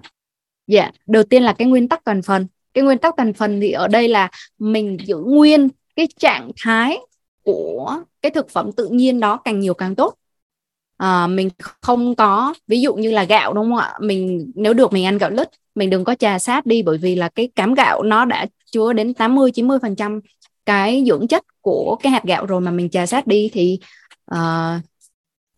Dạ, 0.69 0.83
yeah. 0.83 0.95
đầu 1.07 1.23
tiên 1.23 1.43
là 1.43 1.53
cái 1.53 1.69
nguyên 1.69 1.89
tắc 1.89 2.05
toàn 2.05 2.23
phần. 2.23 2.47
Cái 2.75 2.85
nguyên 2.85 2.99
tắc 2.99 3.15
toàn 3.17 3.33
phần 3.33 3.61
thì 3.61 3.73
ở 3.73 3.89
đây 3.89 4.09
là 4.09 4.31
mình 4.59 4.97
giữ 5.05 5.17
nguyên 5.17 5.69
cái 5.97 6.09
trạng 6.19 6.51
thái 6.63 6.99
của 7.43 8.03
cái 8.23 8.31
thực 8.31 8.51
phẩm 8.51 8.73
tự 8.73 8.89
nhiên 8.89 9.21
đó 9.21 9.41
càng 9.45 9.61
nhiều 9.61 9.75
càng 9.75 9.95
tốt. 9.95 10.15
À, 10.97 11.27
mình 11.27 11.49
không 11.81 12.15
có 12.15 12.55
ví 12.67 12.81
dụ 12.81 12.95
như 12.95 13.11
là 13.11 13.25
gạo 13.25 13.53
đúng 13.53 13.65
không 13.65 13.77
ạ? 13.77 13.95
Mình 14.01 14.53
nếu 14.55 14.75
được 14.75 14.93
mình 14.93 15.05
ăn 15.05 15.19
gạo 15.19 15.31
lứt 15.31 15.49
mình 15.79 15.91
đừng 15.91 16.05
có 16.05 16.15
trà 16.15 16.39
sát 16.39 16.67
đi 16.67 16.83
bởi 16.83 16.99
vì 16.99 17.15
là 17.15 17.29
cái 17.29 17.49
cám 17.57 17.75
gạo 17.75 18.03
nó 18.03 18.25
đã 18.25 18.47
chứa 18.73 18.93
đến 18.93 19.15
80 19.15 19.51
90 19.51 19.79
phần 19.83 19.97
trăm 19.97 20.21
cái 20.67 21.05
dưỡng 21.07 21.29
chất 21.29 21.45
của 21.61 21.97
cái 22.03 22.13
hạt 22.13 22.25
gạo 22.25 22.47
rồi 22.47 22.61
mà 22.61 22.71
mình 22.71 22.91
trà 22.91 23.07
sát 23.07 23.27
đi 23.27 23.51
thì 23.53 23.79
uh, 24.35 24.83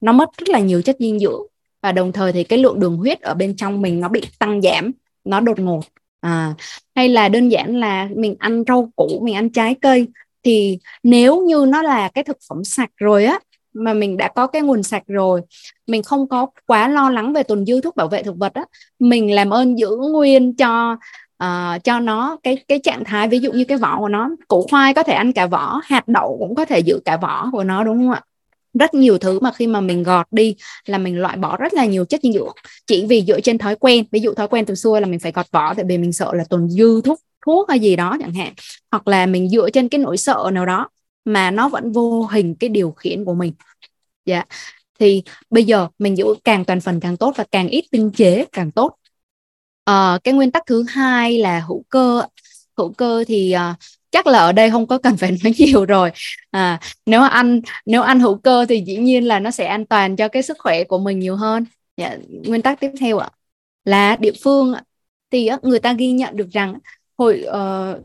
nó 0.01 0.13
mất 0.13 0.29
rất 0.39 0.49
là 0.49 0.59
nhiều 0.59 0.83
chất 0.83 0.97
dinh 0.99 1.19
dưỡng. 1.19 1.43
Và 1.83 1.93
đồng 1.93 2.13
thời 2.13 2.33
thì 2.33 2.45
cái 2.45 2.59
lượng 2.59 2.81
đường 2.81 2.97
huyết 2.97 3.21
ở 3.21 3.35
bên 3.35 3.57
trong 3.57 3.83
mình 3.83 4.01
nó 4.01 4.09
bị 4.09 4.23
tăng 4.39 4.63
giảm 4.63 4.93
nó 5.31 5.41
đột 5.41 5.59
ngột. 5.59 5.81
À, 6.21 6.55
hay 6.95 7.09
là 7.09 7.29
đơn 7.29 7.49
giản 7.49 7.77
là 7.77 8.09
mình 8.17 8.37
ăn 8.39 8.65
rau 8.69 8.93
củ 8.97 9.21
mình 9.23 9.35
ăn 9.35 9.51
trái 9.51 9.75
cây. 9.83 10.09
Thì 10.45 10.79
nếu 11.03 11.41
như 11.41 11.67
nó 11.69 11.83
là 11.83 12.09
cái 12.09 12.25
thực 12.25 12.39
phẩm 12.49 12.65
sạch 12.65 12.91
rồi 12.97 13.25
á 13.25 13.39
mà 13.75 13.95
mình 13.95 14.17
đã 14.17 14.29
có 14.29 14.47
cái 14.47 14.63
nguồn 14.63 14.83
sạch 14.83 15.03
rồi 15.07 15.41
mình 15.87 16.03
không 16.03 16.29
có 16.29 16.47
quá 16.67 16.89
lo 16.89 17.11
lắng 17.11 17.33
về 17.33 17.43
tồn 17.43 17.67
dư 17.67 17.81
thuốc 17.81 17.97
bảo 17.97 18.09
vệ 18.09 18.23
thực 18.23 18.37
vật 18.37 18.55
á 18.55 18.65
mình 18.99 19.35
làm 19.35 19.51
ơn 19.51 19.79
giữ 19.79 19.97
nguyên 20.13 20.57
cho 20.57 20.97
uh, 21.45 21.85
cho 21.85 22.01
nó 22.01 22.37
cái 22.43 22.57
cái 22.69 22.79
trạng 22.79 23.05
thái 23.05 23.29
ví 23.29 23.39
dụ 23.39 23.53
như 23.53 23.65
cái 23.65 23.79
vỏ 23.79 23.99
của 23.99 24.09
nó 24.09 24.31
củ 24.49 24.67
khoai 24.71 24.95
có 24.95 25.03
thể 25.03 25.13
ăn 25.13 25.33
cả 25.33 25.47
vỏ 25.47 25.81
hạt 25.85 26.09
đậu 26.09 26.37
cũng 26.39 26.55
có 26.55 26.65
thể 26.65 26.79
giữ 26.79 27.01
cả 27.05 27.17
vỏ 27.17 27.49
của 27.53 27.65
nó 27.65 27.85
đúng 27.85 27.99
không 27.99 28.11
ạ? 28.11 28.23
Rất 28.75 28.95
nhiều 28.95 29.19
thứ 29.19 29.41
mà 29.41 29.53
khi 29.53 29.67
mà 29.67 29.81
mình 29.81 30.03
gọt 30.03 30.27
đi 30.31 30.57
là 30.87 30.99
mình 30.99 31.19
loại 31.19 31.37
bỏ 31.37 31.57
rất 31.57 31.75
là 31.75 31.85
nhiều 31.85 32.05
chất 32.05 32.21
dinh 32.23 32.33
dưỡng. 32.33 32.53
Chỉ 32.87 33.07
vì 33.07 33.25
dựa 33.27 33.41
trên 33.41 33.59
thói 33.59 33.77
quen 33.77 34.05
ví 34.13 34.21
dụ 34.21 34.35
thói 34.35 34.49
quen 34.49 34.67
từ 34.67 34.75
xưa 34.75 35.01
là 35.01 35.07
mình 35.07 35.21
phải 35.21 35.33
gọt 35.33 35.47
vỏ 35.51 35.75
tại 35.75 35.85
vì 35.89 35.99
mình 35.99 36.13
sợ 36.13 36.33
là 36.35 36.45
tồn 36.51 36.69
dư 36.69 37.01
thuốc 37.01 37.21
thuốc 37.47 37.69
hay 37.69 37.81
gì 37.81 37.97
đó 37.97 38.17
chẳng 38.21 38.35
hạn. 38.35 38.53
Hoặc 38.91 39.09
là 39.09 39.27
mình 39.27 39.49
dựa 39.49 39.71
trên 39.71 39.89
cái 39.89 39.99
nỗi 39.99 40.17
sợ 40.17 40.51
nào 40.53 40.67
đó 40.67 40.89
mà 41.25 41.51
nó 41.51 41.69
vẫn 41.69 41.93
vô 41.93 42.23
hình 42.23 42.55
cái 42.55 42.69
điều 42.69 42.91
khiển 42.91 43.25
của 43.25 43.35
mình. 43.35 43.53
Dạ. 44.25 44.45
Thì 44.99 45.23
bây 45.51 45.65
giờ 45.65 45.89
mình 45.99 46.17
giữ 46.17 46.25
càng 46.45 46.65
toàn 46.65 46.81
phần 46.81 47.01
càng 47.01 47.17
tốt 47.17 47.35
và 47.37 47.45
càng 47.53 47.69
ít 47.69 47.85
tinh 47.91 48.11
chế 48.11 48.45
càng 48.53 48.71
tốt. 48.71 48.97
À, 49.85 50.19
cái 50.25 50.35
nguyên 50.35 50.51
tắc 50.51 50.63
thứ 50.67 50.85
hai 50.89 51.39
là 51.39 51.61
hữu 51.61 51.85
cơ. 51.89 52.23
Hữu 52.77 52.93
cơ 52.93 53.25
thì 53.29 53.55
uh, 53.57 53.77
chắc 54.11 54.27
là 54.27 54.39
ở 54.39 54.53
đây 54.53 54.71
không 54.71 54.87
có 54.87 54.99
cần 54.99 55.17
phải 55.17 55.31
nói 55.45 55.53
nhiều 55.59 55.85
rồi. 55.85 56.11
À, 56.51 56.81
nếu 57.07 57.23
ăn 57.23 57.61
nếu 57.87 58.03
ăn 58.03 58.21
hữu 58.21 58.39
cơ 58.39 58.67
thì 58.69 58.83
dĩ 58.87 58.97
nhiên 58.97 59.25
là 59.25 59.41
nó 59.41 59.51
sẽ 59.51 59.67
an 59.67 59.87
toàn 59.87 60.17
cho 60.17 60.29
cái 60.29 60.43
sức 60.43 60.57
khỏe 60.61 60.85
của 60.85 60.99
mình 60.99 61.19
nhiều 61.19 61.37
hơn. 61.37 61.65
Dạ, 61.97 62.17
nguyên 62.47 62.63
tắc 62.63 62.81
tiếp 62.81 62.91
theo 63.01 63.19
ạ 63.19 63.31
là 63.85 64.17
địa 64.21 64.33
phương 64.45 64.75
thì 65.31 65.51
người 65.63 65.79
ta 65.79 65.93
ghi 65.93 66.13
nhận 66.13 66.37
được 66.37 66.49
rằng 66.51 66.75
hồi 67.19 67.45
uh, 67.49 68.05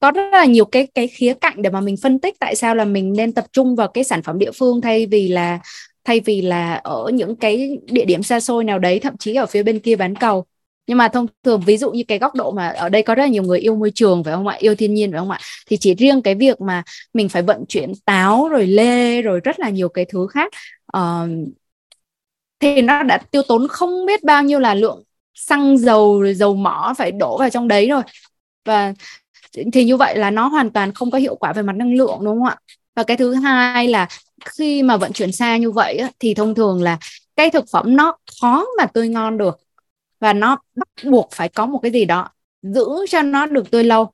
có 0.00 0.10
rất 0.10 0.30
là 0.32 0.44
nhiều 0.44 0.64
cái 0.64 0.86
cái 0.94 1.08
khía 1.08 1.34
cạnh 1.34 1.62
để 1.62 1.70
mà 1.70 1.80
mình 1.80 1.96
phân 2.02 2.18
tích 2.18 2.36
tại 2.40 2.54
sao 2.54 2.74
là 2.74 2.84
mình 2.84 3.12
nên 3.16 3.32
tập 3.32 3.44
trung 3.52 3.76
vào 3.76 3.88
cái 3.88 4.04
sản 4.04 4.22
phẩm 4.22 4.38
địa 4.38 4.50
phương 4.52 4.80
thay 4.80 5.06
vì 5.06 5.28
là 5.28 5.58
thay 6.04 6.20
vì 6.20 6.42
là 6.42 6.74
ở 6.74 7.10
những 7.14 7.36
cái 7.36 7.78
địa 7.86 8.04
điểm 8.04 8.22
xa 8.22 8.40
xôi 8.40 8.64
nào 8.64 8.78
đấy 8.78 8.98
thậm 9.00 9.16
chí 9.16 9.34
ở 9.34 9.46
phía 9.46 9.62
bên 9.62 9.78
kia 9.78 9.96
bán 9.96 10.14
cầu 10.14 10.44
nhưng 10.88 10.98
mà 10.98 11.08
thông 11.08 11.26
thường 11.44 11.60
ví 11.66 11.76
dụ 11.76 11.90
như 11.90 12.02
cái 12.08 12.18
góc 12.18 12.34
độ 12.34 12.50
mà 12.50 12.68
ở 12.68 12.88
đây 12.88 13.02
có 13.02 13.14
rất 13.14 13.22
là 13.22 13.28
nhiều 13.28 13.42
người 13.42 13.58
yêu 13.58 13.76
môi 13.76 13.92
trường 13.94 14.24
phải 14.24 14.34
không 14.34 14.46
ạ? 14.46 14.56
Yêu 14.60 14.74
thiên 14.74 14.94
nhiên 14.94 15.12
phải 15.12 15.18
không 15.18 15.30
ạ? 15.30 15.38
Thì 15.66 15.76
chỉ 15.76 15.94
riêng 15.94 16.22
cái 16.22 16.34
việc 16.34 16.60
mà 16.60 16.82
mình 17.14 17.28
phải 17.28 17.42
vận 17.42 17.64
chuyển 17.68 17.92
táo 18.04 18.48
rồi 18.48 18.66
lê 18.66 19.22
rồi 19.22 19.40
rất 19.40 19.60
là 19.60 19.68
nhiều 19.68 19.88
cái 19.88 20.04
thứ 20.04 20.26
khác 20.26 20.52
uh, 20.96 21.28
thì 22.60 22.82
nó 22.82 23.02
đã 23.02 23.18
tiêu 23.18 23.42
tốn 23.48 23.68
không 23.68 24.06
biết 24.06 24.24
bao 24.24 24.42
nhiêu 24.42 24.60
là 24.60 24.74
lượng 24.74 25.02
xăng 25.34 25.78
dầu 25.78 26.22
rồi 26.22 26.34
dầu 26.34 26.54
mỏ 26.54 26.94
phải 26.98 27.12
đổ 27.12 27.38
vào 27.38 27.50
trong 27.50 27.68
đấy 27.68 27.88
rồi. 27.88 28.02
Và 28.64 28.94
thì 29.72 29.84
như 29.84 29.96
vậy 29.96 30.18
là 30.18 30.30
nó 30.30 30.46
hoàn 30.48 30.70
toàn 30.70 30.92
không 30.92 31.10
có 31.10 31.18
hiệu 31.18 31.36
quả 31.36 31.52
về 31.52 31.62
mặt 31.62 31.76
năng 31.76 31.94
lượng 31.94 32.18
đúng 32.20 32.38
không 32.38 32.44
ạ? 32.44 32.56
Và 32.96 33.02
cái 33.02 33.16
thứ 33.16 33.34
hai 33.34 33.88
là 33.88 34.08
khi 34.44 34.82
mà 34.82 34.96
vận 34.96 35.12
chuyển 35.12 35.32
xa 35.32 35.56
như 35.56 35.70
vậy 35.70 36.02
thì 36.18 36.34
thông 36.34 36.54
thường 36.54 36.82
là 36.82 36.98
cái 37.36 37.50
thực 37.50 37.64
phẩm 37.72 37.96
nó 37.96 38.16
khó 38.40 38.66
mà 38.78 38.86
tươi 38.86 39.08
ngon 39.08 39.38
được 39.38 39.58
và 40.20 40.32
nó 40.32 40.58
bắt 40.76 40.88
buộc 41.10 41.28
phải 41.32 41.48
có 41.48 41.66
một 41.66 41.78
cái 41.82 41.92
gì 41.92 42.04
đó 42.04 42.28
giữ 42.62 42.88
cho 43.08 43.22
nó 43.22 43.46
được 43.46 43.70
tươi 43.70 43.84
lâu. 43.84 44.10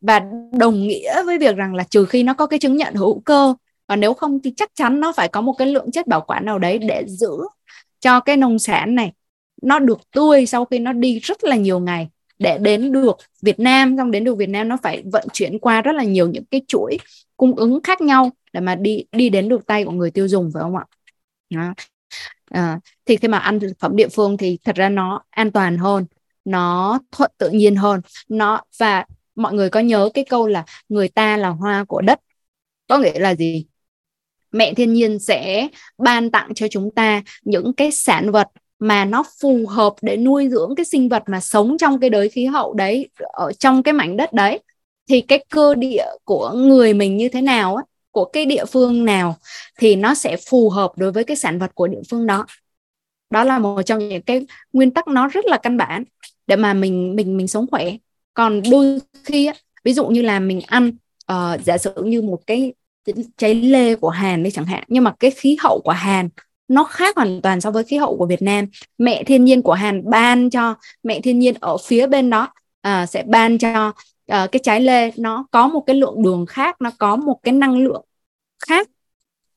Và 0.00 0.22
đồng 0.58 0.86
nghĩa 0.86 1.22
với 1.22 1.38
việc 1.38 1.56
rằng 1.56 1.74
là 1.74 1.84
trừ 1.84 2.04
khi 2.04 2.22
nó 2.22 2.34
có 2.34 2.46
cái 2.46 2.58
chứng 2.58 2.76
nhận 2.76 2.94
hữu 2.94 3.20
cơ, 3.20 3.54
và 3.88 3.96
nếu 3.96 4.14
không 4.14 4.40
thì 4.44 4.52
chắc 4.56 4.70
chắn 4.74 5.00
nó 5.00 5.12
phải 5.12 5.28
có 5.28 5.40
một 5.40 5.52
cái 5.52 5.68
lượng 5.68 5.90
chất 5.90 6.06
bảo 6.06 6.20
quản 6.20 6.44
nào 6.44 6.58
đấy 6.58 6.78
để 6.78 7.04
giữ 7.06 7.32
cho 8.00 8.20
cái 8.20 8.36
nông 8.36 8.58
sản 8.58 8.94
này. 8.94 9.12
Nó 9.62 9.78
được 9.78 10.10
tươi 10.10 10.46
sau 10.46 10.64
khi 10.64 10.78
nó 10.78 10.92
đi 10.92 11.18
rất 11.18 11.44
là 11.44 11.56
nhiều 11.56 11.80
ngày. 11.80 12.08
Để 12.38 12.58
đến 12.58 12.92
được 12.92 13.16
Việt 13.42 13.60
Nam, 13.60 13.96
xong 13.96 14.10
đến 14.10 14.24
được 14.24 14.34
Việt 14.38 14.48
Nam 14.48 14.68
nó 14.68 14.76
phải 14.82 15.02
vận 15.12 15.28
chuyển 15.32 15.58
qua 15.58 15.82
rất 15.82 15.92
là 15.92 16.04
nhiều 16.04 16.28
những 16.28 16.44
cái 16.44 16.60
chuỗi 16.68 16.98
cung 17.36 17.54
ứng 17.56 17.80
khác 17.82 18.00
nhau 18.00 18.30
để 18.52 18.60
mà 18.60 18.74
đi 18.74 19.04
đi 19.12 19.28
đến 19.28 19.48
được 19.48 19.66
tay 19.66 19.84
của 19.84 19.90
người 19.90 20.10
tiêu 20.10 20.28
dùng, 20.28 20.50
phải 20.54 20.62
không 20.62 20.76
ạ? 20.76 20.84
Đó. 21.50 21.74
À, 22.56 22.80
thì 23.06 23.16
khi 23.16 23.28
mà 23.28 23.38
ăn 23.38 23.60
thực 23.60 23.72
phẩm 23.78 23.96
địa 23.96 24.08
phương 24.08 24.36
thì 24.36 24.58
thật 24.64 24.76
ra 24.76 24.88
nó 24.88 25.22
an 25.30 25.52
toàn 25.52 25.78
hơn 25.78 26.06
nó 26.44 26.98
thuận 27.12 27.30
tự 27.38 27.50
nhiên 27.50 27.76
hơn. 27.76 28.00
Nó 28.28 28.60
và 28.78 29.04
mọi 29.34 29.54
người 29.54 29.70
có 29.70 29.80
nhớ 29.80 30.10
cái 30.14 30.24
câu 30.24 30.46
là 30.46 30.64
người 30.88 31.08
ta 31.08 31.36
là 31.36 31.48
hoa 31.48 31.84
của 31.84 32.00
đất 32.00 32.20
có 32.88 32.98
nghĩa 32.98 33.18
là 33.18 33.34
gì? 33.34 33.66
Mẹ 34.52 34.74
thiên 34.74 34.92
nhiên 34.92 35.18
sẽ 35.18 35.68
ban 35.98 36.30
tặng 36.30 36.54
cho 36.54 36.68
chúng 36.68 36.90
ta 36.90 37.22
những 37.42 37.72
cái 37.72 37.90
sản 37.90 38.30
vật 38.30 38.48
mà 38.78 39.04
nó 39.04 39.24
phù 39.40 39.66
hợp 39.66 39.94
để 40.02 40.16
nuôi 40.16 40.48
dưỡng 40.48 40.74
cái 40.76 40.84
sinh 40.84 41.08
vật 41.08 41.22
mà 41.26 41.40
sống 41.40 41.78
trong 41.78 42.00
cái 42.00 42.10
đới 42.10 42.28
khí 42.28 42.46
hậu 42.46 42.74
đấy 42.74 43.08
ở 43.18 43.52
trong 43.52 43.82
cái 43.82 43.94
mảnh 43.94 44.16
đất 44.16 44.32
đấy. 44.32 44.60
Thì 45.08 45.20
cái 45.20 45.44
cơ 45.50 45.74
địa 45.74 46.06
của 46.24 46.52
người 46.56 46.94
mình 46.94 47.16
như 47.16 47.28
thế 47.28 47.40
nào 47.42 47.76
á 47.76 47.82
của 48.16 48.24
cái 48.24 48.46
địa 48.46 48.64
phương 48.64 49.04
nào 49.04 49.36
thì 49.78 49.96
nó 49.96 50.14
sẽ 50.14 50.36
phù 50.36 50.70
hợp 50.70 50.92
đối 50.96 51.12
với 51.12 51.24
cái 51.24 51.36
sản 51.36 51.58
vật 51.58 51.70
của 51.74 51.86
địa 51.86 52.02
phương 52.10 52.26
đó. 52.26 52.46
Đó 53.30 53.44
là 53.44 53.58
một 53.58 53.82
trong 53.82 54.08
những 54.08 54.22
cái 54.22 54.46
nguyên 54.72 54.90
tắc 54.90 55.08
nó 55.08 55.28
rất 55.28 55.44
là 55.46 55.58
căn 55.58 55.76
bản 55.76 56.04
để 56.46 56.56
mà 56.56 56.74
mình 56.74 57.16
mình 57.16 57.36
mình 57.36 57.48
sống 57.48 57.66
khỏe. 57.70 57.92
Còn 58.34 58.62
đôi 58.70 58.98
khi 59.24 59.46
á, 59.46 59.54
ví 59.84 59.92
dụ 59.92 60.06
như 60.06 60.22
là 60.22 60.40
mình 60.40 60.60
ăn 60.66 60.92
uh, 61.32 61.64
giả 61.64 61.78
sử 61.78 62.04
như 62.04 62.22
một 62.22 62.40
cái 62.46 62.72
trái 63.36 63.54
lê 63.54 63.96
của 63.96 64.10
Hàn 64.10 64.42
đi 64.42 64.50
chẳng 64.50 64.64
hạn 64.64 64.84
nhưng 64.88 65.04
mà 65.04 65.14
cái 65.20 65.30
khí 65.30 65.56
hậu 65.60 65.80
của 65.84 65.90
Hàn 65.90 66.28
nó 66.68 66.84
khác 66.84 67.16
hoàn 67.16 67.40
toàn 67.42 67.60
so 67.60 67.70
với 67.70 67.84
khí 67.84 67.96
hậu 67.96 68.16
của 68.16 68.26
Việt 68.26 68.42
Nam. 68.42 68.66
Mẹ 68.98 69.24
thiên 69.24 69.44
nhiên 69.44 69.62
của 69.62 69.72
Hàn 69.72 70.10
ban 70.10 70.50
cho 70.50 70.74
mẹ 71.02 71.20
thiên 71.20 71.38
nhiên 71.38 71.54
ở 71.60 71.76
phía 71.76 72.06
bên 72.06 72.30
đó 72.30 72.48
uh, 72.88 73.08
sẽ 73.08 73.22
ban 73.26 73.58
cho 73.58 73.92
uh, 74.32 74.52
cái 74.52 74.60
trái 74.62 74.80
lê 74.80 75.10
nó 75.16 75.46
có 75.50 75.68
một 75.68 75.80
cái 75.86 75.96
lượng 75.96 76.22
đường 76.22 76.46
khác 76.46 76.80
nó 76.80 76.90
có 76.98 77.16
một 77.16 77.40
cái 77.42 77.52
năng 77.54 77.78
lượng 77.78 78.04
khác. 78.68 78.88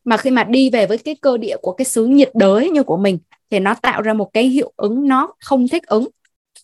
Mà 0.04 0.18
khi 0.18 0.32
mà 0.32 0.44
đi 0.44 0.70
về 0.70 0.88
với 0.88 0.98
cái 0.98 1.16
cơ 1.22 1.38
địa 1.38 1.58
của 1.62 1.74
cái 1.74 1.86
xứ 1.86 2.06
nhiệt 2.06 2.32
đới 2.36 2.70
như 2.70 2.84
của 2.84 2.98
mình 2.98 3.20
thì 3.50 3.60
nó 3.60 3.74
tạo 3.74 4.02
ra 4.02 4.14
một 4.14 4.30
cái 4.34 4.44
hiệu 4.48 4.74
ứng 4.78 5.08
nó 5.08 5.34
không 5.40 5.68
thích 5.68 5.88
ứng. 5.88 6.08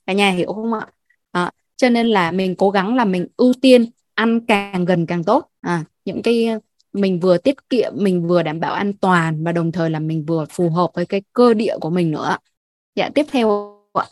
Cả 0.06 0.14
nhà 0.14 0.32
hiểu 0.32 0.54
không 0.54 0.74
ạ? 0.74 0.88
À, 1.32 1.52
cho 1.76 1.90
nên 1.90 2.08
là 2.08 2.32
mình 2.32 2.56
cố 2.56 2.70
gắng 2.70 2.96
là 2.96 3.06
mình 3.06 3.28
ưu 3.38 3.54
tiên 3.62 3.86
ăn 4.14 4.46
càng 4.46 4.86
gần 4.86 5.06
càng 5.06 5.24
tốt. 5.24 5.50
À, 5.62 5.84
những 6.06 6.22
cái 6.22 6.50
mình 6.96 7.20
vừa 7.20 7.38
tiết 7.38 7.70
kiệm 7.70 7.94
mình 7.96 8.28
vừa 8.28 8.44
đảm 8.44 8.60
bảo 8.60 8.74
an 8.74 8.94
toàn 8.94 9.44
và 9.44 9.52
đồng 9.52 9.72
thời 9.72 9.90
là 9.90 10.00
mình 10.00 10.26
vừa 10.26 10.46
phù 10.50 10.70
hợp 10.70 10.92
với 10.94 11.06
cái 11.06 11.22
cơ 11.34 11.54
địa 11.54 11.78
của 11.82 11.90
mình 11.90 12.12
nữa 12.12 12.38
dạ 12.96 13.10
tiếp 13.16 13.26
theo 13.32 13.78
ạ 13.94 14.06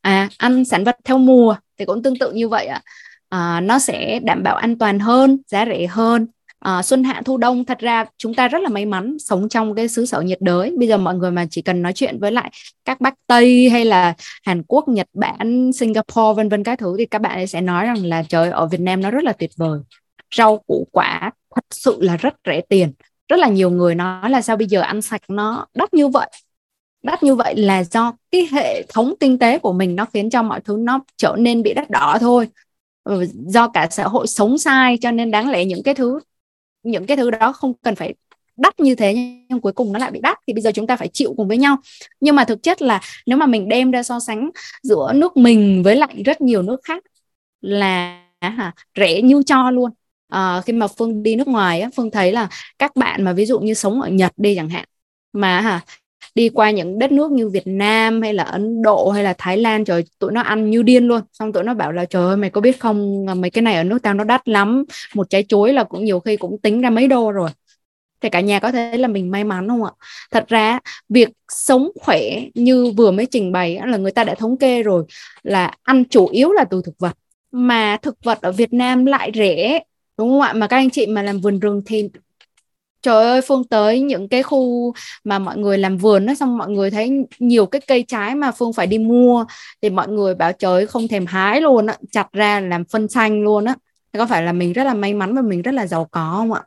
à 0.00 0.28
ăn 0.38 0.64
sản 0.64 0.84
vật 0.84 0.96
theo 1.04 1.18
mùa 1.18 1.56
thì 1.78 1.84
cũng 1.84 2.02
tương 2.02 2.18
tự 2.18 2.32
như 2.32 2.48
vậy 2.48 2.66
ạ. 2.66 2.82
À, 3.28 3.60
nó 3.60 3.78
sẽ 3.78 4.20
đảm 4.22 4.42
bảo 4.42 4.56
an 4.56 4.78
toàn 4.78 4.98
hơn 4.98 5.38
giá 5.46 5.66
rẻ 5.66 5.86
hơn. 5.86 6.26
À, 6.58 6.82
xuân 6.82 7.04
hạ 7.04 7.22
thu 7.24 7.36
đông 7.36 7.64
thật 7.64 7.78
ra 7.78 8.04
chúng 8.18 8.34
ta 8.34 8.48
rất 8.48 8.62
là 8.62 8.68
may 8.68 8.86
mắn 8.86 9.16
sống 9.18 9.48
trong 9.48 9.74
cái 9.74 9.88
xứ 9.88 10.06
sở 10.06 10.20
nhiệt 10.20 10.38
đới. 10.40 10.74
Bây 10.78 10.88
giờ 10.88 10.96
mọi 10.96 11.14
người 11.14 11.30
mà 11.30 11.46
chỉ 11.50 11.62
cần 11.62 11.82
nói 11.82 11.92
chuyện 11.92 12.18
với 12.18 12.32
lại 12.32 12.50
các 12.84 13.00
bác 13.00 13.14
tây 13.26 13.68
hay 13.70 13.84
là 13.84 14.14
hàn 14.42 14.62
quốc 14.62 14.88
nhật 14.88 15.06
bản 15.14 15.72
singapore 15.72 16.36
vân 16.36 16.48
vân 16.48 16.64
các 16.64 16.78
thứ 16.78 16.94
thì 16.98 17.06
các 17.06 17.20
bạn 17.20 17.46
sẽ 17.46 17.60
nói 17.60 17.86
rằng 17.86 18.04
là 18.04 18.22
trời 18.22 18.50
ở 18.50 18.66
việt 18.66 18.80
nam 18.80 19.00
nó 19.00 19.10
rất 19.10 19.24
là 19.24 19.32
tuyệt 19.32 19.50
vời. 19.56 19.80
Rau 20.34 20.58
củ 20.66 20.86
quả 20.92 21.30
thật 21.54 21.64
sự 21.70 21.96
là 22.00 22.16
rất 22.16 22.34
rẻ 22.46 22.60
tiền. 22.68 22.92
Rất 23.28 23.38
là 23.38 23.48
nhiều 23.48 23.70
người 23.70 23.94
nói 23.94 24.30
là 24.30 24.42
sao 24.42 24.56
bây 24.56 24.66
giờ 24.66 24.80
ăn 24.80 25.02
sạch 25.02 25.22
nó 25.28 25.66
đắt 25.74 25.94
như 25.94 26.08
vậy? 26.08 26.28
Đắt 27.02 27.22
như 27.22 27.34
vậy 27.34 27.56
là 27.56 27.84
do 27.84 28.12
cái 28.30 28.48
hệ 28.52 28.82
thống 28.88 29.14
kinh 29.20 29.38
tế 29.38 29.58
của 29.58 29.72
mình 29.72 29.96
nó 29.96 30.04
khiến 30.04 30.30
cho 30.30 30.42
mọi 30.42 30.60
thứ 30.60 30.76
nó 30.80 31.00
trở 31.16 31.36
nên 31.38 31.62
bị 31.62 31.74
đắt 31.74 31.90
đỏ 31.90 32.18
thôi. 32.20 32.48
Ừ, 33.04 33.24
do 33.46 33.68
cả 33.68 33.88
xã 33.90 34.04
hội 34.04 34.26
sống 34.26 34.58
sai 34.58 34.98
cho 35.00 35.10
nên 35.10 35.30
đáng 35.30 35.50
lẽ 35.50 35.64
những 35.64 35.82
cái 35.82 35.94
thứ 35.94 36.20
những 36.82 37.06
cái 37.06 37.16
thứ 37.16 37.30
đó 37.30 37.52
không 37.52 37.74
cần 37.82 37.94
phải 37.94 38.14
đắt 38.56 38.80
như 38.80 38.94
thế 38.94 39.14
nhưng 39.48 39.60
cuối 39.60 39.72
cùng 39.72 39.92
nó 39.92 39.98
lại 39.98 40.10
bị 40.10 40.20
đắt. 40.20 40.38
Thì 40.46 40.52
bây 40.52 40.62
giờ 40.62 40.72
chúng 40.74 40.86
ta 40.86 40.96
phải 40.96 41.08
chịu 41.08 41.34
cùng 41.36 41.48
với 41.48 41.58
nhau. 41.58 41.76
Nhưng 42.20 42.36
mà 42.36 42.44
thực 42.44 42.62
chất 42.62 42.82
là 42.82 43.00
nếu 43.26 43.36
mà 43.38 43.46
mình 43.46 43.68
đem 43.68 43.90
ra 43.90 44.02
so 44.02 44.20
sánh 44.20 44.50
giữa 44.82 45.12
nước 45.14 45.36
mình 45.36 45.82
với 45.82 45.96
lại 45.96 46.22
rất 46.24 46.40
nhiều 46.40 46.62
nước 46.62 46.80
khác 46.84 47.04
là 47.60 48.22
hả, 48.40 48.74
rẻ 48.98 49.22
như 49.22 49.42
cho 49.46 49.70
luôn. 49.70 49.90
À, 50.28 50.62
khi 50.66 50.72
mà 50.72 50.86
phương 50.88 51.22
đi 51.22 51.34
nước 51.36 51.48
ngoài 51.48 51.80
á, 51.80 51.90
phương 51.96 52.10
thấy 52.10 52.32
là 52.32 52.48
các 52.78 52.96
bạn 52.96 53.22
mà 53.22 53.32
ví 53.32 53.46
dụ 53.46 53.60
như 53.60 53.74
sống 53.74 54.00
ở 54.00 54.08
nhật 54.08 54.32
đi 54.36 54.54
chẳng 54.56 54.68
hạn 54.68 54.84
mà 55.32 55.60
hả 55.60 55.80
đi 56.34 56.48
qua 56.48 56.70
những 56.70 56.98
đất 56.98 57.12
nước 57.12 57.30
như 57.30 57.48
Việt 57.48 57.66
Nam 57.66 58.22
hay 58.22 58.34
là 58.34 58.42
Ấn 58.42 58.82
Độ 58.82 59.10
hay 59.10 59.24
là 59.24 59.34
Thái 59.38 59.56
Lan, 59.56 59.84
trời, 59.84 60.04
tụi 60.18 60.32
nó 60.32 60.40
ăn 60.40 60.70
như 60.70 60.82
điên 60.82 61.06
luôn. 61.06 61.20
Xong 61.32 61.52
tụi 61.52 61.64
nó 61.64 61.74
bảo 61.74 61.92
là, 61.92 62.04
trời 62.04 62.22
ơi, 62.22 62.36
mày 62.36 62.50
có 62.50 62.60
biết 62.60 62.80
không 62.80 63.26
mấy 63.40 63.50
cái 63.50 63.62
này 63.62 63.74
ở 63.74 63.84
nước 63.84 63.98
tao 64.02 64.14
nó 64.14 64.24
đắt 64.24 64.48
lắm, 64.48 64.84
một 65.14 65.30
trái 65.30 65.44
chuối 65.48 65.72
là 65.72 65.84
cũng 65.84 66.04
nhiều 66.04 66.20
khi 66.20 66.36
cũng 66.36 66.58
tính 66.58 66.80
ra 66.80 66.90
mấy 66.90 67.06
đô 67.06 67.32
rồi. 67.32 67.50
Thì 68.20 68.28
cả 68.28 68.40
nhà 68.40 68.58
có 68.58 68.72
thể 68.72 68.96
là 68.96 69.08
mình 69.08 69.30
may 69.30 69.44
mắn 69.44 69.68
không 69.68 69.84
ạ? 69.84 69.90
Thật 70.30 70.48
ra, 70.48 70.78
việc 71.08 71.28
sống 71.48 71.90
khỏe 72.00 72.20
như 72.54 72.92
vừa 72.96 73.10
mới 73.10 73.26
trình 73.26 73.52
bày 73.52 73.78
là 73.86 73.96
người 73.96 74.12
ta 74.12 74.24
đã 74.24 74.34
thống 74.34 74.56
kê 74.56 74.82
rồi, 74.82 75.04
là 75.42 75.74
ăn 75.82 76.04
chủ 76.04 76.26
yếu 76.26 76.52
là 76.52 76.64
từ 76.70 76.82
thực 76.84 76.94
vật. 76.98 77.12
Mà 77.52 77.96
thực 78.02 78.24
vật 78.24 78.38
ở 78.42 78.52
Việt 78.52 78.72
Nam 78.72 79.06
lại 79.06 79.30
rẻ, 79.34 79.80
đúng 80.18 80.28
không 80.28 80.40
ạ? 80.40 80.52
Mà 80.52 80.66
các 80.66 80.76
anh 80.76 80.90
chị 80.90 81.06
mà 81.06 81.22
làm 81.22 81.40
vườn 81.40 81.60
rừng 81.60 81.82
thì 81.86 82.08
trời 83.02 83.24
ơi 83.24 83.40
phương 83.48 83.64
tới 83.64 84.00
những 84.00 84.28
cái 84.28 84.42
khu 84.42 84.92
mà 85.24 85.38
mọi 85.38 85.58
người 85.58 85.78
làm 85.78 85.96
vườn 85.98 86.26
nó 86.26 86.34
xong 86.34 86.58
mọi 86.58 86.70
người 86.70 86.90
thấy 86.90 87.10
nhiều 87.38 87.66
cái 87.66 87.80
cây 87.86 88.04
trái 88.08 88.34
mà 88.34 88.52
phương 88.52 88.72
phải 88.72 88.86
đi 88.86 88.98
mua 88.98 89.44
thì 89.82 89.90
mọi 89.90 90.08
người 90.08 90.34
bảo 90.34 90.52
trời 90.52 90.86
không 90.86 91.08
thèm 91.08 91.26
hái 91.26 91.60
luôn 91.60 91.86
á 91.86 91.96
chặt 92.10 92.32
ra 92.32 92.60
làm 92.60 92.84
phân 92.84 93.08
xanh 93.08 93.42
luôn 93.42 93.64
á. 93.64 93.74
Có 94.18 94.26
phải 94.26 94.42
là 94.42 94.52
mình 94.52 94.72
rất 94.72 94.84
là 94.84 94.94
may 94.94 95.14
mắn 95.14 95.34
và 95.34 95.42
mình 95.42 95.62
rất 95.62 95.74
là 95.74 95.86
giàu 95.86 96.08
có 96.10 96.34
không 96.36 96.52
ạ? 96.52 96.62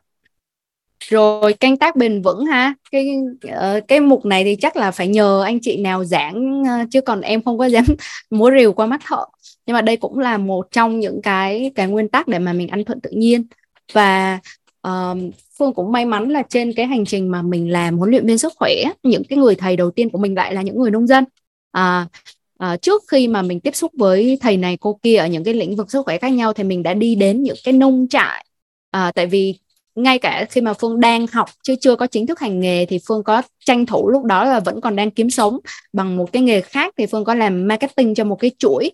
Rồi 1.00 1.52
canh 1.52 1.76
tác 1.76 1.96
bền 1.96 2.22
vững 2.22 2.46
ha. 2.46 2.74
Cái 2.90 3.16
ờ, 3.50 3.80
cái 3.88 4.00
mục 4.00 4.24
này 4.24 4.44
thì 4.44 4.56
chắc 4.56 4.76
là 4.76 4.90
phải 4.90 5.08
nhờ 5.08 5.42
anh 5.42 5.58
chị 5.62 5.76
nào 5.82 6.04
giảng 6.04 6.64
ờ, 6.64 6.84
chứ 6.90 7.00
còn 7.00 7.20
em 7.20 7.42
không 7.42 7.58
có 7.58 7.66
dám 7.66 7.84
múa 8.30 8.50
rìu 8.58 8.72
qua 8.72 8.86
mắt 8.86 9.00
họ. 9.04 9.38
Nhưng 9.66 9.74
mà 9.74 9.82
đây 9.82 9.96
cũng 9.96 10.18
là 10.18 10.38
một 10.38 10.66
trong 10.70 11.00
những 11.00 11.22
cái 11.22 11.72
cái 11.74 11.86
nguyên 11.86 12.08
tắc 12.08 12.28
để 12.28 12.38
mà 12.38 12.52
mình 12.52 12.68
ăn 12.68 12.84
thuận 12.84 13.00
tự 13.00 13.10
nhiên. 13.10 13.46
Và 13.92 14.38
uh, 14.88 15.18
phương 15.58 15.74
cũng 15.74 15.92
may 15.92 16.04
mắn 16.04 16.28
là 16.28 16.42
trên 16.48 16.72
cái 16.72 16.86
hành 16.86 17.04
trình 17.04 17.30
mà 17.30 17.42
mình 17.42 17.72
làm 17.72 17.98
huấn 17.98 18.10
luyện 18.10 18.26
viên 18.26 18.38
sức 18.38 18.52
khỏe 18.56 18.74
những 19.02 19.22
cái 19.28 19.38
người 19.38 19.54
thầy 19.54 19.76
đầu 19.76 19.90
tiên 19.90 20.10
của 20.10 20.18
mình 20.18 20.34
lại 20.34 20.54
là 20.54 20.62
những 20.62 20.78
người 20.78 20.90
nông 20.90 21.06
dân. 21.06 21.24
À, 21.70 22.08
à, 22.58 22.76
trước 22.76 23.02
khi 23.08 23.28
mà 23.28 23.42
mình 23.42 23.60
tiếp 23.60 23.74
xúc 23.76 23.92
với 23.98 24.38
thầy 24.40 24.56
này 24.56 24.76
cô 24.80 24.98
kia 25.02 25.16
ở 25.16 25.26
những 25.26 25.44
cái 25.44 25.54
lĩnh 25.54 25.76
vực 25.76 25.90
sức 25.90 26.02
khỏe 26.04 26.18
khác 26.18 26.28
nhau 26.28 26.52
thì 26.52 26.64
mình 26.64 26.82
đã 26.82 26.94
đi 26.94 27.14
đến 27.14 27.42
những 27.42 27.56
cái 27.64 27.74
nông 27.74 28.06
trại. 28.10 28.46
À, 28.90 29.12
tại 29.14 29.26
vì 29.26 29.54
ngay 29.94 30.18
cả 30.18 30.46
khi 30.50 30.60
mà 30.60 30.72
phương 30.74 31.00
đang 31.00 31.26
học 31.26 31.50
chứ 31.62 31.74
chưa 31.80 31.96
có 31.96 32.06
chính 32.06 32.26
thức 32.26 32.40
hành 32.40 32.60
nghề 32.60 32.86
thì 32.86 32.98
phương 33.08 33.24
có 33.24 33.42
tranh 33.64 33.86
thủ 33.86 34.08
lúc 34.08 34.24
đó 34.24 34.44
là 34.44 34.60
vẫn 34.60 34.80
còn 34.80 34.96
đang 34.96 35.10
kiếm 35.10 35.30
sống. 35.30 35.58
Bằng 35.92 36.16
một 36.16 36.32
cái 36.32 36.42
nghề 36.42 36.60
khác 36.60 36.94
thì 36.98 37.06
phương 37.06 37.24
có 37.24 37.34
làm 37.34 37.68
marketing 37.68 38.14
cho 38.14 38.24
một 38.24 38.36
cái 38.36 38.50
chuỗi 38.58 38.90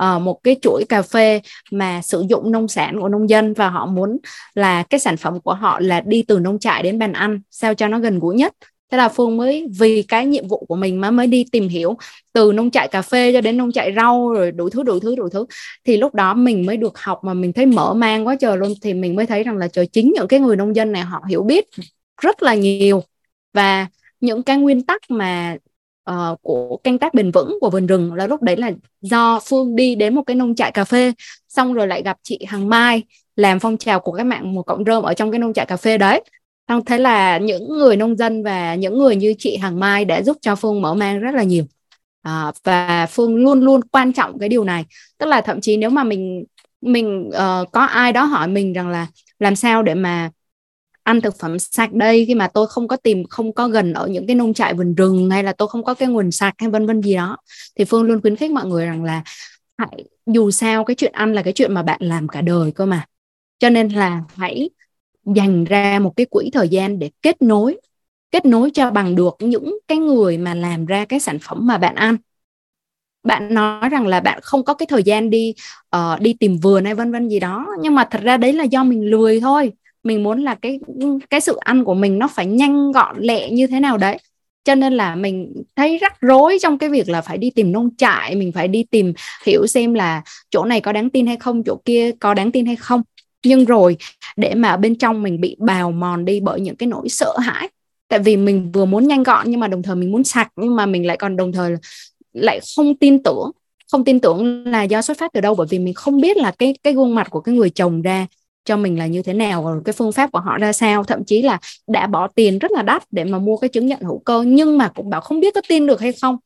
uh, 0.00 0.22
một 0.22 0.40
cái 0.42 0.56
chuỗi 0.62 0.84
cà 0.88 1.02
phê 1.02 1.40
mà 1.70 2.02
sử 2.02 2.24
dụng 2.28 2.52
nông 2.52 2.68
sản 2.68 3.00
của 3.00 3.08
nông 3.08 3.28
dân 3.28 3.54
và 3.54 3.70
họ 3.70 3.86
muốn 3.86 4.18
là 4.54 4.82
cái 4.82 5.00
sản 5.00 5.16
phẩm 5.16 5.40
của 5.40 5.54
họ 5.54 5.80
là 5.80 6.00
đi 6.00 6.24
từ 6.28 6.38
nông 6.38 6.58
trại 6.58 6.82
đến 6.82 6.98
bàn 6.98 7.12
ăn 7.12 7.40
sao 7.50 7.74
cho 7.74 7.88
nó 7.88 7.98
gần 7.98 8.18
gũi 8.18 8.34
nhất 8.34 8.52
thế 8.90 8.98
là 8.98 9.08
phương 9.08 9.36
mới 9.36 9.66
vì 9.78 10.02
cái 10.02 10.26
nhiệm 10.26 10.48
vụ 10.48 10.64
của 10.68 10.76
mình 10.76 11.00
mà 11.00 11.10
mới 11.10 11.26
đi 11.26 11.44
tìm 11.52 11.68
hiểu 11.68 11.96
từ 12.32 12.52
nông 12.52 12.70
trại 12.70 12.88
cà 12.88 13.02
phê 13.02 13.32
cho 13.32 13.40
đến 13.40 13.56
nông 13.56 13.72
trại 13.72 13.92
rau 13.96 14.32
rồi 14.32 14.52
đủ 14.52 14.68
thứ 14.70 14.82
đủ 14.82 15.00
thứ 15.00 15.16
đủ 15.16 15.28
thứ. 15.28 15.46
Thì 15.84 15.96
lúc 15.96 16.14
đó 16.14 16.34
mình 16.34 16.66
mới 16.66 16.76
được 16.76 16.98
học 16.98 17.20
mà 17.24 17.34
mình 17.34 17.52
thấy 17.52 17.66
mở 17.66 17.94
mang 17.94 18.26
quá 18.26 18.36
trời 18.40 18.56
luôn. 18.56 18.72
Thì 18.82 18.94
mình 18.94 19.16
mới 19.16 19.26
thấy 19.26 19.42
rằng 19.42 19.56
là 19.56 19.68
trời 19.68 19.86
chính 19.86 20.12
những 20.14 20.28
cái 20.28 20.40
người 20.40 20.56
nông 20.56 20.76
dân 20.76 20.92
này 20.92 21.02
họ 21.02 21.22
hiểu 21.28 21.42
biết 21.42 21.64
rất 22.22 22.42
là 22.42 22.54
nhiều. 22.54 23.02
Và 23.52 23.86
những 24.20 24.42
cái 24.42 24.56
nguyên 24.58 24.82
tắc 24.82 25.00
mà 25.08 25.56
uh, 26.10 26.42
của 26.42 26.76
canh 26.84 26.98
tác 26.98 27.14
bền 27.14 27.30
vững 27.30 27.58
của 27.60 27.70
vườn 27.70 27.86
rừng 27.86 28.14
là 28.14 28.26
lúc 28.26 28.42
đấy 28.42 28.56
là 28.56 28.72
do 29.00 29.40
phương 29.44 29.76
đi 29.76 29.94
đến 29.94 30.14
một 30.14 30.22
cái 30.26 30.36
nông 30.36 30.54
trại 30.54 30.72
cà 30.72 30.84
phê 30.84 31.12
xong 31.48 31.74
rồi 31.74 31.86
lại 31.86 32.02
gặp 32.02 32.18
chị 32.22 32.38
hằng 32.46 32.68
mai 32.68 33.02
làm 33.36 33.60
phong 33.60 33.76
trào 33.76 34.00
của 34.00 34.12
các 34.12 34.24
mạng 34.24 34.54
một 34.54 34.62
cộng 34.62 34.84
rơm 34.84 35.02
ở 35.02 35.14
trong 35.14 35.30
cái 35.30 35.38
nông 35.38 35.52
trại 35.52 35.66
cà 35.66 35.76
phê 35.76 35.98
đấy. 35.98 36.22
Không 36.68 36.84
thế 36.84 36.98
là 36.98 37.38
những 37.38 37.68
người 37.68 37.96
nông 37.96 38.16
dân 38.16 38.42
và 38.42 38.74
những 38.74 38.98
người 38.98 39.16
như 39.16 39.34
chị 39.38 39.56
hằng 39.56 39.80
mai 39.80 40.04
đã 40.04 40.22
giúp 40.22 40.36
cho 40.40 40.56
phương 40.56 40.82
mở 40.82 40.94
mang 40.94 41.20
rất 41.20 41.34
là 41.34 41.42
nhiều. 41.42 41.64
À, 42.22 42.52
và 42.64 43.06
phương 43.06 43.36
luôn 43.36 43.60
luôn 43.60 43.80
quan 43.92 44.12
trọng 44.12 44.38
cái 44.38 44.48
điều 44.48 44.64
này. 44.64 44.84
Tức 45.18 45.26
là 45.26 45.40
thậm 45.40 45.60
chí 45.60 45.76
nếu 45.76 45.90
mà 45.90 46.04
mình 46.04 46.44
mình 46.80 47.28
uh, 47.28 47.72
có 47.72 47.80
ai 47.84 48.12
đó 48.12 48.24
hỏi 48.24 48.48
mình 48.48 48.72
rằng 48.72 48.88
là 48.88 49.06
làm 49.38 49.56
sao 49.56 49.82
để 49.82 49.94
mà 49.94 50.30
ăn 51.02 51.20
thực 51.20 51.38
phẩm 51.38 51.58
sạch 51.58 51.92
đây 51.92 52.24
khi 52.26 52.34
mà 52.34 52.48
tôi 52.48 52.66
không 52.66 52.88
có 52.88 52.96
tìm 52.96 53.24
không 53.30 53.52
có 53.52 53.68
gần 53.68 53.92
ở 53.92 54.06
những 54.06 54.26
cái 54.26 54.36
nông 54.36 54.54
trại 54.54 54.74
vườn 54.74 54.94
rừng 54.94 55.30
hay 55.30 55.42
là 55.44 55.52
tôi 55.52 55.68
không 55.68 55.84
có 55.84 55.94
cái 55.94 56.08
nguồn 56.08 56.30
sạch 56.30 56.54
hay 56.58 56.70
vân 56.70 56.86
vân 56.86 57.02
gì 57.02 57.14
đó 57.14 57.36
thì 57.76 57.84
phương 57.84 58.02
luôn 58.02 58.20
khuyến 58.20 58.36
khích 58.36 58.50
mọi 58.50 58.66
người 58.66 58.86
rằng 58.86 59.04
là 59.04 59.22
hãy 59.78 60.04
dù 60.26 60.50
sao 60.50 60.84
cái 60.84 60.94
chuyện 60.94 61.12
ăn 61.12 61.32
là 61.34 61.42
cái 61.42 61.52
chuyện 61.52 61.74
mà 61.74 61.82
bạn 61.82 62.00
làm 62.02 62.28
cả 62.28 62.40
đời 62.40 62.72
cơ 62.72 62.86
mà. 62.86 63.06
Cho 63.58 63.70
nên 63.70 63.88
là 63.88 64.22
hãy 64.36 64.70
dành 65.24 65.64
ra 65.64 65.98
một 65.98 66.12
cái 66.16 66.26
quỹ 66.30 66.50
thời 66.52 66.68
gian 66.68 66.98
để 66.98 67.10
kết 67.22 67.42
nối 67.42 67.76
kết 68.30 68.46
nối 68.46 68.70
cho 68.70 68.90
bằng 68.90 69.14
được 69.14 69.36
những 69.40 69.78
cái 69.88 69.98
người 69.98 70.38
mà 70.38 70.54
làm 70.54 70.86
ra 70.86 71.04
cái 71.04 71.20
sản 71.20 71.38
phẩm 71.38 71.66
mà 71.66 71.78
bạn 71.78 71.94
ăn. 71.94 72.16
Bạn 73.22 73.54
nói 73.54 73.88
rằng 73.88 74.06
là 74.06 74.20
bạn 74.20 74.38
không 74.42 74.64
có 74.64 74.74
cái 74.74 74.86
thời 74.86 75.02
gian 75.02 75.30
đi 75.30 75.54
uh, 75.96 76.20
đi 76.20 76.34
tìm 76.40 76.56
vườn 76.56 76.84
hay 76.84 76.94
vân 76.94 77.12
vân 77.12 77.28
gì 77.28 77.40
đó 77.40 77.66
nhưng 77.80 77.94
mà 77.94 78.04
thật 78.10 78.20
ra 78.22 78.36
đấy 78.36 78.52
là 78.52 78.64
do 78.64 78.84
mình 78.84 79.10
lười 79.10 79.40
thôi. 79.40 79.72
Mình 80.02 80.22
muốn 80.22 80.42
là 80.42 80.54
cái 80.54 80.80
cái 81.30 81.40
sự 81.40 81.56
ăn 81.56 81.84
của 81.84 81.94
mình 81.94 82.18
nó 82.18 82.28
phải 82.28 82.46
nhanh 82.46 82.92
gọn 82.92 83.16
lẹ 83.18 83.50
như 83.50 83.66
thế 83.66 83.80
nào 83.80 83.98
đấy. 83.98 84.18
Cho 84.64 84.74
nên 84.74 84.92
là 84.92 85.14
mình 85.14 85.62
thấy 85.76 85.98
rắc 85.98 86.20
rối 86.20 86.58
trong 86.62 86.78
cái 86.78 86.88
việc 86.88 87.08
là 87.08 87.20
phải 87.20 87.38
đi 87.38 87.50
tìm 87.50 87.72
nông 87.72 87.96
trại 87.96 88.34
mình 88.34 88.52
phải 88.52 88.68
đi 88.68 88.84
tìm 88.90 89.12
hiểu 89.46 89.66
xem 89.66 89.94
là 89.94 90.22
chỗ 90.50 90.64
này 90.64 90.80
có 90.80 90.92
đáng 90.92 91.10
tin 91.10 91.26
hay 91.26 91.36
không 91.36 91.62
chỗ 91.64 91.76
kia 91.84 92.12
có 92.20 92.34
đáng 92.34 92.52
tin 92.52 92.66
hay 92.66 92.76
không 92.76 93.02
nhưng 93.44 93.64
rồi, 93.64 93.96
để 94.36 94.54
mà 94.54 94.76
bên 94.76 94.98
trong 94.98 95.22
mình 95.22 95.40
bị 95.40 95.56
bào 95.58 95.92
mòn 95.92 96.24
đi 96.24 96.40
bởi 96.40 96.60
những 96.60 96.76
cái 96.76 96.86
nỗi 96.86 97.08
sợ 97.08 97.38
hãi. 97.38 97.68
Tại 98.08 98.18
vì 98.18 98.36
mình 98.36 98.72
vừa 98.72 98.84
muốn 98.84 99.08
nhanh 99.08 99.22
gọn 99.22 99.50
nhưng 99.50 99.60
mà 99.60 99.68
đồng 99.68 99.82
thời 99.82 99.96
mình 99.96 100.12
muốn 100.12 100.24
sạch, 100.24 100.48
nhưng 100.56 100.76
mà 100.76 100.86
mình 100.86 101.06
lại 101.06 101.16
còn 101.16 101.36
đồng 101.36 101.52
thời 101.52 101.74
lại 102.32 102.60
không 102.76 102.96
tin 102.96 103.22
tưởng. 103.22 103.50
Không 103.92 104.04
tin 104.04 104.20
tưởng 104.20 104.64
là 104.66 104.82
do 104.82 105.02
xuất 105.02 105.18
phát 105.18 105.32
từ 105.32 105.40
đâu? 105.40 105.54
Bởi 105.54 105.66
vì 105.70 105.78
mình 105.78 105.94
không 105.94 106.20
biết 106.20 106.36
là 106.36 106.50
cái 106.58 106.74
cái 106.82 106.92
gương 106.92 107.14
mặt 107.14 107.30
của 107.30 107.40
cái 107.40 107.54
người 107.54 107.70
chồng 107.70 108.02
ra 108.02 108.26
cho 108.64 108.76
mình 108.76 108.98
là 108.98 109.06
như 109.06 109.22
thế 109.22 109.32
nào 109.32 109.62
và 109.62 109.70
cái 109.84 109.92
phương 109.92 110.12
pháp 110.12 110.32
của 110.32 110.40
họ 110.40 110.58
ra 110.58 110.72
sao. 110.72 111.04
Thậm 111.04 111.24
chí 111.24 111.42
là 111.42 111.58
đã 111.86 112.06
bỏ 112.06 112.28
tiền 112.28 112.58
rất 112.58 112.72
là 112.72 112.82
đắt 112.82 113.02
để 113.10 113.24
mà 113.24 113.38
mua 113.38 113.56
cái 113.56 113.68
chứng 113.68 113.86
nhận 113.86 114.00
hữu 114.00 114.18
cơ, 114.18 114.42
nhưng 114.42 114.78
mà 114.78 114.88
cũng 114.88 115.10
bảo 115.10 115.20
không 115.20 115.40
biết 115.40 115.54
có 115.54 115.60
tin 115.68 115.86
được 115.86 116.00
hay 116.00 116.12
không. 116.12 116.36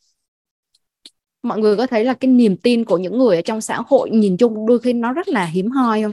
Mọi 1.43 1.59
người 1.59 1.77
có 1.77 1.87
thấy 1.87 2.05
là 2.05 2.15
cái 2.15 2.31
niềm 2.31 2.57
tin 2.57 2.85
của 2.85 2.99
những 2.99 3.19
người 3.19 3.37
ở 3.37 3.43
trong 3.43 3.61
xã 3.61 3.81
hội 3.87 4.11
nhìn 4.11 4.37
chung 4.37 4.67
đôi 4.67 4.79
khi 4.79 4.93
nó 4.93 5.13
rất 5.13 5.29
là 5.29 5.45
hiếm 5.45 5.71
hoi 5.71 6.03
không? 6.03 6.13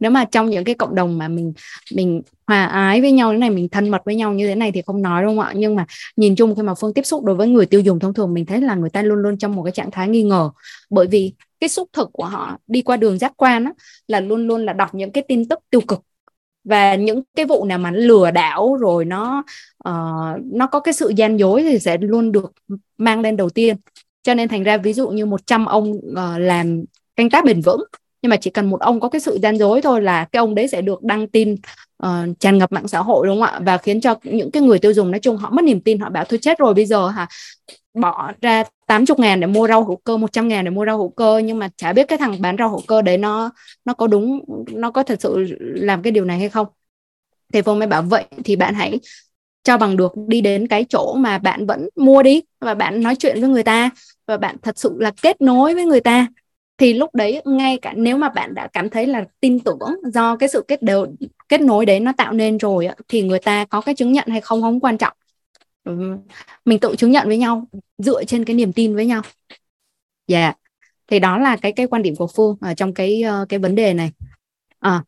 Nếu 0.00 0.10
mà 0.10 0.24
trong 0.24 0.50
những 0.50 0.64
cái 0.64 0.74
cộng 0.74 0.94
đồng 0.94 1.18
mà 1.18 1.28
mình 1.28 1.52
mình 1.94 2.22
hòa 2.46 2.66
ái 2.66 3.00
với 3.00 3.12
nhau 3.12 3.32
thế 3.32 3.38
này 3.38 3.50
mình 3.50 3.68
thân 3.68 3.88
mật 3.88 4.02
với 4.04 4.14
nhau 4.14 4.32
như 4.32 4.46
thế 4.46 4.54
này 4.54 4.72
thì 4.72 4.82
không 4.82 5.02
nói 5.02 5.22
đúng 5.22 5.36
không 5.36 5.46
ạ? 5.46 5.52
Nhưng 5.56 5.74
mà 5.74 5.86
nhìn 6.16 6.36
chung 6.36 6.56
khi 6.56 6.62
mà 6.62 6.74
phương 6.74 6.94
tiếp 6.94 7.02
xúc 7.02 7.24
đối 7.24 7.36
với 7.36 7.48
người 7.48 7.66
tiêu 7.66 7.80
dùng 7.80 7.98
thông 7.98 8.14
thường 8.14 8.34
mình 8.34 8.46
thấy 8.46 8.60
là 8.60 8.74
người 8.74 8.90
ta 8.90 9.02
luôn 9.02 9.18
luôn 9.18 9.38
trong 9.38 9.56
một 9.56 9.62
cái 9.62 9.72
trạng 9.72 9.90
thái 9.90 10.08
nghi 10.08 10.22
ngờ. 10.22 10.50
Bởi 10.90 11.06
vì 11.06 11.32
cái 11.60 11.68
xúc 11.68 11.88
thực 11.92 12.10
của 12.12 12.24
họ 12.24 12.58
đi 12.66 12.82
qua 12.82 12.96
đường 12.96 13.18
giác 13.18 13.32
quan 13.36 13.64
á, 13.64 13.72
là 14.08 14.20
luôn 14.20 14.46
luôn 14.48 14.64
là 14.66 14.72
đọc 14.72 14.94
những 14.94 15.12
cái 15.12 15.24
tin 15.28 15.48
tức 15.48 15.58
tiêu 15.70 15.80
cực. 15.80 16.00
Và 16.64 16.94
những 16.94 17.22
cái 17.36 17.46
vụ 17.46 17.64
nào 17.64 17.78
mà 17.78 17.90
lừa 17.90 18.30
đảo 18.30 18.76
rồi 18.80 19.04
nó 19.04 19.44
uh, 19.88 20.44
nó 20.52 20.66
có 20.72 20.80
cái 20.80 20.94
sự 20.94 21.12
gian 21.16 21.38
dối 21.38 21.62
thì 21.62 21.78
sẽ 21.78 21.98
luôn 22.00 22.32
được 22.32 22.52
mang 22.98 23.20
lên 23.20 23.36
đầu 23.36 23.50
tiên. 23.50 23.76
Cho 24.22 24.34
nên 24.34 24.48
thành 24.48 24.62
ra 24.62 24.76
ví 24.76 24.92
dụ 24.92 25.08
như 25.08 25.26
100 25.26 25.64
ông 25.64 25.90
uh, 25.92 26.38
làm 26.38 26.84
canh 27.16 27.30
tác 27.30 27.44
bền 27.44 27.60
vững 27.60 27.84
nhưng 28.24 28.30
mà 28.30 28.36
chỉ 28.36 28.50
cần 28.50 28.70
một 28.70 28.80
ông 28.80 29.00
có 29.00 29.08
cái 29.08 29.20
sự 29.20 29.38
gian 29.42 29.58
dối 29.58 29.82
thôi 29.82 30.02
là 30.02 30.24
cái 30.24 30.40
ông 30.40 30.54
đấy 30.54 30.68
sẽ 30.68 30.82
được 30.82 31.02
đăng 31.02 31.28
tin 31.28 31.52
uh, 32.06 32.08
tràn 32.40 32.58
ngập 32.58 32.72
mạng 32.72 32.88
xã 32.88 32.98
hội 32.98 33.26
đúng 33.26 33.40
không 33.40 33.48
ạ? 33.48 33.60
Và 33.62 33.78
khiến 33.78 34.00
cho 34.00 34.14
những 34.22 34.50
cái 34.50 34.62
người 34.62 34.78
tiêu 34.78 34.92
dùng 34.92 35.10
nói 35.10 35.20
chung 35.20 35.36
họ 35.36 35.50
mất 35.50 35.64
niềm 35.64 35.80
tin 35.80 35.98
họ 35.98 36.10
bảo 36.10 36.24
thôi 36.24 36.38
chết 36.42 36.58
rồi 36.58 36.74
bây 36.74 36.86
giờ 36.86 37.08
hả? 37.08 37.26
Bỏ 37.94 38.32
ra 38.40 38.64
80 38.86 39.16
ngàn 39.18 39.40
để 39.40 39.46
mua 39.46 39.68
rau 39.68 39.84
hữu 39.84 39.96
cơ 39.96 40.16
100 40.16 40.48
ngàn 40.48 40.64
để 40.64 40.70
mua 40.70 40.86
rau 40.86 40.98
hữu 40.98 41.08
cơ 41.08 41.38
nhưng 41.44 41.58
mà 41.58 41.68
chả 41.76 41.92
biết 41.92 42.08
cái 42.08 42.18
thằng 42.18 42.42
bán 42.42 42.56
rau 42.58 42.68
hữu 42.68 42.80
cơ 42.86 43.02
đấy 43.02 43.18
nó 43.18 43.50
nó 43.84 43.94
có 43.94 44.06
đúng 44.06 44.44
nó 44.72 44.90
có 44.90 45.02
thật 45.02 45.20
sự 45.20 45.46
làm 45.60 46.02
cái 46.02 46.10
điều 46.10 46.24
này 46.24 46.38
hay 46.38 46.48
không? 46.48 46.66
Thì 47.52 47.62
Phương 47.62 47.78
mới 47.78 47.88
bảo 47.88 48.02
vậy 48.02 48.24
thì 48.44 48.56
bạn 48.56 48.74
hãy 48.74 49.00
cho 49.64 49.78
bằng 49.78 49.96
được 49.96 50.12
đi 50.28 50.40
đến 50.40 50.68
cái 50.68 50.84
chỗ 50.88 51.14
mà 51.18 51.38
bạn 51.38 51.66
vẫn 51.66 51.88
mua 51.96 52.22
đi 52.22 52.42
và 52.60 52.74
bạn 52.74 53.02
nói 53.02 53.16
chuyện 53.16 53.40
với 53.40 53.50
người 53.50 53.62
ta 53.62 53.90
và 54.26 54.36
bạn 54.36 54.56
thật 54.62 54.78
sự 54.78 54.96
là 54.98 55.12
kết 55.22 55.40
nối 55.40 55.74
với 55.74 55.84
người 55.84 56.00
ta 56.00 56.26
thì 56.78 56.92
lúc 56.92 57.14
đấy 57.14 57.42
ngay 57.44 57.78
cả 57.82 57.92
nếu 57.96 58.16
mà 58.16 58.28
bạn 58.28 58.54
đã 58.54 58.68
cảm 58.72 58.90
thấy 58.90 59.06
là 59.06 59.24
tin 59.40 59.60
tưởng 59.60 59.78
do 60.12 60.36
cái 60.36 60.48
sự 60.48 60.64
kết 60.68 60.82
đều 60.82 61.06
kết 61.48 61.60
nối 61.60 61.86
đấy 61.86 62.00
nó 62.00 62.12
tạo 62.16 62.32
nên 62.32 62.58
rồi 62.58 62.88
thì 63.08 63.22
người 63.22 63.38
ta 63.38 63.64
có 63.64 63.80
cái 63.80 63.94
chứng 63.94 64.12
nhận 64.12 64.28
hay 64.28 64.40
không 64.40 64.62
không 64.62 64.80
quan 64.80 64.98
trọng. 64.98 65.12
Mình 66.64 66.78
tự 66.80 66.96
chứng 66.96 67.10
nhận 67.10 67.28
với 67.28 67.38
nhau 67.38 67.66
dựa 67.98 68.24
trên 68.24 68.44
cái 68.44 68.56
niềm 68.56 68.72
tin 68.72 68.94
với 68.94 69.06
nhau. 69.06 69.22
Dạ. 70.26 70.40
Yeah. 70.40 70.58
thì 71.08 71.18
đó 71.18 71.38
là 71.38 71.56
cái 71.56 71.72
cái 71.72 71.86
quan 71.86 72.02
điểm 72.02 72.16
của 72.16 72.26
phương 72.26 72.56
ở 72.60 72.68
ờ, 72.68 72.74
trong 72.74 72.94
cái 72.94 73.22
ờ, 73.22 73.46
cái 73.48 73.58
vấn 73.58 73.74
đề 73.74 73.94
này. 73.94 74.10
À, 74.78 75.04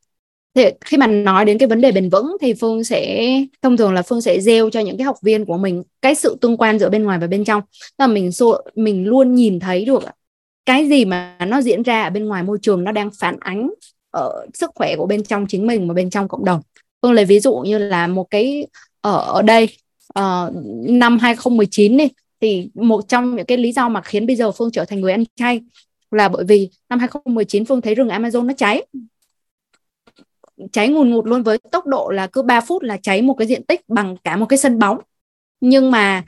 thì 0.54 0.64
khi 0.84 0.96
mà 0.96 1.06
nói 1.06 1.44
đến 1.44 1.58
cái 1.58 1.68
vấn 1.68 1.80
đề 1.80 1.92
bền 1.92 2.08
vững 2.10 2.36
thì 2.40 2.54
phương 2.54 2.84
sẽ 2.84 3.30
thông 3.62 3.76
thường 3.76 3.92
là 3.92 4.02
phương 4.02 4.20
sẽ 4.20 4.40
gieo 4.40 4.70
cho 4.70 4.80
những 4.80 4.96
cái 4.96 5.04
học 5.04 5.16
viên 5.22 5.44
của 5.44 5.56
mình 5.58 5.82
cái 6.02 6.14
sự 6.14 6.36
tương 6.40 6.56
quan 6.56 6.78
giữa 6.78 6.90
bên 6.90 7.04
ngoài 7.04 7.18
và 7.18 7.26
bên 7.26 7.44
trong. 7.44 7.62
Là 7.98 8.06
mình 8.06 8.30
mình 8.74 9.06
luôn 9.06 9.34
nhìn 9.34 9.60
thấy 9.60 9.84
được 9.84 10.02
cái 10.66 10.88
gì 10.88 11.04
mà 11.04 11.36
nó 11.46 11.62
diễn 11.62 11.82
ra 11.82 12.02
ở 12.02 12.10
bên 12.10 12.26
ngoài 12.26 12.42
môi 12.42 12.58
trường 12.62 12.84
nó 12.84 12.92
đang 12.92 13.10
phản 13.18 13.36
ánh 13.40 13.70
ở 14.10 14.46
sức 14.54 14.70
khỏe 14.74 14.96
của 14.96 15.06
bên 15.06 15.24
trong 15.24 15.46
chính 15.46 15.66
mình 15.66 15.88
và 15.88 15.94
bên 15.94 16.10
trong 16.10 16.28
cộng 16.28 16.44
đồng. 16.44 16.60
Phương 17.02 17.12
lấy 17.12 17.24
ví 17.24 17.40
dụ 17.40 17.54
như 17.54 17.78
là 17.78 18.06
một 18.06 18.26
cái 18.30 18.66
ở 19.00 19.18
ở 19.18 19.42
đây 19.42 19.68
uh, 20.18 20.52
năm 20.88 21.18
2019 21.18 21.96
đi 21.96 22.08
thì 22.40 22.70
một 22.74 23.08
trong 23.08 23.36
những 23.36 23.46
cái 23.46 23.58
lý 23.58 23.72
do 23.72 23.88
mà 23.88 24.00
khiến 24.00 24.26
bây 24.26 24.36
giờ 24.36 24.52
Phương 24.52 24.70
trở 24.70 24.84
thành 24.84 25.00
người 25.00 25.12
ăn 25.12 25.24
chay 25.36 25.60
là 26.10 26.28
bởi 26.28 26.44
vì 26.44 26.70
năm 26.88 26.98
2019 26.98 27.64
Phương 27.64 27.80
thấy 27.80 27.94
rừng 27.94 28.08
Amazon 28.08 28.46
nó 28.46 28.54
cháy. 28.56 28.86
Cháy 30.72 30.88
ngùn 30.88 31.10
ngụt 31.10 31.26
luôn 31.26 31.42
với 31.42 31.58
tốc 31.58 31.86
độ 31.86 32.08
là 32.08 32.26
cứ 32.26 32.42
3 32.42 32.60
phút 32.60 32.82
là 32.82 32.96
cháy 32.96 33.22
một 33.22 33.34
cái 33.34 33.46
diện 33.46 33.64
tích 33.64 33.80
bằng 33.88 34.16
cả 34.24 34.36
một 34.36 34.46
cái 34.46 34.58
sân 34.58 34.78
bóng. 34.78 34.98
Nhưng 35.60 35.90
mà 35.90 36.24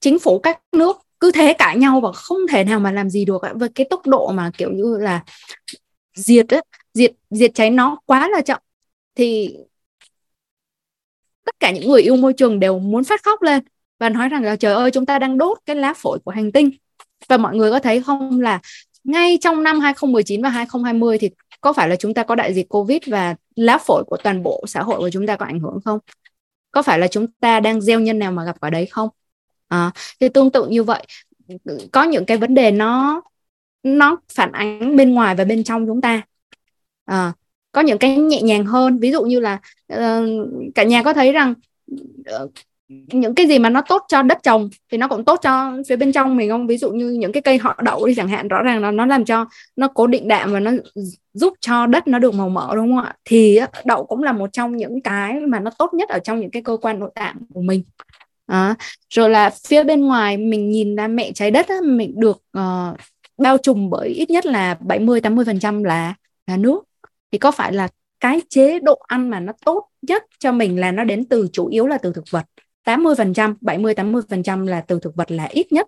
chính 0.00 0.18
phủ 0.18 0.38
các 0.38 0.60
nước 0.72 0.96
cứ 1.22 1.32
thế 1.32 1.54
cãi 1.58 1.76
nhau 1.76 2.00
và 2.00 2.12
không 2.12 2.38
thể 2.50 2.64
nào 2.64 2.80
mà 2.80 2.92
làm 2.92 3.10
gì 3.10 3.24
được 3.24 3.42
với 3.54 3.68
cái 3.74 3.86
tốc 3.90 4.06
độ 4.06 4.32
mà 4.32 4.50
kiểu 4.58 4.70
như 4.70 4.96
là 5.00 5.24
diệt 6.14 6.54
ấy, 6.54 6.62
diệt 6.94 7.12
diệt 7.30 7.50
cháy 7.54 7.70
nó 7.70 7.98
quá 8.06 8.28
là 8.28 8.40
chậm 8.40 8.60
thì 9.14 9.56
tất 11.44 11.60
cả 11.60 11.70
những 11.70 11.88
người 11.88 12.02
yêu 12.02 12.16
môi 12.16 12.32
trường 12.32 12.60
đều 12.60 12.78
muốn 12.78 13.04
phát 13.04 13.22
khóc 13.22 13.42
lên 13.42 13.62
và 13.98 14.08
nói 14.08 14.28
rằng 14.28 14.42
là 14.42 14.56
trời 14.56 14.74
ơi 14.74 14.90
chúng 14.90 15.06
ta 15.06 15.18
đang 15.18 15.38
đốt 15.38 15.58
cái 15.66 15.76
lá 15.76 15.94
phổi 15.96 16.18
của 16.24 16.30
hành 16.30 16.52
tinh 16.52 16.70
và 17.28 17.36
mọi 17.36 17.56
người 17.56 17.70
có 17.70 17.78
thấy 17.78 18.02
không 18.02 18.40
là 18.40 18.60
ngay 19.04 19.38
trong 19.40 19.62
năm 19.62 19.80
2019 19.80 20.42
và 20.42 20.48
2020 20.48 21.18
thì 21.18 21.30
có 21.60 21.72
phải 21.72 21.88
là 21.88 21.96
chúng 21.96 22.14
ta 22.14 22.22
có 22.22 22.34
đại 22.34 22.54
dịch 22.54 22.68
Covid 22.68 22.98
và 23.06 23.34
lá 23.56 23.78
phổi 23.78 24.04
của 24.06 24.16
toàn 24.24 24.42
bộ 24.42 24.64
xã 24.66 24.82
hội 24.82 24.98
của 24.98 25.10
chúng 25.10 25.26
ta 25.26 25.36
có 25.36 25.46
ảnh 25.46 25.60
hưởng 25.60 25.78
không? 25.84 25.98
Có 26.70 26.82
phải 26.82 26.98
là 26.98 27.08
chúng 27.08 27.26
ta 27.40 27.60
đang 27.60 27.80
gieo 27.80 28.00
nhân 28.00 28.18
nào 28.18 28.32
mà 28.32 28.44
gặp 28.44 28.56
ở 28.60 28.70
đấy 28.70 28.86
không? 28.86 29.08
À, 29.72 29.90
thì 30.20 30.28
tương 30.28 30.50
tự 30.50 30.66
như 30.66 30.82
vậy. 30.82 31.06
Có 31.92 32.02
những 32.02 32.24
cái 32.24 32.36
vấn 32.36 32.54
đề 32.54 32.70
nó 32.70 33.22
nó 33.82 34.16
phản 34.32 34.52
ánh 34.52 34.96
bên 34.96 35.14
ngoài 35.14 35.34
và 35.34 35.44
bên 35.44 35.64
trong 35.64 35.86
chúng 35.86 36.00
ta. 36.00 36.22
À, 37.04 37.32
có 37.72 37.80
những 37.80 37.98
cái 37.98 38.16
nhẹ 38.16 38.42
nhàng 38.42 38.66
hơn. 38.66 38.98
Ví 38.98 39.12
dụ 39.12 39.22
như 39.22 39.40
là 39.40 39.58
uh, 39.92 39.98
cả 40.74 40.82
nhà 40.82 41.02
có 41.02 41.12
thấy 41.12 41.32
rằng 41.32 41.54
uh, 42.42 42.50
những 42.88 43.34
cái 43.34 43.46
gì 43.46 43.58
mà 43.58 43.70
nó 43.70 43.82
tốt 43.88 44.02
cho 44.08 44.22
đất 44.22 44.38
trồng 44.42 44.68
thì 44.90 44.98
nó 44.98 45.08
cũng 45.08 45.24
tốt 45.24 45.40
cho 45.42 45.72
phía 45.88 45.96
bên 45.96 46.12
trong 46.12 46.36
mình 46.36 46.50
không? 46.50 46.66
Ví 46.66 46.76
dụ 46.76 46.90
như 46.90 47.10
những 47.10 47.32
cái 47.32 47.42
cây 47.42 47.58
họ 47.58 47.80
đậu 47.82 48.06
đi 48.06 48.14
chẳng 48.14 48.28
hạn 48.28 48.48
rõ 48.48 48.62
ràng 48.62 48.82
là 48.82 48.90
nó 48.90 49.06
làm 49.06 49.24
cho 49.24 49.46
nó 49.76 49.88
cố 49.88 50.06
định 50.06 50.28
đạm 50.28 50.52
và 50.52 50.60
nó 50.60 50.70
giúp 51.34 51.54
cho 51.60 51.86
đất 51.86 52.08
nó 52.08 52.18
được 52.18 52.34
màu 52.34 52.48
mỡ 52.48 52.76
đúng 52.76 52.96
không 52.96 53.04
ạ? 53.04 53.14
Thì 53.24 53.60
đậu 53.84 54.04
cũng 54.04 54.22
là 54.22 54.32
một 54.32 54.52
trong 54.52 54.76
những 54.76 55.00
cái 55.00 55.40
mà 55.40 55.60
nó 55.60 55.70
tốt 55.78 55.94
nhất 55.94 56.08
ở 56.08 56.18
trong 56.18 56.40
những 56.40 56.50
cái 56.50 56.62
cơ 56.62 56.76
quan 56.82 56.98
nội 56.98 57.10
tạng 57.14 57.36
của 57.54 57.62
mình 57.62 57.82
à, 58.46 58.76
rồi 59.10 59.30
là 59.30 59.50
phía 59.68 59.84
bên 59.84 60.00
ngoài 60.00 60.36
mình 60.36 60.70
nhìn 60.70 60.96
ra 60.96 61.08
mẹ 61.08 61.32
trái 61.32 61.50
đất 61.50 61.68
á, 61.68 61.76
mình 61.84 62.20
được 62.20 62.42
uh, 62.58 62.98
bao 63.38 63.58
trùm 63.58 63.90
bởi 63.90 64.08
ít 64.08 64.30
nhất 64.30 64.46
là 64.46 64.74
70 64.80 65.20
80 65.20 65.44
phần 65.44 65.60
trăm 65.60 65.84
là 65.84 66.14
là 66.46 66.56
nước. 66.56 66.84
Thì 67.32 67.38
có 67.38 67.50
phải 67.50 67.72
là 67.72 67.88
cái 68.20 68.40
chế 68.48 68.78
độ 68.78 68.98
ăn 69.06 69.30
mà 69.30 69.40
nó 69.40 69.52
tốt 69.64 69.88
nhất 70.02 70.24
cho 70.38 70.52
mình 70.52 70.80
là 70.80 70.92
nó 70.92 71.04
đến 71.04 71.24
từ 71.24 71.48
chủ 71.52 71.66
yếu 71.66 71.86
là 71.86 71.98
từ 71.98 72.12
thực 72.12 72.24
vật? 72.30 72.44
80%, 72.84 73.54
70 73.60 73.94
80% 73.94 74.66
là 74.66 74.80
từ 74.80 74.98
thực 75.02 75.16
vật 75.16 75.30
là 75.30 75.44
ít 75.44 75.72
nhất. 75.72 75.86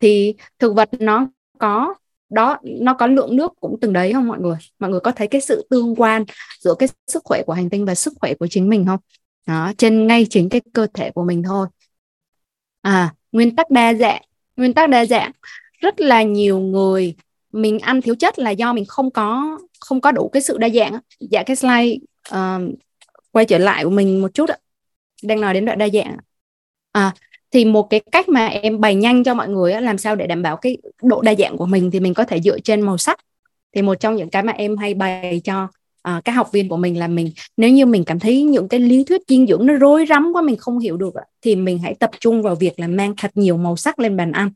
Thì 0.00 0.34
thực 0.58 0.74
vật 0.74 0.88
nó 0.98 1.28
có 1.58 1.94
đó 2.30 2.58
nó 2.64 2.94
có 2.94 3.06
lượng 3.06 3.36
nước 3.36 3.52
cũng 3.60 3.80
từng 3.80 3.92
đấy 3.92 4.12
không 4.12 4.28
mọi 4.28 4.38
người? 4.40 4.56
Mọi 4.78 4.90
người 4.90 5.00
có 5.00 5.10
thấy 5.10 5.28
cái 5.28 5.40
sự 5.40 5.66
tương 5.70 5.94
quan 5.96 6.24
giữa 6.60 6.74
cái 6.78 6.88
sức 7.06 7.22
khỏe 7.24 7.42
của 7.46 7.52
hành 7.52 7.70
tinh 7.70 7.84
và 7.84 7.94
sức 7.94 8.12
khỏe 8.20 8.34
của 8.34 8.46
chính 8.46 8.68
mình 8.68 8.86
không? 8.86 8.98
Đó 9.46 9.72
trên 9.78 10.06
ngay 10.06 10.26
chính 10.30 10.48
cái 10.48 10.60
cơ 10.72 10.86
thể 10.94 11.10
của 11.10 11.24
mình 11.24 11.42
thôi. 11.42 11.68
À 12.82 13.14
nguyên 13.32 13.56
tắc 13.56 13.70
đa 13.70 13.94
dạng 13.94 14.22
nguyên 14.56 14.74
tắc 14.74 14.90
đa 14.90 15.06
dạng. 15.06 15.32
Rất 15.80 16.00
là 16.00 16.22
nhiều 16.22 16.58
người 16.58 17.14
mình 17.52 17.78
ăn 17.78 18.02
thiếu 18.02 18.14
chất 18.14 18.38
là 18.38 18.50
do 18.50 18.72
mình 18.72 18.84
không 18.88 19.10
có 19.10 19.58
không 19.80 20.00
có 20.00 20.12
đủ 20.12 20.28
cái 20.28 20.42
sự 20.42 20.58
đa 20.58 20.68
dạng 20.68 20.98
dạ 21.20 21.42
cái 21.42 21.56
slide 21.56 21.96
uh, 22.34 22.78
quay 23.32 23.44
trở 23.44 23.58
lại 23.58 23.84
của 23.84 23.90
mình 23.90 24.22
một 24.22 24.34
chút 24.34 24.50
ạ 24.50 24.56
đang 25.22 25.40
nói 25.40 25.54
đến 25.54 25.64
đoạn 25.64 25.78
đa 25.78 25.88
dạng 25.88 26.16
à 26.92 27.14
thì 27.50 27.64
một 27.64 27.90
cái 27.90 28.00
cách 28.12 28.28
mà 28.28 28.46
em 28.46 28.80
bày 28.80 28.94
nhanh 28.94 29.24
cho 29.24 29.34
mọi 29.34 29.48
người 29.48 29.80
làm 29.80 29.98
sao 29.98 30.16
để 30.16 30.26
đảm 30.26 30.42
bảo 30.42 30.56
cái 30.56 30.78
độ 31.02 31.22
đa 31.22 31.34
dạng 31.34 31.56
của 31.56 31.66
mình 31.66 31.90
thì 31.90 32.00
mình 32.00 32.14
có 32.14 32.24
thể 32.24 32.40
dựa 32.40 32.58
trên 32.60 32.80
màu 32.80 32.98
sắc. 32.98 33.18
Thì 33.74 33.82
một 33.82 33.94
trong 34.00 34.16
những 34.16 34.30
cái 34.30 34.42
mà 34.42 34.52
em 34.52 34.76
hay 34.76 34.94
bày 34.94 35.40
cho 35.44 35.68
à, 36.06 36.20
các 36.24 36.32
học 36.32 36.52
viên 36.52 36.68
của 36.68 36.76
mình 36.76 36.98
là 36.98 37.08
mình 37.08 37.30
nếu 37.56 37.70
như 37.70 37.86
mình 37.86 38.04
cảm 38.04 38.18
thấy 38.18 38.42
những 38.42 38.68
cái 38.68 38.80
lý 38.80 39.04
thuyết 39.04 39.22
dinh 39.28 39.46
dưỡng 39.46 39.66
nó 39.66 39.74
rối 39.74 40.06
rắm 40.08 40.30
quá 40.34 40.42
mình 40.42 40.56
không 40.56 40.78
hiểu 40.78 40.96
được 40.96 41.14
thì 41.42 41.56
mình 41.56 41.78
hãy 41.78 41.94
tập 41.94 42.10
trung 42.20 42.42
vào 42.42 42.54
việc 42.54 42.80
là 42.80 42.86
mang 42.86 43.14
thật 43.16 43.30
nhiều 43.34 43.56
màu 43.56 43.76
sắc 43.76 43.98
lên 43.98 44.16
bàn 44.16 44.32
ăn. 44.32 44.50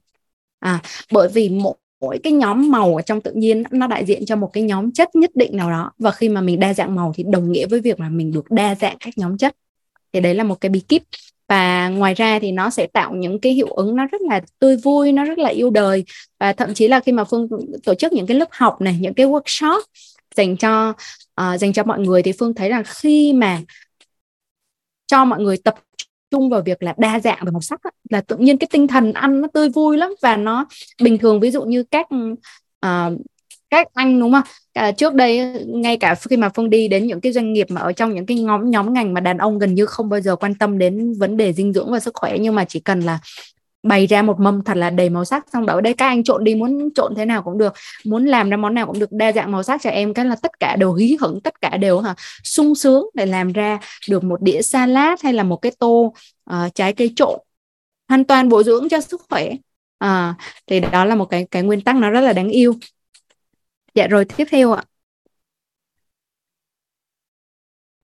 À, 0.60 0.82
bởi 1.12 1.28
vì 1.28 1.48
một 1.48 1.76
mỗi 2.00 2.18
cái 2.22 2.32
nhóm 2.32 2.70
màu 2.70 2.96
ở 2.96 3.02
trong 3.02 3.20
tự 3.20 3.32
nhiên 3.32 3.62
nó 3.70 3.86
đại 3.86 4.04
diện 4.04 4.26
cho 4.26 4.36
một 4.36 4.50
cái 4.52 4.62
nhóm 4.62 4.92
chất 4.92 5.14
nhất 5.14 5.30
định 5.34 5.56
nào 5.56 5.70
đó 5.70 5.92
và 5.98 6.10
khi 6.10 6.28
mà 6.28 6.40
mình 6.40 6.60
đa 6.60 6.74
dạng 6.74 6.94
màu 6.94 7.12
thì 7.16 7.24
đồng 7.30 7.52
nghĩa 7.52 7.66
với 7.66 7.80
việc 7.80 8.00
là 8.00 8.08
mình 8.08 8.32
được 8.32 8.50
đa 8.50 8.74
dạng 8.74 8.96
các 9.00 9.18
nhóm 9.18 9.38
chất. 9.38 9.56
Thì 10.12 10.20
đấy 10.20 10.34
là 10.34 10.44
một 10.44 10.60
cái 10.60 10.70
bí 10.70 10.80
kíp. 10.80 11.02
Và 11.48 11.88
ngoài 11.88 12.14
ra 12.14 12.38
thì 12.38 12.52
nó 12.52 12.70
sẽ 12.70 12.86
tạo 12.86 13.14
những 13.14 13.38
cái 13.40 13.52
hiệu 13.52 13.66
ứng 13.66 13.96
nó 13.96 14.06
rất 14.06 14.20
là 14.20 14.40
tươi 14.58 14.76
vui 14.76 15.12
nó 15.12 15.24
rất 15.24 15.38
là 15.38 15.48
yêu 15.48 15.70
đời. 15.70 16.04
Và 16.40 16.52
thậm 16.52 16.74
chí 16.74 16.88
là 16.88 17.00
khi 17.00 17.12
mà 17.12 17.24
phương 17.24 17.48
tổ 17.84 17.94
chức 17.94 18.12
những 18.12 18.26
cái 18.26 18.36
lớp 18.36 18.48
học 18.50 18.80
này 18.80 18.98
những 19.00 19.14
cái 19.14 19.26
workshop 19.26 19.80
dành 20.36 20.56
cho 20.56 20.92
uh, 21.40 21.60
dành 21.60 21.72
cho 21.72 21.84
mọi 21.84 22.00
người 22.00 22.22
thì 22.22 22.32
phương 22.38 22.54
thấy 22.54 22.70
là 22.70 22.82
khi 22.82 23.32
mà 23.32 23.60
cho 25.06 25.24
mọi 25.24 25.40
người 25.40 25.56
tập 25.64 25.74
trung 26.30 26.50
vào 26.50 26.62
việc 26.62 26.82
là 26.82 26.94
đa 26.98 27.20
dạng 27.20 27.38
về 27.44 27.50
màu 27.50 27.60
sắc 27.60 27.82
á, 27.82 27.90
là 28.10 28.20
tự 28.20 28.36
nhiên 28.36 28.58
cái 28.58 28.68
tinh 28.72 28.86
thần 28.86 29.12
ăn 29.12 29.40
nó 29.40 29.48
tươi 29.54 29.68
vui 29.68 29.96
lắm 29.96 30.14
và 30.22 30.36
nó 30.36 30.66
bình 31.02 31.18
thường. 31.18 31.40
Ví 31.40 31.50
dụ 31.50 31.62
như 31.62 31.82
các 31.82 32.06
uh, 32.86 33.20
các 33.70 33.88
anh 33.94 34.20
đúng 34.20 34.32
không? 34.32 34.42
À, 34.72 34.92
trước 34.92 35.14
đây 35.14 35.64
ngay 35.66 35.96
cả 35.96 36.14
khi 36.14 36.36
mà 36.36 36.48
phương 36.48 36.70
đi 36.70 36.88
đến 36.88 37.06
những 37.06 37.20
cái 37.20 37.32
doanh 37.32 37.52
nghiệp 37.52 37.66
mà 37.70 37.80
ở 37.80 37.92
trong 37.92 38.14
những 38.14 38.26
cái 38.26 38.40
nhóm 38.40 38.70
nhóm 38.70 38.92
ngành 38.92 39.14
mà 39.14 39.20
đàn 39.20 39.38
ông 39.38 39.58
gần 39.58 39.74
như 39.74 39.86
không 39.86 40.08
bao 40.08 40.20
giờ 40.20 40.36
quan 40.36 40.54
tâm 40.54 40.78
đến 40.78 41.12
vấn 41.18 41.36
đề 41.36 41.52
dinh 41.52 41.72
dưỡng 41.72 41.92
và 41.92 42.00
sức 42.00 42.14
khỏe 42.14 42.38
nhưng 42.38 42.54
mà 42.54 42.64
chỉ 42.64 42.80
cần 42.80 43.00
là 43.00 43.18
bày 43.82 44.06
ra 44.06 44.22
một 44.22 44.40
mâm 44.40 44.64
thật 44.64 44.76
là 44.76 44.90
đầy 44.90 45.10
màu 45.10 45.24
sắc 45.24 45.46
xong 45.52 45.66
đó 45.66 45.80
đây 45.80 45.94
các 45.94 46.06
anh 46.06 46.24
trộn 46.24 46.44
đi 46.44 46.54
muốn 46.54 46.88
trộn 46.94 47.14
thế 47.14 47.24
nào 47.24 47.42
cũng 47.42 47.58
được 47.58 47.72
muốn 48.04 48.26
làm 48.26 48.50
ra 48.50 48.56
món 48.56 48.74
nào 48.74 48.86
cũng 48.86 48.98
được 48.98 49.12
đa 49.12 49.32
dạng 49.32 49.52
màu 49.52 49.62
sắc 49.62 49.82
cho 49.82 49.90
em 49.90 50.14
cái 50.14 50.24
là 50.24 50.36
tất 50.42 50.60
cả 50.60 50.76
đều 50.76 50.94
hí 50.94 51.16
hửng 51.20 51.40
tất 51.40 51.60
cả 51.60 51.76
đều 51.76 52.00
hả 52.00 52.14
sung 52.44 52.74
sướng 52.74 53.04
để 53.14 53.26
làm 53.26 53.52
ra 53.52 53.78
được 54.08 54.24
một 54.24 54.42
đĩa 54.42 54.62
salad 54.62 55.20
hay 55.22 55.32
là 55.32 55.42
một 55.42 55.56
cái 55.56 55.72
tô 55.78 56.14
uh, 56.50 56.74
trái 56.74 56.92
cây 56.92 57.12
trộn. 57.16 57.38
Hoàn 58.08 58.24
toàn 58.24 58.48
bổ 58.48 58.62
dưỡng 58.62 58.88
cho 58.88 59.00
sức 59.00 59.22
khỏe. 59.28 59.50
À, 59.98 60.34
thì 60.66 60.80
đó 60.80 61.04
là 61.04 61.14
một 61.14 61.24
cái 61.24 61.46
cái 61.50 61.62
nguyên 61.62 61.80
tắc 61.80 61.96
nó 61.96 62.10
rất 62.10 62.20
là 62.20 62.32
đáng 62.32 62.48
yêu. 62.48 62.74
Dạ 63.94 64.06
rồi 64.06 64.24
tiếp 64.24 64.44
theo 64.50 64.72
ạ. 64.72 64.84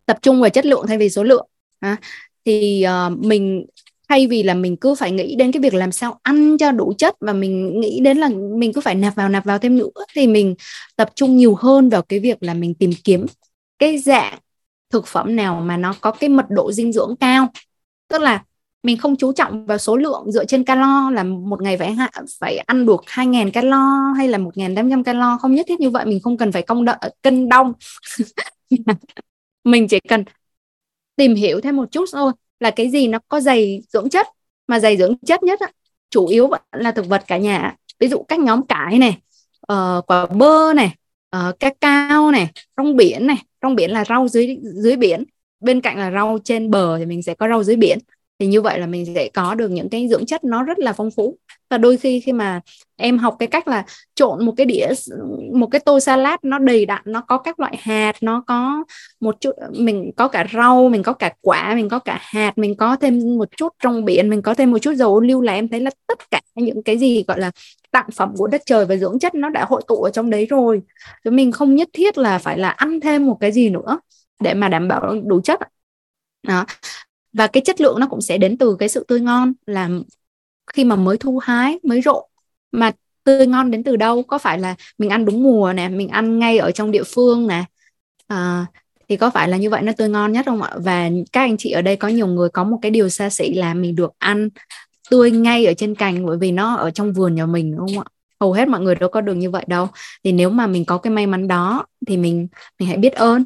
Tập 0.07 0.19
trung 0.23 0.41
vào 0.41 0.51
chất 0.51 0.67
lượng 0.67 0.85
thay 0.89 0.99
vì 0.99 1.11
số 1.11 1.23
lượng 1.23 1.49
à, 1.81 1.97
thì 2.45 2.87
uh, 2.87 3.19
mình 3.19 3.67
thay 4.09 4.27
vì 4.27 4.43
là 4.43 4.55
mình 4.55 4.77
cứ 4.77 4.95
phải 4.95 5.11
nghĩ 5.13 5.37
đến 5.37 5.53
cái 5.53 5.61
việc 5.61 5.75
làm 5.75 5.93
sao 5.93 6.21
ăn 6.23 6.57
cho 6.59 6.73
đủ 6.73 6.93
chất 6.99 7.15
và 7.21 7.33
mình 7.33 7.81
nghĩ 7.81 8.01
đến 8.01 8.19
là 8.19 8.29
mình 8.59 8.73
cứ 8.73 8.81
phải 8.81 8.95
nạp 8.95 9.15
vào 9.15 9.29
nạp 9.29 9.45
vào 9.45 9.59
thêm 9.59 9.79
nữa, 9.79 9.91
thì 10.15 10.27
mình 10.27 10.55
tập 10.97 11.11
trung 11.15 11.37
nhiều 11.37 11.55
hơn 11.55 11.89
vào 11.89 12.03
cái 12.03 12.19
việc 12.21 12.43
là 12.43 12.55
mình 12.55 12.75
tìm 12.75 12.91
kiếm 13.05 13.27
cái 13.79 13.99
dạng 13.99 14.39
thực 14.91 15.07
phẩm 15.07 15.37
nào 15.37 15.61
mà 15.61 15.77
nó 15.77 15.95
có 16.01 16.11
cái 16.11 16.31
mật 16.31 16.47
độ 16.49 16.73
dinh 16.73 16.93
dưỡng 16.93 17.17
cao. 17.21 17.49
Tức 18.09 18.23
là 18.23 18.45
mình 18.83 18.99
không 18.99 19.17
chú 19.17 19.33
trọng 19.33 19.67
vào 19.67 19.79
số 19.79 19.97
lượng 19.97 20.33
dựa 20.33 20.45
trên 20.45 20.65
calo 20.65 21.11
là 21.11 21.25
một 21.25 21.63
ngày 21.63 21.77
phải 21.77 21.97
phải 22.41 22.59
ăn 22.59 22.87
được 22.87 23.01
2.000 23.07 23.51
calo 23.51 24.13
hay 24.17 24.29
là 24.29 24.39
1.500 24.39 25.05
calo, 25.05 25.39
không 25.39 25.55
nhất 25.55 25.67
thiết 25.69 25.81
như 25.81 25.91
vậy, 25.91 26.07
mình 26.07 26.21
không 26.21 26.37
cần 26.37 26.53
phải 26.53 26.63
công 26.63 26.85
đợi, 26.85 26.97
cân 27.23 27.49
đông 27.49 27.73
mình 29.65 29.89
chỉ 29.89 30.01
cần 30.01 30.25
tìm 31.17 31.35
hiểu 31.35 31.61
thêm 31.61 31.77
một 31.77 31.91
chút 31.93 32.05
thôi 32.13 32.33
là 32.61 32.71
cái 32.71 32.91
gì 32.91 33.09
nó 33.09 33.19
có 33.29 33.41
dày 33.41 33.83
dưỡng 33.89 34.09
chất 34.09 34.27
mà 34.67 34.81
dày 34.81 34.97
dưỡng 34.97 35.19
chất 35.27 35.43
nhất 35.43 35.61
á, 35.61 35.67
chủ 36.11 36.27
yếu 36.27 36.47
vẫn 36.47 36.61
là 36.73 36.93
thực 36.93 37.07
vật 37.07 37.25
cả 37.27 37.37
nhà 37.37 37.77
ví 37.99 38.09
dụ 38.09 38.23
các 38.29 38.41
nhóm 38.41 38.67
cải 38.67 38.99
này 38.99 39.19
uh, 39.73 40.07
quả 40.07 40.27
bơ 40.27 40.73
này 40.73 40.95
uh, 41.37 41.61
cacao 41.61 42.31
này 42.31 42.49
rong 42.77 42.97
biển 42.97 43.27
này 43.27 43.37
rong 43.63 43.75
biển 43.75 43.91
là 43.91 44.05
rau 44.05 44.29
dưới 44.29 44.59
dưới 44.63 44.97
biển 44.97 45.25
bên 45.61 45.81
cạnh 45.81 45.99
là 45.99 46.11
rau 46.11 46.39
trên 46.45 46.71
bờ 46.71 46.99
thì 46.99 47.07
mình 47.07 47.23
sẽ 47.23 47.35
có 47.35 47.49
rau 47.49 47.65
dưới 47.65 47.77
biển. 47.77 47.99
Thì 48.39 48.47
như 48.47 48.61
vậy 48.61 48.79
là 48.79 48.87
mình 48.87 49.15
sẽ 49.15 49.29
có 49.35 49.55
được 49.55 49.69
những 49.69 49.89
cái 49.89 50.09
dưỡng 50.09 50.27
chất 50.27 50.45
nó 50.45 50.63
rất 50.63 50.79
là 50.79 50.93
phong 50.93 51.11
phú 51.11 51.39
và 51.71 51.79
đôi 51.79 51.97
khi 51.97 52.21
khi 52.21 52.33
mà 52.33 52.61
em 52.97 53.19
học 53.19 53.37
cái 53.39 53.49
cách 53.49 53.69
là 53.69 53.85
trộn 54.15 54.47
một 54.47 54.53
cái 54.57 54.67
đĩa 54.67 54.89
một 55.53 55.67
cái 55.71 55.81
tô 55.81 56.01
salad 56.01 56.39
nó 56.43 56.59
đầy 56.59 56.87
đặn, 56.87 57.03
nó 57.05 57.21
có 57.21 57.39
các 57.39 57.61
loại 57.61 57.77
hạt, 57.81 58.13
nó 58.21 58.45
có 58.47 58.85
một 59.21 59.41
chút, 59.41 59.51
mình 59.71 60.11
có 60.17 60.29
cả 60.29 60.47
rau, 60.55 60.89
mình 60.89 61.03
có 61.03 61.13
cả 61.13 61.33
quả, 61.41 61.75
mình 61.75 61.89
có 61.89 61.99
cả 61.99 62.19
hạt, 62.23 62.59
mình 62.59 62.77
có 62.77 62.97
thêm 62.97 63.39
một 63.39 63.49
chút 63.57 63.73
trong 63.83 64.05
biển, 64.05 64.31
mình 64.31 64.43
có 64.43 64.55
thêm 64.55 64.71
một 64.71 64.79
chút 64.79 64.95
dầu 64.95 65.15
ô 65.15 65.21
liu 65.21 65.41
là 65.43 65.53
em 65.53 65.69
thấy 65.69 65.81
là 65.81 65.91
tất 66.07 66.31
cả 66.31 66.41
những 66.55 66.83
cái 66.83 66.99
gì, 66.99 67.25
gọi 67.29 67.41
là, 67.41 67.51
tặng 67.91 68.07
phẩm 68.15 68.35
của 68.37 68.47
đất 68.47 68.63
trời 68.67 68.87
và 68.87 68.97
dưỡng 68.97 69.19
chất 69.19 69.35
nó 69.35 69.49
đã 69.49 69.65
hội 69.69 69.83
tụ 69.89 70.03
ở 70.03 70.11
trong 70.11 70.31
đấy 70.31 70.47
rồi. 70.47 70.83
Chứ 71.25 71.31
mình 71.31 71.53
không 71.53 71.75
nhất 71.75 71.89
thiết 71.93 72.19
là 72.19 72.39
phải 72.39 72.59
là 72.59 72.69
ăn 72.69 73.01
thêm 73.01 73.27
một 73.27 73.37
cái 73.41 73.53
gì 73.53 73.71
nữa 73.71 73.99
để 74.41 74.55
mà 74.55 74.69
đảm 74.69 74.89
bảo 74.89 75.15
đủ 75.25 75.41
chất 75.41 75.61
đó. 76.43 76.65
Và 77.33 77.47
cái 77.47 77.61
chất 77.61 77.81
lượng 77.81 78.01
nó 78.01 78.07
cũng 78.07 78.21
sẽ 78.21 78.39
đến 78.39 78.59
từ 78.59 78.77
cái 78.79 78.89
sự 78.89 79.05
tươi 79.09 79.21
ngon 79.21 79.53
là 79.67 79.89
khi 80.73 80.85
mà 80.85 80.97
mới 80.97 81.17
thu 81.17 81.39
hái 81.39 81.79
mới 81.83 82.03
rộ 82.03 82.29
mà 82.73 82.93
tươi 83.25 83.47
ngon 83.47 83.71
đến 83.71 83.85
từ 83.85 83.97
đâu? 83.97 84.23
Có 84.23 84.39
phải 84.39 84.59
là 84.59 84.75
mình 84.99 85.11
ăn 85.11 85.25
đúng 85.25 85.43
mùa 85.43 85.73
nè 85.73 85.89
mình 85.89 86.09
ăn 86.09 86.39
ngay 86.39 86.59
ở 86.59 86.71
trong 86.71 86.91
địa 86.91 87.03
phương 87.07 87.47
nè? 87.47 87.65
À, 88.27 88.67
thì 89.09 89.17
có 89.17 89.31
phải 89.31 89.49
là 89.49 89.57
như 89.57 89.71
vậy 89.71 89.83
nó 89.83 89.93
tươi 89.93 90.09
ngon 90.09 90.33
nhất 90.33 90.47
không 90.47 90.63
ạ? 90.63 90.73
Và 90.77 91.11
các 91.33 91.41
anh 91.41 91.57
chị 91.57 91.71
ở 91.71 91.83
đây 91.83 91.97
có 91.97 92.09
nhiều 92.09 92.27
người 92.27 92.49
có 92.49 92.65
một 92.65 92.79
cái 92.83 92.91
điều 92.91 93.09
xa 93.09 93.31
xỉ 93.31 93.55
là 93.55 93.75
mình 93.75 93.97
được 93.97 94.13
ăn 94.19 94.49
tươi 95.11 95.31
ngay 95.31 95.67
ở 95.67 95.75
trên 95.75 95.95
cành 95.95 96.27
bởi 96.27 96.37
vì 96.39 96.53
nó 96.53 96.75
ở 96.75 96.91
trong 96.91 97.13
vườn 97.13 97.35
nhà 97.35 97.47
mình 97.47 97.77
đúng 97.77 97.87
không 97.87 97.99
ạ? 97.99 98.05
Hầu 98.41 98.53
hết 98.53 98.69
mọi 98.69 98.81
người 98.81 98.95
đâu 98.95 99.09
có 99.09 99.21
được 99.21 99.35
như 99.35 99.51
vậy 99.51 99.65
đâu. 99.69 99.89
Thì 100.25 100.33
nếu 100.33 100.51
mà 100.51 100.67
mình 100.67 100.85
có 100.85 100.99
cái 100.99 101.11
may 101.11 101.27
mắn 101.27 101.49
đó 101.49 101.87
thì 102.07 102.17
mình 102.17 102.49
mình 102.79 102.89
hãy 102.89 102.99
biết 102.99 103.13
ơn 103.13 103.45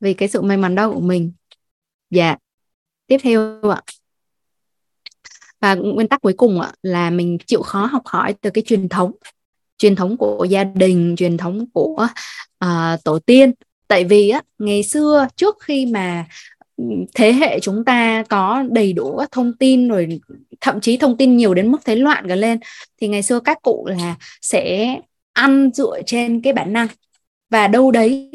vì 0.00 0.14
cái 0.14 0.28
sự 0.28 0.42
may 0.42 0.56
mắn 0.56 0.74
đó 0.74 0.90
của 0.92 1.00
mình. 1.00 1.32
Dạ. 2.10 2.36
Tiếp 3.06 3.18
theo 3.22 3.60
ạ 3.62 3.82
và 5.62 5.74
nguyên 5.74 6.08
tắc 6.08 6.20
cuối 6.20 6.32
cùng 6.32 6.60
ạ 6.60 6.72
là 6.82 7.10
mình 7.10 7.38
chịu 7.46 7.62
khó 7.62 7.86
học 7.86 8.02
hỏi 8.06 8.34
từ 8.40 8.50
cái 8.50 8.62
truyền 8.66 8.88
thống. 8.88 9.12
Truyền 9.78 9.96
thống 9.96 10.16
của 10.16 10.44
gia 10.44 10.64
đình 10.64 11.16
truyền 11.16 11.36
thống 11.36 11.66
của 11.72 12.06
uh, 12.64 13.04
tổ 13.04 13.18
tiên. 13.18 13.52
Tại 13.88 14.04
vì 14.04 14.28
á 14.28 14.42
ngày 14.58 14.82
xưa 14.82 15.26
trước 15.36 15.56
khi 15.60 15.86
mà 15.86 16.26
thế 17.14 17.32
hệ 17.32 17.60
chúng 17.60 17.84
ta 17.84 18.24
có 18.28 18.64
đầy 18.70 18.92
đủ 18.92 19.16
các 19.18 19.32
thông 19.32 19.52
tin 19.52 19.88
rồi 19.88 20.20
thậm 20.60 20.80
chí 20.80 20.96
thông 20.96 21.16
tin 21.16 21.36
nhiều 21.36 21.54
đến 21.54 21.72
mức 21.72 21.78
thấy 21.84 21.96
loạn 21.96 22.28
cả 22.28 22.34
lên 22.34 22.58
thì 23.00 23.08
ngày 23.08 23.22
xưa 23.22 23.40
các 23.40 23.58
cụ 23.62 23.86
là 23.86 24.16
sẽ 24.42 24.96
ăn 25.32 25.70
dựa 25.74 26.00
trên 26.06 26.40
cái 26.40 26.52
bản 26.52 26.72
năng. 26.72 26.88
Và 27.50 27.68
đâu 27.68 27.90
đấy 27.90 28.30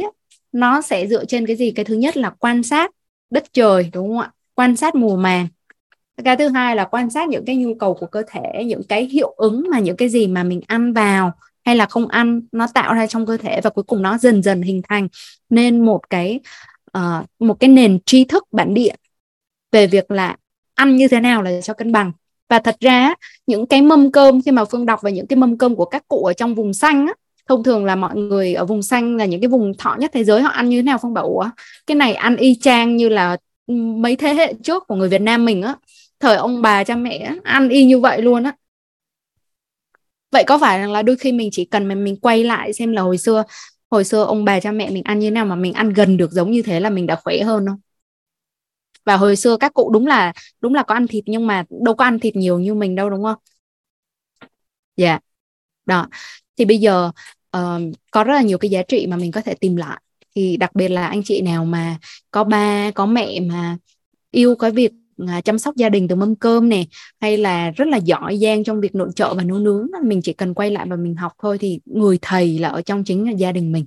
nó 0.52 0.82
sẽ 0.82 1.08
dựa 1.08 1.26
trên 1.26 1.48
cái 1.48 1.56
gì? 1.56 1.72
Cái 1.72 1.86
thứ 1.86 1.96
nhất 1.96 2.18
là 2.18 2.30
quan 2.30 2.64
sát 2.64 2.92
đất 3.30 3.54
trời 3.54 3.90
đúng 3.94 4.08
không 4.08 4.20
ạ? 4.20 4.32
Quan 4.54 4.76
sát 4.76 4.96
mùa 4.96 5.16
màng 5.16 5.48
cái 6.26 6.38
thứ 6.38 6.48
hai 6.48 6.76
là 6.76 6.86
quan 6.86 7.10
sát 7.10 7.30
những 7.30 7.46
cái 7.46 7.56
nhu 7.56 7.76
cầu 7.76 7.94
của 7.94 8.06
cơ 8.06 8.24
thể 8.28 8.64
những 8.66 8.84
cái 8.84 9.06
hiệu 9.06 9.34
ứng 9.38 9.68
mà 9.72 9.80
những 9.80 9.98
cái 9.98 10.10
gì 10.10 10.28
mà 10.28 10.44
mình 10.44 10.62
ăn 10.68 10.94
vào 10.94 11.32
hay 11.66 11.76
là 11.76 11.86
không 11.86 12.08
ăn 12.08 12.42
nó 12.52 12.68
tạo 12.74 12.94
ra 12.94 13.08
trong 13.08 13.26
cơ 13.26 13.38
thể 13.38 13.62
và 13.62 13.70
cuối 13.70 13.84
cùng 13.84 14.02
nó 14.02 14.18
dần 14.18 14.44
dần 14.44 14.62
hình 14.62 14.82
thành 14.90 15.08
nên 15.50 15.86
một 15.86 16.10
cái 16.10 16.40
uh, 16.98 17.26
một 17.40 17.60
cái 17.60 17.70
nền 17.70 18.00
tri 18.06 18.26
thức 18.26 18.48
bản 18.52 18.74
địa 18.74 18.94
về 19.72 19.88
việc 19.88 20.12
là 20.12 20.36
ăn 20.76 20.96
như 20.96 21.08
thế 21.08 21.20
nào 21.20 21.42
là 21.42 21.62
cho 21.62 21.74
cân 21.74 21.92
bằng. 21.92 22.12
Và 22.50 22.60
thật 22.60 22.76
ra 22.80 23.14
những 23.48 23.66
cái 23.66 23.82
mâm 23.82 24.12
cơm 24.12 24.42
khi 24.42 24.52
mà 24.52 24.66
phương 24.66 24.86
đọc 24.86 25.02
về 25.02 25.12
những 25.12 25.28
cái 25.28 25.38
mâm 25.38 25.58
cơm 25.58 25.76
của 25.76 25.86
các 25.86 26.08
cụ 26.08 26.26
ở 26.26 26.34
trong 26.34 26.56
vùng 26.56 26.74
xanh 26.74 27.08
á 27.08 27.14
thông 27.48 27.64
thường 27.64 27.86
là 27.86 27.96
mọi 27.96 28.16
người 28.16 28.54
ở 28.54 28.66
vùng 28.66 28.82
xanh 28.82 29.18
là 29.18 29.26
những 29.26 29.42
cái 29.42 29.48
vùng 29.48 29.74
thọ 29.78 29.96
nhất 30.00 30.12
thế 30.14 30.24
giới 30.24 30.42
họ 30.42 30.50
ăn 30.50 30.70
như 30.70 30.78
thế 30.78 30.84
nào 30.84 30.98
phương 31.02 31.14
bảo 31.14 31.24
ủa 31.24 31.50
cái 31.88 31.96
này 31.96 32.14
ăn 32.14 32.38
y 32.38 32.56
chang 32.56 32.98
như 32.98 33.10
là 33.10 33.38
ừ, 33.68 33.74
mấy 33.74 34.16
thế 34.16 34.34
hệ 34.34 34.54
trước 34.64 34.88
của 34.88 34.96
người 34.96 35.10
Việt 35.10 35.22
Nam 35.22 35.46
mình 35.46 35.62
á 35.62 35.76
thời 36.20 36.36
ông 36.36 36.62
bà 36.62 36.84
cha 36.84 36.96
mẹ 36.96 37.34
ăn 37.44 37.70
y 37.70 37.86
như 37.86 38.00
vậy 38.00 38.22
luôn 38.22 38.44
á. 38.44 38.56
Vậy 40.32 40.44
có 40.48 40.58
phải 40.58 40.80
rằng 40.80 40.92
là 40.92 41.02
đôi 41.02 41.16
khi 41.16 41.32
mình 41.32 41.50
chỉ 41.52 41.66
cần 41.66 41.88
mình 41.88 42.04
mình 42.04 42.20
quay 42.20 42.44
lại 42.44 42.74
xem 42.74 42.92
là 42.92 43.02
hồi 43.02 43.18
xưa 43.18 43.44
hồi 43.90 44.04
xưa 44.04 44.24
ông 44.24 44.46
bà 44.46 44.60
cha 44.60 44.72
mẹ 44.72 44.90
mình 44.90 45.04
ăn 45.04 45.20
như 45.20 45.28
thế 45.28 45.32
nào 45.32 45.46
mà 45.46 45.56
mình 45.56 45.74
ăn 45.74 45.90
gần 45.94 46.18
được 46.18 46.32
giống 46.32 46.52
như 46.52 46.62
thế 46.62 46.80
là 46.80 46.90
mình 46.90 47.08
đã 47.08 47.16
khỏe 47.16 47.42
hơn 47.44 47.66
không? 47.68 47.80
Và 49.06 49.18
hồi 49.18 49.36
xưa 49.36 49.58
các 49.58 49.74
cụ 49.74 49.90
đúng 49.94 50.08
là 50.08 50.34
đúng 50.62 50.74
là 50.74 50.84
có 50.84 50.94
ăn 50.94 51.08
thịt 51.08 51.24
nhưng 51.28 51.48
mà 51.48 51.66
đâu 51.86 51.96
có 51.96 52.06
ăn 52.06 52.20
thịt 52.20 52.36
nhiều 52.36 52.60
như 52.60 52.74
mình 52.74 52.96
đâu 52.96 53.10
đúng 53.10 53.24
không? 53.24 53.38
Dạ. 54.96 55.08
Yeah. 55.10 55.24
đó. 55.86 56.08
Thì 56.58 56.66
bây 56.66 56.78
giờ 56.78 57.12
uh, 57.58 57.82
có 58.12 58.24
rất 58.24 58.34
là 58.34 58.42
nhiều 58.42 58.58
cái 58.58 58.72
giá 58.72 58.82
trị 58.84 59.08
mà 59.08 59.18
mình 59.18 59.32
có 59.32 59.42
thể 59.42 59.54
tìm 59.54 59.76
lại. 59.76 60.02
Thì 60.36 60.58
đặc 60.58 60.76
biệt 60.76 60.90
là 60.90 61.08
anh 61.08 61.22
chị 61.26 61.42
nào 61.42 61.66
mà 61.66 61.98
có 62.32 62.44
ba 62.44 62.92
có 62.92 63.06
mẹ 63.06 63.40
mà 63.40 63.78
yêu 64.32 64.56
cái 64.56 64.72
việc 64.72 64.92
À, 65.28 65.42
chăm 65.42 65.60
sóc 65.60 65.76
gia 65.76 65.90
đình 65.90 66.08
từ 66.08 66.16
mâm 66.16 66.36
cơm 66.36 66.70
nè, 66.70 66.84
hay 67.22 67.38
là 67.38 67.72
rất 67.72 67.88
là 67.88 67.98
giỏi 67.98 68.38
giang 68.38 68.64
trong 68.64 68.82
việc 68.82 68.96
nội 68.96 69.10
trợ 69.16 69.34
và 69.34 69.44
nấu 69.44 69.60
nướng 69.60 69.88
mình 70.04 70.22
chỉ 70.22 70.34
cần 70.34 70.54
quay 70.54 70.72
lại 70.72 70.86
và 70.90 70.96
mình 70.96 71.16
học 71.16 71.32
thôi 71.42 71.58
thì 71.58 71.80
người 71.86 72.20
thầy 72.22 72.60
là 72.60 72.70
ở 72.70 72.82
trong 72.82 73.04
chính 73.04 73.26
là 73.26 73.32
gia 73.32 73.52
đình 73.52 73.72
mình 73.72 73.86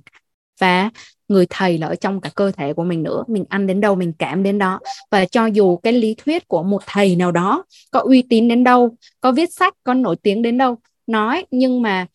và 0.61 0.89
người 1.27 1.45
thầy 1.49 1.77
là 1.77 1.87
ở 1.87 1.95
trong 1.95 2.21
cả 2.21 2.29
cơ 2.35 2.51
thể 2.51 2.73
của 2.73 2.83
mình 2.83 3.03
nữa, 3.03 3.23
mình 3.27 3.45
ăn 3.49 3.67
đến 3.67 3.81
đâu 3.81 3.95
mình 3.95 4.13
cảm 4.19 4.43
đến 4.43 4.57
đó. 4.57 4.79
Và 5.11 5.25
cho 5.25 5.45
dù 5.45 5.77
cái 5.77 5.93
lý 5.93 6.15
thuyết 6.17 6.47
của 6.47 6.63
một 6.63 6.81
thầy 6.87 7.15
nào 7.15 7.31
đó 7.31 7.63
có 7.91 7.99
uy 7.99 8.21
tín 8.21 8.47
đến 8.47 8.63
đâu, 8.63 8.95
có 9.21 9.31
viết 9.31 9.53
sách, 9.53 9.73
có 9.83 9.93
nổi 9.93 10.15
tiếng 10.23 10.41
đến 10.41 10.57
đâu, 10.57 10.77
nói, 11.07 11.45
nhưng 11.51 11.81
mà 11.81 12.05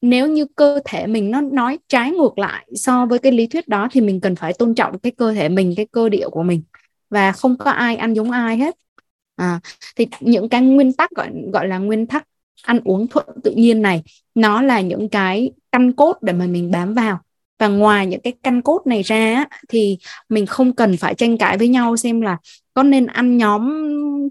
nếu 0.00 0.28
như 0.28 0.46
cơ 0.56 0.80
thể 0.84 1.06
mình 1.06 1.30
nó 1.30 1.40
nói 1.40 1.78
trái 1.88 2.10
ngược 2.10 2.38
lại 2.38 2.66
so 2.74 3.06
với 3.06 3.18
cái 3.18 3.32
lý 3.32 3.46
thuyết 3.46 3.68
đó 3.68 3.88
thì 3.92 4.00
mình 4.00 4.20
cần 4.20 4.36
phải 4.36 4.52
tôn 4.52 4.74
trọng 4.74 4.98
cái 4.98 5.12
cơ 5.12 5.32
thể 5.32 5.48
mình, 5.48 5.74
cái 5.76 5.86
cơ 5.92 6.08
địa 6.08 6.28
của 6.28 6.42
mình 6.42 6.62
và 7.14 7.32
không 7.32 7.56
có 7.56 7.70
ai 7.70 7.96
ăn 7.96 8.14
giống 8.14 8.30
ai 8.30 8.56
hết. 8.56 8.76
À, 9.36 9.60
thì 9.96 10.06
những 10.20 10.48
cái 10.48 10.62
nguyên 10.62 10.92
tắc 10.92 11.10
gọi 11.10 11.28
gọi 11.52 11.68
là 11.68 11.78
nguyên 11.78 12.06
tắc 12.06 12.26
ăn 12.62 12.80
uống 12.84 13.06
thuận 13.06 13.26
tự 13.44 13.50
nhiên 13.50 13.82
này 13.82 14.02
nó 14.34 14.62
là 14.62 14.80
những 14.80 15.08
cái 15.08 15.50
căn 15.72 15.92
cốt 15.92 16.18
để 16.22 16.32
mà 16.32 16.46
mình 16.46 16.70
bám 16.70 16.94
vào. 16.94 17.18
Và 17.58 17.68
ngoài 17.68 18.06
những 18.06 18.20
cái 18.20 18.32
căn 18.42 18.62
cốt 18.62 18.82
này 18.86 19.02
ra 19.02 19.44
thì 19.68 19.98
mình 20.28 20.46
không 20.46 20.72
cần 20.72 20.96
phải 20.96 21.14
tranh 21.14 21.38
cãi 21.38 21.58
với 21.58 21.68
nhau 21.68 21.96
xem 21.96 22.20
là 22.20 22.36
có 22.74 22.82
nên 22.82 23.06
ăn 23.06 23.36
nhóm 23.36 23.72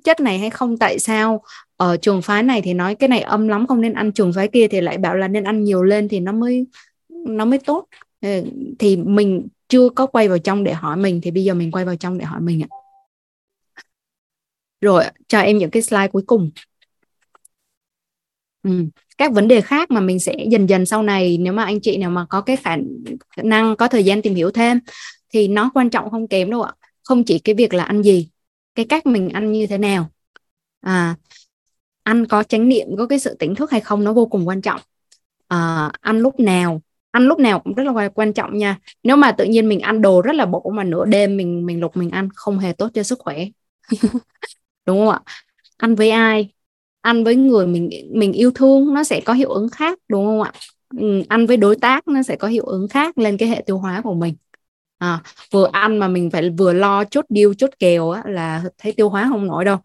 chất 0.03 0.19
này 0.19 0.39
hay 0.39 0.49
không. 0.49 0.77
Tại 0.77 0.99
sao 0.99 1.43
ở 1.77 1.97
trường 1.97 2.21
phái 2.21 2.43
này 2.43 2.61
thì 2.61 2.73
nói 2.73 2.95
cái 2.95 3.09
này 3.09 3.21
âm 3.21 3.47
lắm 3.47 3.67
không 3.67 3.81
nên 3.81 3.93
ăn 3.93 4.11
trường 4.11 4.33
phái 4.33 4.47
kia 4.47 4.67
thì 4.67 4.81
lại 4.81 4.97
bảo 4.97 5.15
là 5.15 5.27
nên 5.27 5.43
ăn 5.43 5.63
nhiều 5.63 5.83
lên 5.83 6.07
thì 6.09 6.19
nó 6.19 6.31
mới 6.31 6.65
nó 7.09 7.45
mới 7.45 7.59
tốt. 7.59 7.85
Ờ, 8.21 8.29
thì 8.79 8.97
mình 8.97 9.47
chưa 9.73 9.89
có 9.89 10.05
quay 10.05 10.27
vào 10.27 10.37
trong 10.37 10.63
để 10.63 10.73
hỏi 10.73 10.97
mình 10.97 11.19
thì 11.23 11.31
bây 11.31 11.43
giờ 11.43 11.53
mình 11.53 11.71
quay 11.71 11.85
vào 11.85 11.95
trong 11.95 12.17
để 12.17 12.25
hỏi 12.25 12.41
mình 12.41 12.63
ạ. 12.63 12.69
Rồi 14.81 15.03
cho 15.27 15.39
em 15.39 15.57
những 15.57 15.71
cái 15.71 15.81
slide 15.81 16.07
cuối 16.07 16.23
cùng. 16.27 16.51
Ừ. 18.63 18.85
các 19.17 19.31
vấn 19.31 19.47
đề 19.47 19.61
khác 19.61 19.91
mà 19.91 19.99
mình 19.99 20.19
sẽ 20.19 20.35
dần 20.51 20.69
dần 20.69 20.85
sau 20.85 21.03
này 21.03 21.37
nếu 21.37 21.53
mà 21.53 21.63
anh 21.63 21.81
chị 21.81 21.97
nào 21.97 22.09
mà 22.09 22.25
có 22.29 22.41
cái 22.41 22.55
khả 22.55 22.77
năng 23.43 23.75
có 23.75 23.87
thời 23.87 24.03
gian 24.03 24.21
tìm 24.21 24.35
hiểu 24.35 24.51
thêm 24.51 24.79
thì 25.33 25.47
nó 25.47 25.71
quan 25.73 25.89
trọng 25.89 26.09
không 26.09 26.27
kém 26.27 26.51
đâu 26.51 26.61
ạ. 26.61 26.73
Không 27.03 27.23
chỉ 27.23 27.39
cái 27.39 27.55
việc 27.55 27.73
là 27.73 27.83
ăn 27.83 28.01
gì 28.01 28.29
cái 28.75 28.85
cách 28.85 29.05
mình 29.05 29.29
ăn 29.29 29.51
như 29.51 29.67
thế 29.67 29.77
nào. 29.77 30.09
À 30.81 31.15
ăn 32.03 32.25
có 32.25 32.43
chánh 32.43 32.69
niệm 32.69 32.87
có 32.97 33.07
cái 33.07 33.19
sự 33.19 33.35
tỉnh 33.39 33.55
thức 33.55 33.71
hay 33.71 33.81
không 33.81 34.03
nó 34.03 34.13
vô 34.13 34.25
cùng 34.25 34.47
quan 34.47 34.61
trọng. 34.61 34.81
À, 35.47 35.91
ăn 36.01 36.19
lúc 36.19 36.39
nào 36.39 36.81
ăn 37.13 37.23
lúc 37.27 37.39
nào 37.39 37.59
cũng 37.61 37.75
rất 37.75 37.83
là 37.85 38.09
quan 38.09 38.33
trọng 38.33 38.57
nha. 38.59 38.77
Nếu 39.03 39.17
mà 39.17 39.33
tự 39.33 39.45
nhiên 39.45 39.69
mình 39.69 39.81
ăn 39.81 40.03
đồ 40.03 40.21
rất 40.23 40.35
là 40.35 40.47
bổ 40.47 40.71
mà 40.75 40.85
nửa 40.85 41.05
đêm 41.05 41.37
mình 41.37 41.67
mình 41.67 41.81
lục 41.81 41.97
mình 41.97 42.11
ăn 42.11 42.29
không 42.35 42.59
hề 42.59 42.73
tốt 42.73 42.89
cho 42.95 43.03
sức 43.03 43.19
khỏe. 43.19 43.45
Đúng 44.85 44.99
không 44.99 45.09
ạ? 45.09 45.19
Ăn 45.77 45.95
với 45.95 46.09
ai? 46.11 46.53
Ăn 47.01 47.23
với 47.23 47.35
người 47.35 47.67
mình 47.67 47.89
mình 48.13 48.33
yêu 48.33 48.51
thương 48.55 48.93
nó 48.93 49.03
sẽ 49.03 49.21
có 49.25 49.33
hiệu 49.33 49.49
ứng 49.51 49.69
khác 49.69 49.99
đúng 50.09 50.25
không 50.25 50.41
ạ? 50.41 50.53
Ừ, 50.99 51.23
ăn 51.29 51.47
với 51.47 51.57
đối 51.57 51.75
tác 51.75 52.07
nó 52.07 52.23
sẽ 52.23 52.35
có 52.35 52.47
hiệu 52.47 52.65
ứng 52.65 52.87
khác 52.87 53.17
lên 53.17 53.37
cái 53.37 53.49
hệ 53.49 53.63
tiêu 53.65 53.77
hóa 53.77 54.01
của 54.03 54.13
mình. 54.13 54.35
À, 54.97 55.21
vừa 55.51 55.69
ăn 55.73 55.97
mà 55.99 56.07
mình 56.07 56.29
phải 56.31 56.49
vừa 56.49 56.73
lo 56.73 57.03
chốt 57.05 57.25
điêu 57.29 57.53
chốt 57.53 57.69
kèo 57.79 58.09
á, 58.11 58.23
là 58.25 58.63
thấy 58.77 58.91
tiêu 58.91 59.09
hóa 59.09 59.27
không 59.29 59.47
nổi 59.47 59.65
đâu. 59.65 59.77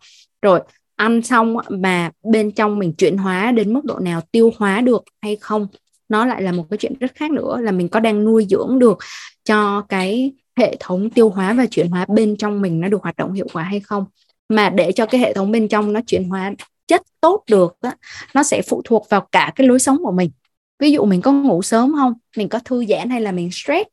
Rồi 0.43 0.61
ăn 0.97 1.23
xong 1.23 1.57
mà 1.71 2.11
bên 2.25 2.53
trong 2.53 2.79
mình 2.79 2.95
chuyển 2.99 3.17
hóa 3.19 3.53
đến 3.53 3.73
mức 3.75 3.85
độ 3.85 3.99
nào 3.99 4.21
tiêu 4.33 4.51
hóa 4.59 4.81
được 4.81 5.05
hay 5.23 5.37
không? 5.37 5.67
Nó 6.09 6.27
lại 6.27 6.43
là 6.43 6.53
một 6.53 6.67
cái 6.71 6.79
chuyện 6.79 6.95
rất 7.01 7.15
khác 7.15 7.31
nữa 7.31 7.61
là 7.61 7.73
mình 7.73 7.89
có 7.89 8.01
đang 8.01 8.25
nuôi 8.25 8.47
dưỡng 8.51 8.79
được 8.79 8.99
cho 9.45 9.81
cái 9.89 10.33
hệ 10.57 10.77
thống 10.81 11.11
tiêu 11.11 11.31
hóa 11.31 11.53
và 11.53 11.67
chuyển 11.67 11.89
hóa 11.89 12.07
bên 12.09 12.37
trong 12.37 12.61
mình 12.61 12.81
nó 12.81 12.89
được 12.89 13.03
hoạt 13.03 13.17
động 13.17 13.33
hiệu 13.33 13.47
quả 13.53 13.63
hay 13.63 13.81
không. 13.81 14.05
Mà 14.49 14.71
để 14.71 14.93
cho 14.93 15.07
cái 15.07 15.21
hệ 15.21 15.33
thống 15.35 15.51
bên 15.53 15.69
trong 15.69 15.93
nó 15.93 16.01
chuyển 16.07 16.29
hóa 16.29 16.53
chất 16.87 17.03
tốt 17.21 17.45
được 17.51 17.77
đó, 17.83 17.93
nó 18.35 18.43
sẽ 18.43 18.63
phụ 18.69 18.83
thuộc 18.85 19.07
vào 19.11 19.29
cả 19.33 19.53
cái 19.55 19.67
lối 19.67 19.79
sống 19.79 19.99
của 20.05 20.13
mình. 20.13 20.31
Ví 20.79 20.93
dụ 20.93 21.05
mình 21.05 21.23
có 21.23 21.33
ngủ 21.33 21.63
sớm 21.63 21.93
không? 21.97 22.15
Mình 22.37 22.49
có 22.49 22.59
thư 22.59 22.87
giãn 22.87 23.11
hay 23.11 23.21
là 23.21 23.33
mình 23.33 23.51
stress? 23.53 23.89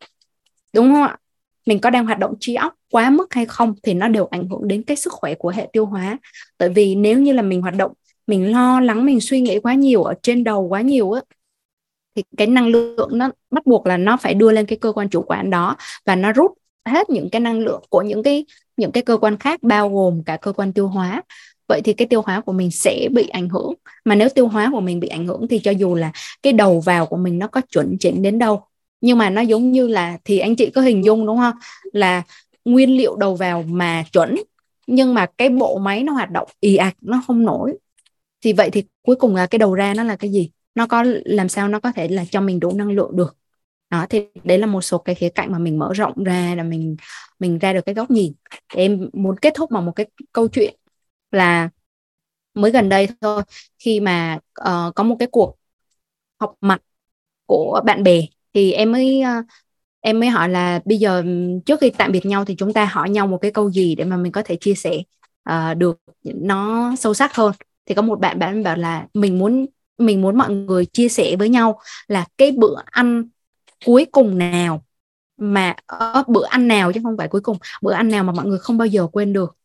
Đúng 0.74 0.94
không 0.94 1.04
ạ? 1.04 1.18
Mình 1.66 1.80
có 1.80 1.90
đang 1.90 2.06
hoạt 2.06 2.20
động 2.20 2.34
trí 2.40 2.56
óc 2.56 2.74
quá 2.92 3.10
mức 3.10 3.34
hay 3.34 3.46
không 3.46 3.74
thì 3.84 3.94
nó 3.94 4.08
đều 4.08 4.28
ảnh 4.32 4.50
hưởng 4.50 4.68
đến 4.68 4.84
cái 4.84 4.98
sức 4.98 5.14
khỏe 5.14 5.36
của 5.36 5.50
hệ 5.50 5.70
tiêu 5.74 5.86
hóa. 5.86 6.18
Tại 6.58 6.70
vì 6.70 6.96
nếu 6.96 7.20
như 7.20 7.34
là 7.34 7.42
mình 7.42 7.62
hoạt 7.62 7.76
động 7.76 7.92
mình 8.28 8.52
lo 8.52 8.80
lắng 8.80 9.06
mình 9.06 9.22
suy 9.22 9.42
nghĩ 9.42 9.60
quá 9.60 9.74
nhiều 9.74 10.04
ở 10.04 10.14
trên 10.24 10.44
đầu 10.44 10.62
quá 10.62 10.82
nhiều 10.82 11.12
á 11.12 11.22
thì 12.16 12.24
cái 12.38 12.48
năng 12.48 12.68
lượng 12.68 13.10
nó 13.12 13.30
bắt 13.52 13.66
buộc 13.66 13.88
là 13.88 13.98
nó 13.98 14.18
phải 14.18 14.34
đưa 14.34 14.52
lên 14.52 14.66
cái 14.66 14.78
cơ 14.78 14.92
quan 14.92 15.10
chủ 15.10 15.22
quản 15.22 15.50
đó 15.50 15.76
và 16.06 16.16
nó 16.16 16.32
rút 16.32 16.52
hết 16.86 17.10
những 17.10 17.30
cái 17.30 17.40
năng 17.40 17.60
lượng 17.60 17.84
của 17.90 18.02
những 18.02 18.24
cái 18.24 18.46
những 18.78 18.92
cái 18.92 19.04
cơ 19.04 19.18
quan 19.18 19.38
khác, 19.38 19.64
bao 19.64 19.90
gồm 19.90 20.24
cả 20.24 20.38
cơ 20.38 20.54
quan 20.54 20.74
tiêu 20.74 20.88
hóa. 20.88 21.24
Vậy 21.68 21.82
thì 21.84 21.94
cái 21.94 22.08
tiêu 22.08 22.22
hóa 22.22 22.42
của 22.42 22.52
mình 22.52 22.72
sẽ 22.72 23.08
bị 23.12 23.28
ảnh 23.28 23.50
hưởng. 23.50 23.74
Mà 24.06 24.16
nếu 24.16 24.30
tiêu 24.30 24.48
hóa 24.48 24.70
của 24.72 24.82
mình 24.82 25.00
bị 25.00 25.08
ảnh 25.08 25.28
hưởng 25.28 25.48
thì 25.48 25.60
cho 25.60 25.72
dù 25.72 25.96
là 25.96 26.12
cái 26.44 26.54
đầu 26.54 26.80
vào 26.80 27.06
của 27.06 27.18
mình 27.18 27.40
nó 27.40 27.48
có 27.48 27.62
chuẩn 27.62 27.98
chỉnh 28.00 28.22
đến 28.22 28.40
đâu, 28.40 28.64
nhưng 29.02 29.18
mà 29.18 29.30
nó 29.30 29.42
giống 29.42 29.72
như 29.72 29.88
là, 29.88 30.18
thì 30.26 30.40
anh 30.40 30.56
chị 30.56 30.70
có 30.70 30.82
hình 30.82 31.06
dung 31.06 31.26
đúng 31.26 31.38
không? 31.38 31.56
Là 31.94 32.24
nguyên 32.66 32.98
liệu 32.98 33.16
đầu 33.16 33.36
vào 33.36 33.64
mà 33.68 34.04
chuẩn, 34.12 34.36
nhưng 34.88 35.14
mà 35.14 35.26
cái 35.38 35.50
bộ 35.50 35.78
máy 35.78 36.04
nó 36.04 36.14
hoạt 36.14 36.32
động 36.32 36.48
ì 36.60 36.76
ạch, 36.76 36.96
nó 37.02 37.24
không 37.28 37.46
nổi. 37.46 37.74
Thì 38.42 38.54
vậy 38.54 38.70
thì 38.70 38.84
cuối 39.02 39.16
cùng 39.16 39.36
là 39.36 39.46
cái 39.46 39.60
đầu 39.60 39.74
ra 39.74 39.94
nó 39.94 40.04
là 40.04 40.16
cái 40.16 40.32
gì? 40.32 40.50
Nó 40.76 40.88
có 40.88 41.04
làm 41.26 41.50
sao 41.50 41.68
nó 41.68 41.80
có 41.80 41.92
thể 41.92 42.08
là 42.08 42.26
cho 42.32 42.42
mình 42.42 42.60
đủ 42.60 42.72
năng 42.76 42.92
lượng 42.92 43.16
được. 43.16 43.38
Đó 43.90 44.06
thì 44.10 44.22
đấy 44.44 44.58
là 44.58 44.68
một 44.68 44.82
số 44.82 44.98
cái 44.98 45.16
khía 45.16 45.30
cạnh 45.30 45.52
mà 45.52 45.60
mình 45.60 45.80
mở 45.80 45.94
rộng 45.94 46.24
ra 46.24 46.56
là 46.56 46.64
mình 46.64 46.96
mình 47.40 47.60
ra 47.60 47.74
được 47.74 47.86
cái 47.86 47.96
góc 47.96 48.12
nhìn. 48.12 48.34
Em 48.76 49.10
muốn 49.14 49.36
kết 49.42 49.54
thúc 49.56 49.72
bằng 49.72 49.86
một 49.86 49.92
cái 49.96 50.06
câu 50.32 50.48
chuyện 50.48 50.76
là 51.32 51.70
mới 52.54 52.72
gần 52.72 52.90
đây 52.90 53.08
thôi 53.22 53.44
khi 53.80 54.00
mà 54.00 54.40
uh, 54.62 54.96
có 54.96 55.04
một 55.04 55.16
cái 55.20 55.28
cuộc 55.32 55.58
học 56.40 56.56
mặt 56.62 56.82
của 57.46 57.82
bạn 57.86 58.04
bè 58.04 58.22
thì 58.54 58.72
em 58.72 58.92
mới 58.92 59.22
uh, 59.40 59.46
em 60.02 60.20
mới 60.20 60.30
hỏi 60.30 60.50
là 60.50 60.82
bây 60.86 60.98
giờ 60.98 61.22
ừ, 61.22 61.60
trước 61.66 61.80
khi 61.82 61.92
tạm 61.98 62.12
biệt 62.12 62.26
nhau 62.26 62.46
thì 62.46 62.56
chúng 62.58 62.74
ta 62.74 62.86
hỏi 62.86 63.10
nhau 63.10 63.28
một 63.28 63.38
cái 63.42 63.52
câu 63.52 63.72
gì 63.72 63.96
để 63.96 64.04
mà 64.06 64.18
mình 64.18 64.32
có 64.32 64.42
thể 64.46 64.58
chia 64.62 64.76
sẻ 64.76 65.04
uh, 65.50 65.78
được 65.78 66.00
nó 66.24 66.92
sâu 66.96 67.14
sắc 67.14 67.36
hơn. 67.36 67.52
Thì 67.86 67.96
có 67.96 68.02
một 68.02 68.20
bạn 68.20 68.40
bạn 68.40 68.64
bảo 68.64 68.78
là 68.78 69.08
mình 69.14 69.40
muốn 69.40 69.66
mình 69.98 70.22
muốn 70.22 70.38
mọi 70.38 70.54
người 70.54 70.86
chia 70.86 71.10
sẻ 71.10 71.36
với 71.36 71.50
nhau 71.50 71.80
là 72.08 72.26
cái 72.38 72.52
bữa 72.52 72.76
ăn 72.86 73.28
cuối 73.86 74.06
cùng 74.12 74.38
nào. 74.38 74.84
Mà 75.38 75.76
uh, 76.20 76.28
bữa 76.28 76.46
ăn 76.46 76.68
nào 76.68 76.94
chứ 76.94 77.00
không 77.04 77.18
phải 77.18 77.28
cuối 77.28 77.42
cùng. 77.42 77.58
Bữa 77.82 77.94
ăn 77.94 78.08
nào 78.08 78.24
mà 78.24 78.34
mọi 78.34 78.46
người 78.46 78.60
không 78.60 78.78
bao 78.78 78.86
giờ 78.86 79.08
quên 79.12 79.34
được. 79.34 79.56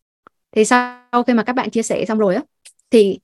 Thì 0.53 0.65
sau 0.65 1.23
khi 1.27 1.35
mà 1.35 1.43
các 1.43 1.53
bạn 1.53 1.71
chia 1.71 1.83
sẻ 1.83 2.05
xong 2.05 2.19
rồi 2.19 2.35
á 2.35 2.43
thì 2.91 3.19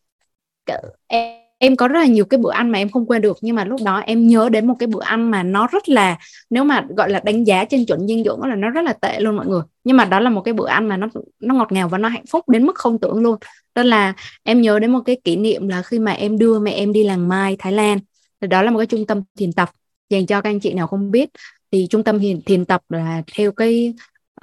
em 1.07 1.47
em 1.59 1.77
có 1.77 1.89
rất 1.89 2.01
là 2.01 2.07
nhiều 2.07 2.25
cái 2.25 2.39
bữa 2.39 2.53
ăn 2.53 2.71
mà 2.71 2.79
em 2.79 2.89
không 2.89 3.07
quên 3.07 3.23
được. 3.23 3.37
Nhưng 3.41 3.57
mà 3.57 3.65
lúc 3.65 3.81
đó 3.85 3.99
em 3.99 4.27
nhớ 4.27 4.49
đến 4.49 4.67
một 4.67 4.75
cái 4.79 4.87
bữa 4.87 5.03
ăn 5.03 5.31
mà 5.31 5.43
nó 5.43 5.67
rất 5.67 5.89
là 5.89 6.19
nếu 6.51 6.65
mà 6.65 6.87
gọi 6.97 7.11
là 7.11 7.21
đánh 7.21 7.45
giá 7.45 7.65
trên 7.65 7.87
chuẩn 7.87 8.07
dinh 8.07 8.25
dưỡng 8.25 8.43
là 8.43 8.55
nó 8.55 8.71
rất 8.71 8.83
là 8.85 8.93
tệ 8.93 9.21
luôn 9.21 9.37
mọi 9.37 9.47
người. 9.47 9.63
Nhưng 9.85 9.97
mà 9.97 10.05
đó 10.05 10.21
là 10.21 10.31
một 10.31 10.43
cái 10.43 10.55
bữa 10.55 10.69
ăn 10.69 10.89
mà 10.89 10.97
nó 10.97 11.07
nó 11.41 11.55
ngọt 11.55 11.73
ngào 11.73 11.89
và 11.89 11.99
nó 11.99 12.09
hạnh 12.09 12.27
phúc 12.31 12.49
đến 12.49 12.67
mức 12.67 12.77
không 12.77 12.99
tưởng 12.99 13.23
luôn 13.23 13.37
đó 13.77 13.83
là 13.83 14.13
em 14.43 14.61
nhớ 14.61 14.79
đến 14.79 14.91
một 14.91 15.01
cái 15.07 15.17
kỷ 15.25 15.37
niệm 15.37 15.69
là 15.69 15.83
khi 15.83 15.99
mà 15.99 16.13
em 16.13 16.39
đưa 16.39 16.59
mẹ 16.59 16.73
em 16.73 16.93
đi 16.93 17.05
làng 17.05 17.29
mai 17.29 17.57
Thái 17.59 17.73
Lan. 17.73 17.99
Thì 18.41 18.47
đó 18.47 18.63
là 18.63 18.71
một 18.71 18.79
cái 18.79 18.87
trung 18.87 19.07
tâm 19.07 19.23
thiền 19.39 19.53
tập. 19.53 19.71
Dành 20.11 20.27
cho 20.27 20.41
các 20.41 20.51
anh 20.51 20.61
chị 20.61 20.75
nào 20.75 20.87
không 20.87 21.11
biết 21.11 21.31
thì 21.73 21.87
trung 21.91 22.05
tâm 22.05 22.19
thiền, 22.19 22.43
thiền 22.43 22.65
tập 22.65 22.83
là 22.89 23.23
theo 23.35 23.53
cái 23.53 23.95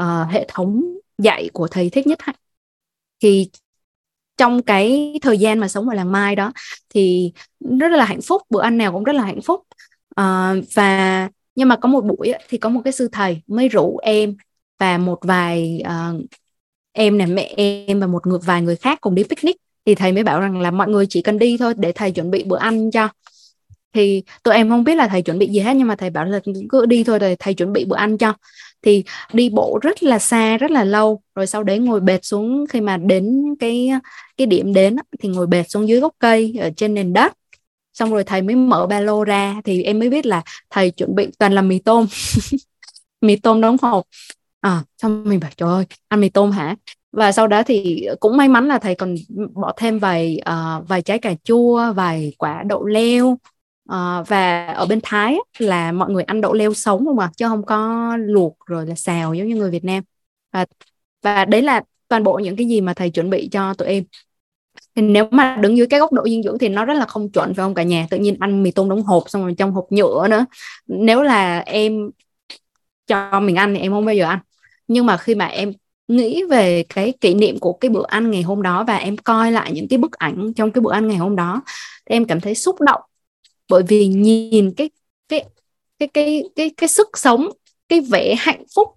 uh, 0.04 0.32
hệ 0.32 0.46
thống 0.48 0.84
dạy 1.18 1.50
của 1.54 1.68
thầy 1.68 1.90
thích 1.90 2.08
nhất 2.08 2.22
hạnh. 2.22 2.36
Thì 3.20 3.50
trong 4.38 4.62
cái 4.62 5.20
thời 5.22 5.38
gian 5.38 5.60
mà 5.60 5.68
sống 5.68 5.90
ở 5.90 5.96
làng 5.96 6.12
Mai 6.12 6.36
đó 6.36 6.52
thì 6.90 7.32
rất 7.80 7.92
là 7.92 8.06
hạnh 8.06 8.22
phúc 8.22 8.42
bữa 8.50 8.62
ăn 8.62 8.78
nào 8.78 8.92
cũng 8.92 9.04
rất 9.04 9.14
là 9.14 9.24
hạnh 9.24 9.42
phúc. 9.42 9.62
Uh, 10.22 10.64
và 10.74 11.30
nhưng 11.56 11.68
mà 11.68 11.76
có 11.76 11.90
một 11.90 12.06
buổi 12.06 12.34
thì 12.50 12.58
có 12.58 12.70
một 12.70 12.82
cái 12.84 12.94
sư 12.94 13.10
thầy 13.12 13.42
mới 13.48 13.68
rủ 13.70 13.98
em 13.98 14.36
và 14.80 14.98
một 14.98 15.20
vài 15.22 15.82
uh, 15.82 16.26
em 16.94 17.18
nè 17.18 17.26
mẹ 17.26 17.54
em 17.58 18.00
và 18.00 18.08
một 18.08 18.28
người, 18.28 18.40
vài 18.46 18.62
người 18.62 18.76
khác 18.76 19.02
cùng 19.02 19.16
đi 19.16 19.24
picnic. 19.24 19.58
Thì 19.86 19.96
thầy 19.96 20.12
mới 20.12 20.24
bảo 20.24 20.40
rằng 20.42 20.62
là 20.62 20.72
mọi 20.72 20.88
người 20.88 21.06
chỉ 21.10 21.22
cần 21.22 21.40
đi 21.40 21.58
thôi 21.58 21.74
để 21.78 21.92
thầy 21.92 22.12
chuẩn 22.12 22.32
bị 22.32 22.44
bữa 22.44 22.58
ăn 22.58 22.92
cho. 22.92 23.10
Thì 23.94 24.24
tụi 24.44 24.56
em 24.56 24.70
không 24.70 24.84
biết 24.84 24.96
là 24.96 25.08
thầy 25.08 25.22
chuẩn 25.22 25.40
bị 25.40 25.48
gì 25.48 25.60
hết, 25.60 25.74
nhưng 25.74 25.88
mà 25.88 25.96
thầy 25.96 26.10
bảo 26.10 26.26
là 26.26 26.40
cứ 26.70 26.86
đi 26.86 27.04
thôi 27.04 27.20
rồi 27.20 27.36
thầy 27.40 27.54
chuẩn 27.54 27.74
bị 27.74 27.86
bữa 27.86 27.96
ăn 27.96 28.18
cho. 28.18 28.34
Thì 28.82 29.04
đi 29.34 29.50
bộ 29.50 29.80
rất 29.82 30.04
là 30.04 30.20
xa, 30.20 30.58
rất 30.58 30.72
là 30.72 30.84
lâu. 30.84 31.22
Rồi 31.36 31.48
sau 31.48 31.64
đấy 31.64 31.80
ngồi 31.80 32.00
bệt 32.00 32.26
xuống 32.26 32.66
khi 32.70 32.82
mà 32.82 32.98
đến 32.98 33.56
cái 33.60 33.92
cái 34.38 34.48
điểm 34.48 34.74
đến 34.74 34.96
thì 35.20 35.30
ngồi 35.30 35.48
bệt 35.48 35.64
xuống 35.70 35.88
dưới 35.88 36.00
gốc 36.00 36.14
cây 36.20 36.56
ở 36.60 36.70
trên 36.78 36.94
nền 36.94 37.14
đất. 37.14 37.34
Xong 37.94 38.12
rồi 38.12 38.24
thầy 38.24 38.42
mới 38.42 38.56
mở 38.56 38.88
ba 38.88 39.00
lô 39.00 39.24
ra, 39.24 39.62
thì 39.66 39.84
em 39.84 40.00
mới 40.00 40.10
biết 40.10 40.26
là 40.26 40.42
thầy 40.70 40.92
chuẩn 40.92 41.16
bị 41.16 41.28
toàn 41.40 41.54
là 41.54 41.62
mì 41.62 41.80
tôm. 41.80 42.06
Mì 43.22 43.36
tôm 43.36 43.62
đóng 43.62 43.78
hộp. 43.82 44.06
Ờ, 44.64 44.70
à 44.70 44.84
xong 44.98 45.24
mình 45.24 45.40
bảo 45.40 45.52
trời 45.58 45.70
ơi 45.70 45.86
ăn 46.08 46.22
mì 46.22 46.30
tôm 46.30 46.52
hả? 46.52 46.76
Và 47.12 47.32
sau 47.32 47.48
đó 47.48 47.64
thì 47.64 48.08
cũng 48.20 48.38
may 48.38 48.48
mắn 48.48 48.68
là 48.68 48.80
thầy 48.80 48.96
còn 48.96 49.16
bỏ 49.54 49.74
thêm 49.78 50.00
vài 50.00 50.42
uh, 50.50 50.88
vài 50.88 51.02
trái 51.02 51.20
cà 51.20 51.34
chua 51.44 51.94
vài 51.94 52.34
quả 52.38 52.64
đậu 52.68 52.86
leo. 52.86 53.28
Uh, 53.92 54.28
và 54.28 54.68
ở 54.68 54.86
bên 54.86 55.00
Thái 55.04 55.36
là 55.60 55.92
mọi 55.92 56.12
người 56.12 56.24
ăn 56.24 56.42
đậu 56.42 56.54
leo 56.54 56.74
sống 56.74 57.06
không 57.06 57.20
à 57.20 57.32
chứ 57.38 57.48
không 57.48 57.66
có 57.66 58.18
luộc 58.18 58.58
rồi 58.66 58.86
là 58.88 58.96
xào 58.96 59.34
giống 59.34 59.48
như 59.48 59.56
người 59.56 59.72
Việt 59.72 59.84
Nam. 59.84 60.04
Và 60.52 60.66
và 61.22 61.46
đấy 61.46 61.62
là 61.62 61.82
toàn 62.08 62.24
bộ 62.24 62.40
những 62.40 62.56
cái 62.56 62.68
gì 62.68 62.82
mà 62.82 62.94
thầy 62.94 63.10
chuẩn 63.10 63.30
bị 63.30 63.50
cho 63.52 63.74
tụi 63.74 63.88
em. 63.88 64.04
Thì 64.96 65.02
nếu 65.02 65.28
mà 65.32 65.58
đứng 65.62 65.78
dưới 65.78 65.88
cái 65.88 66.00
góc 66.00 66.14
độ 66.14 66.24
dinh 66.26 66.44
dưỡng 66.44 66.58
thì 66.60 66.70
nó 66.70 66.86
rất 66.86 66.94
là 66.94 67.06
không 67.06 67.32
chuẩn 67.32 67.54
phải 67.54 67.64
không 67.64 67.74
cả 67.74 67.84
nhà? 67.84 68.08
Tự 68.10 68.18
nhiên 68.18 68.38
ăn 68.40 68.64
mì 68.64 68.72
tôm 68.72 68.90
đóng 68.90 69.04
hộp 69.04 69.24
xong 69.30 69.42
rồi 69.42 69.56
trong 69.58 69.72
hộp 69.72 69.86
nhựa 69.92 70.28
nữa. 70.30 70.46
Nếu 70.88 71.24
là 71.24 71.60
em 71.60 72.10
cho 73.08 73.40
mình 73.40 73.56
ăn 73.56 73.74
thì 73.74 73.80
em 73.82 73.92
không 73.92 74.06
bao 74.06 74.16
giờ 74.16 74.26
ăn 74.26 74.40
nhưng 74.94 75.06
mà 75.06 75.18
khi 75.18 75.36
mà 75.36 75.46
em 75.46 75.74
nghĩ 76.08 76.44
về 76.44 76.84
cái 76.90 77.14
kỷ 77.22 77.34
niệm 77.34 77.60
của 77.60 77.74
cái 77.74 77.90
bữa 77.90 78.06
ăn 78.08 78.32
ngày 78.32 78.42
hôm 78.42 78.62
đó 78.62 78.84
và 78.88 78.96
em 78.96 79.18
coi 79.18 79.52
lại 79.52 79.72
những 79.72 79.88
cái 79.88 80.00
bức 80.00 80.12
ảnh 80.12 80.54
trong 80.54 80.72
cái 80.72 80.82
bữa 80.82 80.94
ăn 80.94 81.08
ngày 81.08 81.18
hôm 81.18 81.36
đó 81.36 81.64
em 82.06 82.26
cảm 82.26 82.42
thấy 82.42 82.56
xúc 82.56 82.82
động. 82.82 83.02
Bởi 83.70 83.84
vì 83.88 84.08
nhìn 84.08 84.74
cái 84.74 84.90
cái 85.30 85.46
cái 86.00 86.08
cái 86.08 86.44
cái 86.56 86.70
cái 86.78 86.88
sức 86.90 87.18
sống, 87.18 87.50
cái 87.90 88.02
vẻ 88.02 88.36
hạnh 88.40 88.64
phúc 88.76 88.88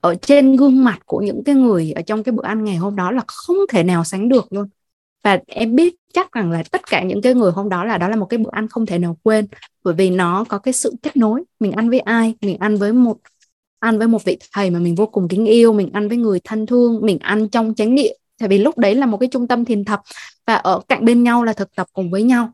ở 0.00 0.14
trên 0.14 0.56
gương 0.56 0.84
mặt 0.84 0.98
của 1.06 1.20
những 1.20 1.44
cái 1.44 1.54
người 1.54 1.92
ở 1.92 2.02
trong 2.02 2.22
cái 2.22 2.32
bữa 2.32 2.44
ăn 2.44 2.64
ngày 2.64 2.76
hôm 2.76 2.96
đó 2.96 3.10
là 3.10 3.22
không 3.26 3.56
thể 3.70 3.82
nào 3.82 4.04
sánh 4.04 4.28
được 4.28 4.52
luôn. 4.52 4.68
Và 5.24 5.38
em 5.46 5.74
biết 5.76 5.94
chắc 6.12 6.32
rằng 6.32 6.50
là 6.50 6.62
tất 6.70 6.80
cả 6.90 7.02
những 7.02 7.22
cái 7.22 7.34
người 7.34 7.52
hôm 7.52 7.68
đó 7.68 7.84
là 7.84 7.98
đó 7.98 8.08
là 8.08 8.16
một 8.16 8.26
cái 8.26 8.38
bữa 8.38 8.50
ăn 8.52 8.68
không 8.68 8.86
thể 8.86 8.98
nào 8.98 9.16
quên, 9.22 9.46
bởi 9.84 9.94
vì 9.94 10.10
nó 10.10 10.44
có 10.48 10.58
cái 10.58 10.74
sự 10.74 10.94
kết 11.02 11.16
nối. 11.16 11.44
Mình 11.60 11.72
ăn 11.72 11.90
với 11.90 12.00
ai, 12.00 12.34
mình 12.40 12.56
ăn 12.60 12.76
với 12.76 12.92
một 12.92 13.16
ăn 13.80 13.98
với 13.98 14.08
một 14.08 14.24
vị 14.24 14.38
thầy 14.52 14.70
mà 14.70 14.78
mình 14.78 14.94
vô 14.94 15.06
cùng 15.06 15.28
kính 15.28 15.46
yêu, 15.46 15.72
mình 15.72 15.90
ăn 15.92 16.08
với 16.08 16.16
người 16.16 16.40
thân 16.44 16.66
thương, 16.66 17.00
mình 17.02 17.18
ăn 17.18 17.48
trong 17.48 17.74
chánh 17.74 17.94
niệm. 17.94 18.16
Tại 18.38 18.48
vì 18.48 18.58
lúc 18.58 18.78
đấy 18.78 18.94
là 18.94 19.06
một 19.06 19.16
cái 19.16 19.28
trung 19.32 19.46
tâm 19.46 19.64
thiền 19.64 19.84
thập 19.84 20.00
và 20.46 20.54
ở 20.54 20.80
cạnh 20.88 21.04
bên 21.04 21.22
nhau 21.22 21.44
là 21.44 21.52
thực 21.52 21.76
tập 21.76 21.86
cùng 21.92 22.10
với 22.10 22.22
nhau. 22.22 22.52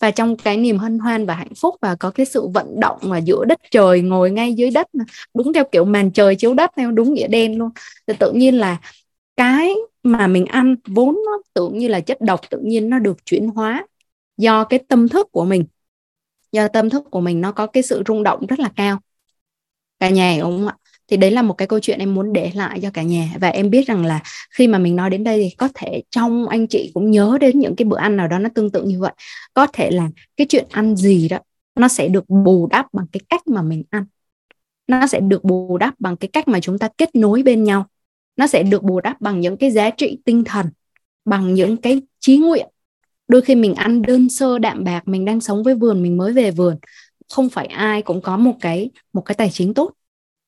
Và 0.00 0.10
trong 0.10 0.36
cái 0.36 0.56
niềm 0.56 0.78
hân 0.78 0.98
hoan 0.98 1.26
và 1.26 1.34
hạnh 1.34 1.54
phúc 1.54 1.74
và 1.80 1.94
có 1.94 2.10
cái 2.10 2.26
sự 2.26 2.46
vận 2.46 2.80
động 2.80 2.98
mà 3.02 3.18
giữa 3.18 3.44
đất 3.44 3.58
trời 3.70 4.00
ngồi 4.00 4.30
ngay 4.30 4.54
dưới 4.54 4.70
đất 4.70 4.86
đúng 5.34 5.52
theo 5.52 5.64
kiểu 5.72 5.84
màn 5.84 6.10
trời 6.10 6.36
chiếu 6.36 6.54
đất 6.54 6.70
theo 6.76 6.92
đúng 6.92 7.14
nghĩa 7.14 7.28
đen 7.28 7.58
luôn. 7.58 7.70
Thì 8.06 8.14
tự 8.18 8.32
nhiên 8.32 8.54
là 8.54 8.80
cái 9.36 9.74
mà 10.02 10.26
mình 10.26 10.46
ăn 10.46 10.76
vốn 10.86 11.14
nó 11.26 11.38
tưởng 11.54 11.78
như 11.78 11.88
là 11.88 12.00
chất 12.00 12.20
độc, 12.20 12.40
tự 12.50 12.58
nhiên 12.58 12.90
nó 12.90 12.98
được 12.98 13.26
chuyển 13.26 13.48
hóa 13.48 13.86
do 14.36 14.64
cái 14.64 14.78
tâm 14.88 15.08
thức 15.08 15.28
của 15.32 15.44
mình. 15.44 15.64
Do 16.52 16.68
tâm 16.68 16.90
thức 16.90 17.04
của 17.10 17.20
mình 17.20 17.40
nó 17.40 17.52
có 17.52 17.66
cái 17.66 17.82
sự 17.82 18.02
rung 18.06 18.22
động 18.22 18.46
rất 18.46 18.60
là 18.60 18.70
cao 18.76 18.98
cả 20.00 20.10
nhà 20.10 20.36
đúng 20.40 20.58
không 20.58 20.68
ạ? 20.68 20.76
Thì 21.08 21.16
đấy 21.16 21.30
là 21.30 21.42
một 21.42 21.54
cái 21.54 21.68
câu 21.68 21.80
chuyện 21.80 21.98
em 21.98 22.14
muốn 22.14 22.32
để 22.32 22.50
lại 22.54 22.80
cho 22.82 22.90
cả 22.90 23.02
nhà. 23.02 23.28
Và 23.40 23.48
em 23.48 23.70
biết 23.70 23.86
rằng 23.86 24.06
là 24.06 24.20
khi 24.50 24.68
mà 24.68 24.78
mình 24.78 24.96
nói 24.96 25.10
đến 25.10 25.24
đây 25.24 25.42
thì 25.42 25.54
có 25.58 25.68
thể 25.74 26.02
trong 26.10 26.48
anh 26.48 26.66
chị 26.66 26.90
cũng 26.94 27.10
nhớ 27.10 27.38
đến 27.40 27.60
những 27.60 27.76
cái 27.76 27.84
bữa 27.84 27.98
ăn 27.98 28.16
nào 28.16 28.28
đó 28.28 28.38
nó 28.38 28.48
tương 28.54 28.70
tự 28.70 28.82
như 28.82 29.00
vậy. 29.00 29.12
Có 29.54 29.66
thể 29.72 29.90
là 29.90 30.08
cái 30.36 30.46
chuyện 30.50 30.66
ăn 30.70 30.96
gì 30.96 31.28
đó, 31.28 31.38
nó 31.74 31.88
sẽ 31.88 32.08
được 32.08 32.28
bù 32.28 32.66
đắp 32.70 32.86
bằng 32.92 33.06
cái 33.12 33.20
cách 33.28 33.46
mà 33.46 33.62
mình 33.62 33.82
ăn. 33.90 34.04
Nó 34.86 35.06
sẽ 35.06 35.20
được 35.20 35.44
bù 35.44 35.78
đắp 35.78 35.94
bằng 35.98 36.16
cái 36.16 36.28
cách 36.28 36.48
mà 36.48 36.60
chúng 36.60 36.78
ta 36.78 36.88
kết 36.98 37.14
nối 37.14 37.42
bên 37.42 37.64
nhau. 37.64 37.86
Nó 38.36 38.46
sẽ 38.46 38.62
được 38.62 38.82
bù 38.82 39.00
đắp 39.00 39.20
bằng 39.20 39.40
những 39.40 39.56
cái 39.56 39.70
giá 39.70 39.90
trị 39.90 40.18
tinh 40.24 40.44
thần, 40.44 40.66
bằng 41.24 41.54
những 41.54 41.76
cái 41.76 42.02
trí 42.20 42.38
nguyện. 42.38 42.66
Đôi 43.28 43.40
khi 43.42 43.54
mình 43.54 43.74
ăn 43.74 44.02
đơn 44.02 44.28
sơ 44.28 44.58
đạm 44.58 44.84
bạc, 44.84 45.08
mình 45.08 45.24
đang 45.24 45.40
sống 45.40 45.62
với 45.62 45.74
vườn, 45.74 46.02
mình 46.02 46.16
mới 46.16 46.32
về 46.32 46.50
vườn 46.50 46.76
không 47.32 47.50
phải 47.50 47.66
ai 47.66 48.02
cũng 48.02 48.20
có 48.20 48.36
một 48.36 48.54
cái 48.60 48.90
một 49.12 49.22
cái 49.22 49.34
tài 49.34 49.50
chính 49.50 49.74
tốt. 49.74 49.92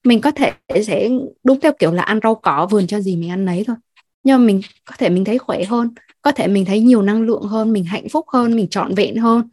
Mình 0.05 0.21
có 0.21 0.31
thể 0.31 0.53
sẽ 0.87 1.09
đúng 1.45 1.61
theo 1.61 1.73
kiểu 1.79 1.93
là 1.93 2.03
ăn 2.03 2.21
rau 2.23 2.35
cỏ 2.35 2.69
vườn 2.71 2.87
cho 2.87 3.01
gì 3.01 3.17
mình 3.17 3.31
ăn 3.31 3.45
nấy 3.45 3.65
thôi. 3.67 3.77
Nhưng 4.23 4.39
mà 4.41 4.47
mình 4.47 4.61
có 4.85 4.95
thể 4.99 5.09
mình 5.09 5.25
thấy 5.25 5.39
khỏe 5.39 5.65
hơn 5.65 5.95
có 6.23 6.33
thể 6.33 6.47
mình 6.47 6.65
thấy 6.65 6.81
nhiều 6.81 7.03
năng 7.03 7.23
lượng 7.23 7.43
hơn 7.43 7.73
mình 7.73 7.85
hạnh 7.85 8.09
phúc 8.09 8.27
hơn 8.33 8.57
mình 8.57 8.69
trọn 8.69 8.95
vẹn 8.95 9.17
hơn. 9.17 9.49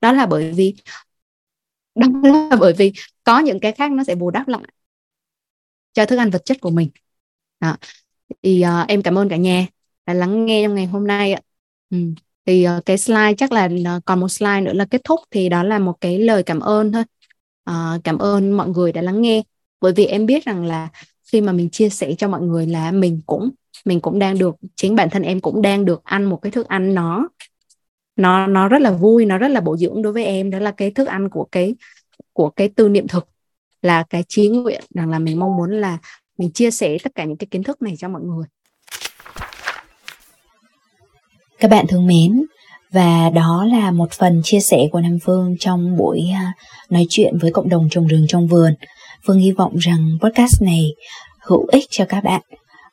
Đó 0.00 0.12
là 0.12 0.26
bởi 0.26 0.52
vì 0.52 0.74
đó 1.94 2.06
là 2.22 2.56
bởi 2.60 2.72
vì 2.72 2.92
có 3.24 3.38
những 3.38 3.60
cái 3.60 3.72
khác 3.72 3.92
nó 3.92 4.04
sẽ 4.04 4.14
bù 4.14 4.30
đắp 4.30 4.48
lại 4.48 4.62
cho 5.92 6.06
thức 6.06 6.16
ăn 6.16 6.30
vật 6.30 6.44
chất 6.44 6.60
của 6.60 6.70
mình. 6.70 6.90
Đó. 7.60 7.76
thì 8.42 8.64
uh, 8.82 8.88
em 8.88 9.02
cảm 9.02 9.18
ơn 9.18 9.28
cả 9.28 9.36
nhà 9.36 9.66
đã 10.06 10.14
lắng 10.14 10.46
nghe 10.46 10.64
trong 10.64 10.74
ngày 10.74 10.86
hôm 10.86 11.06
nay 11.06 11.32
ạ. 11.32 11.40
Ừ 11.90 11.98
thì 12.46 12.66
uh, 12.78 12.86
cái 12.86 12.98
slide 12.98 13.34
chắc 13.38 13.52
là 13.52 13.68
uh, 13.96 14.04
còn 14.04 14.20
một 14.20 14.28
slide 14.28 14.60
nữa 14.60 14.72
là 14.72 14.84
kết 14.84 15.00
thúc 15.04 15.20
thì 15.30 15.48
đó 15.48 15.62
là 15.62 15.78
một 15.78 16.00
cái 16.00 16.18
lời 16.18 16.42
cảm 16.42 16.60
ơn 16.60 16.92
thôi. 16.92 17.04
Uh, 17.70 18.04
cảm 18.04 18.18
ơn 18.18 18.52
mọi 18.52 18.68
người 18.68 18.92
đã 18.92 19.02
lắng 19.02 19.22
nghe. 19.22 19.42
Bởi 19.80 19.92
vì 19.92 20.06
em 20.06 20.26
biết 20.26 20.44
rằng 20.44 20.64
là 20.64 20.88
khi 21.32 21.40
mà 21.40 21.52
mình 21.52 21.70
chia 21.70 21.88
sẻ 21.88 22.14
cho 22.18 22.28
mọi 22.28 22.40
người 22.40 22.66
là 22.66 22.92
mình 22.92 23.20
cũng 23.26 23.50
mình 23.84 24.00
cũng 24.00 24.18
đang 24.18 24.38
được 24.38 24.56
chính 24.76 24.94
bản 24.94 25.10
thân 25.10 25.22
em 25.22 25.40
cũng 25.40 25.62
đang 25.62 25.84
được 25.84 26.04
ăn 26.04 26.24
một 26.24 26.36
cái 26.36 26.52
thức 26.52 26.68
ăn 26.68 26.94
nó 26.94 27.28
nó 28.16 28.46
nó 28.46 28.68
rất 28.68 28.80
là 28.80 28.92
vui 28.92 29.26
nó 29.26 29.38
rất 29.38 29.48
là 29.48 29.60
bổ 29.60 29.76
dưỡng 29.76 30.02
đối 30.02 30.12
với 30.12 30.24
em. 30.24 30.50
Đó 30.50 30.58
là 30.58 30.70
cái 30.70 30.90
thức 30.90 31.08
ăn 31.08 31.28
của 31.28 31.48
cái 31.52 31.74
của 32.32 32.50
cái 32.50 32.68
tư 32.68 32.88
niệm 32.88 33.08
thực 33.08 33.28
là 33.82 34.04
cái 34.10 34.24
chí 34.28 34.48
nguyện 34.48 34.84
rằng 34.94 35.10
là 35.10 35.18
mình 35.18 35.38
mong 35.38 35.56
muốn 35.56 35.70
là 35.70 35.98
mình 36.38 36.52
chia 36.52 36.70
sẻ 36.70 36.96
tất 37.02 37.14
cả 37.14 37.24
những 37.24 37.36
cái 37.36 37.46
kiến 37.50 37.62
thức 37.62 37.82
này 37.82 37.94
cho 37.98 38.08
mọi 38.08 38.22
người 38.22 38.46
các 41.60 41.70
bạn 41.70 41.86
thương 41.86 42.06
mến 42.06 42.42
và 42.92 43.30
đó 43.30 43.66
là 43.72 43.90
một 43.90 44.12
phần 44.12 44.40
chia 44.44 44.60
sẻ 44.60 44.88
của 44.92 45.00
Nam 45.00 45.18
Phương 45.24 45.56
trong 45.60 45.96
buổi 45.96 46.20
à, 46.34 46.52
nói 46.90 47.06
chuyện 47.08 47.38
với 47.38 47.52
cộng 47.52 47.68
đồng 47.68 47.88
trồng 47.90 48.06
rừng 48.06 48.24
trong 48.28 48.46
vườn. 48.46 48.74
Phương 49.26 49.38
hy 49.38 49.52
vọng 49.52 49.76
rằng 49.76 50.18
podcast 50.22 50.62
này 50.62 50.90
hữu 51.40 51.66
ích 51.72 51.84
cho 51.90 52.04
các 52.04 52.24
bạn 52.24 52.42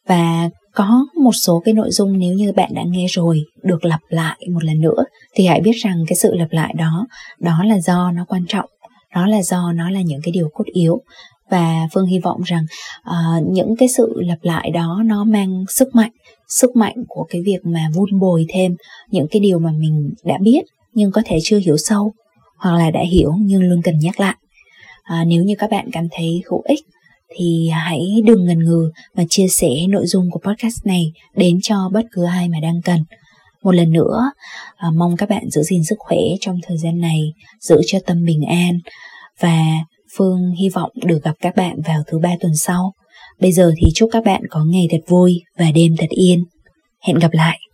và 0.08 0.50
có 0.74 1.06
một 1.24 1.32
số 1.34 1.62
cái 1.66 1.74
nội 1.74 1.92
dung 1.92 2.20
nếu 2.20 2.34
như 2.34 2.52
bạn 2.52 2.70
đã 2.74 2.82
nghe 2.86 3.06
rồi 3.10 3.44
được 3.64 3.86
lặp 3.86 4.00
lại 4.10 4.38
một 4.54 4.64
lần 4.64 4.82
nữa 4.82 5.04
thì 5.36 5.46
hãy 5.46 5.62
biết 5.62 5.76
rằng 5.84 6.04
cái 6.08 6.16
sự 6.16 6.36
lặp 6.36 6.52
lại 6.52 6.74
đó 6.78 7.08
đó 7.40 7.64
là 7.66 7.80
do 7.80 8.12
nó 8.12 8.26
quan 8.28 8.46
trọng 8.48 8.70
đó 9.16 9.28
là 9.28 9.42
do 9.42 9.72
nó 9.72 9.90
là 9.90 10.02
những 10.02 10.20
cái 10.24 10.32
điều 10.32 10.50
cốt 10.54 10.66
yếu 10.74 11.02
và 11.50 11.88
phương 11.94 12.06
hy 12.06 12.20
vọng 12.20 12.42
rằng 12.46 12.66
uh, 13.10 13.48
những 13.52 13.76
cái 13.76 13.88
sự 13.88 14.14
lặp 14.16 14.38
lại 14.42 14.72
đó 14.72 15.02
nó 15.06 15.24
mang 15.24 15.64
sức 15.70 15.96
mạnh 15.96 16.12
sức 16.48 16.76
mạnh 16.76 16.96
của 17.08 17.26
cái 17.30 17.42
việc 17.42 17.60
mà 17.64 17.90
vun 17.94 18.20
bồi 18.20 18.46
thêm 18.50 18.76
những 19.12 19.28
cái 19.32 19.40
điều 19.40 19.60
mà 19.60 19.72
mình 19.72 20.14
đã 20.24 20.38
biết 20.42 20.62
nhưng 20.94 21.12
có 21.12 21.22
thể 21.26 21.38
chưa 21.44 21.58
hiểu 21.58 21.78
sâu 21.78 22.14
hoặc 22.58 22.78
là 22.78 22.92
đã 22.92 23.02
hiểu 23.12 23.32
nhưng 23.40 23.62
luôn 23.62 23.82
cần 23.82 24.00
nhắc 24.00 24.20
lại. 24.20 24.36
À, 25.04 25.24
nếu 25.28 25.44
như 25.44 25.56
các 25.60 25.70
bạn 25.70 25.90
cảm 25.92 26.08
thấy 26.12 26.42
hữu 26.50 26.62
ích 26.66 26.86
thì 27.36 27.70
hãy 27.74 28.22
đừng 28.26 28.46
ngần 28.46 28.60
ngừ 28.60 28.92
mà 29.16 29.24
chia 29.30 29.48
sẻ 29.48 29.70
nội 29.90 30.06
dung 30.06 30.32
của 30.32 30.40
podcast 30.40 30.86
này 30.86 31.12
đến 31.36 31.60
cho 31.62 31.90
bất 31.94 32.06
cứ 32.12 32.26
ai 32.26 32.50
mà 32.50 32.60
đang 32.62 32.82
cần. 32.82 33.04
Một 33.64 33.72
lần 33.72 33.92
nữa 33.92 34.32
à, 34.76 34.90
mong 34.96 35.18
các 35.18 35.30
bạn 35.30 35.50
giữ 35.50 35.62
gìn 35.64 35.84
sức 35.84 35.96
khỏe 36.00 36.20
trong 36.42 36.60
thời 36.64 36.78
gian 36.78 37.00
này 37.00 37.34
giữ 37.60 37.82
cho 37.86 38.00
tâm 38.06 38.26
bình 38.26 38.42
an 38.44 38.80
và 39.40 39.64
phương 40.18 40.52
hy 40.60 40.70
vọng 40.70 40.92
được 41.06 41.24
gặp 41.24 41.36
các 41.40 41.56
bạn 41.56 41.82
vào 41.82 42.04
thứ 42.08 42.20
ba 42.20 42.30
tuần 42.40 42.56
sau 42.56 42.94
bây 43.42 43.52
giờ 43.52 43.74
thì 43.78 43.88
chúc 43.96 44.10
các 44.14 44.24
bạn 44.24 44.42
có 44.50 44.64
ngày 44.64 44.88
thật 44.92 45.02
vui 45.08 45.42
và 45.58 45.72
đêm 45.72 45.96
thật 45.98 46.10
yên. 46.10 46.44
Hẹn 47.08 47.20
gặp 47.20 47.34
lại! 47.34 47.67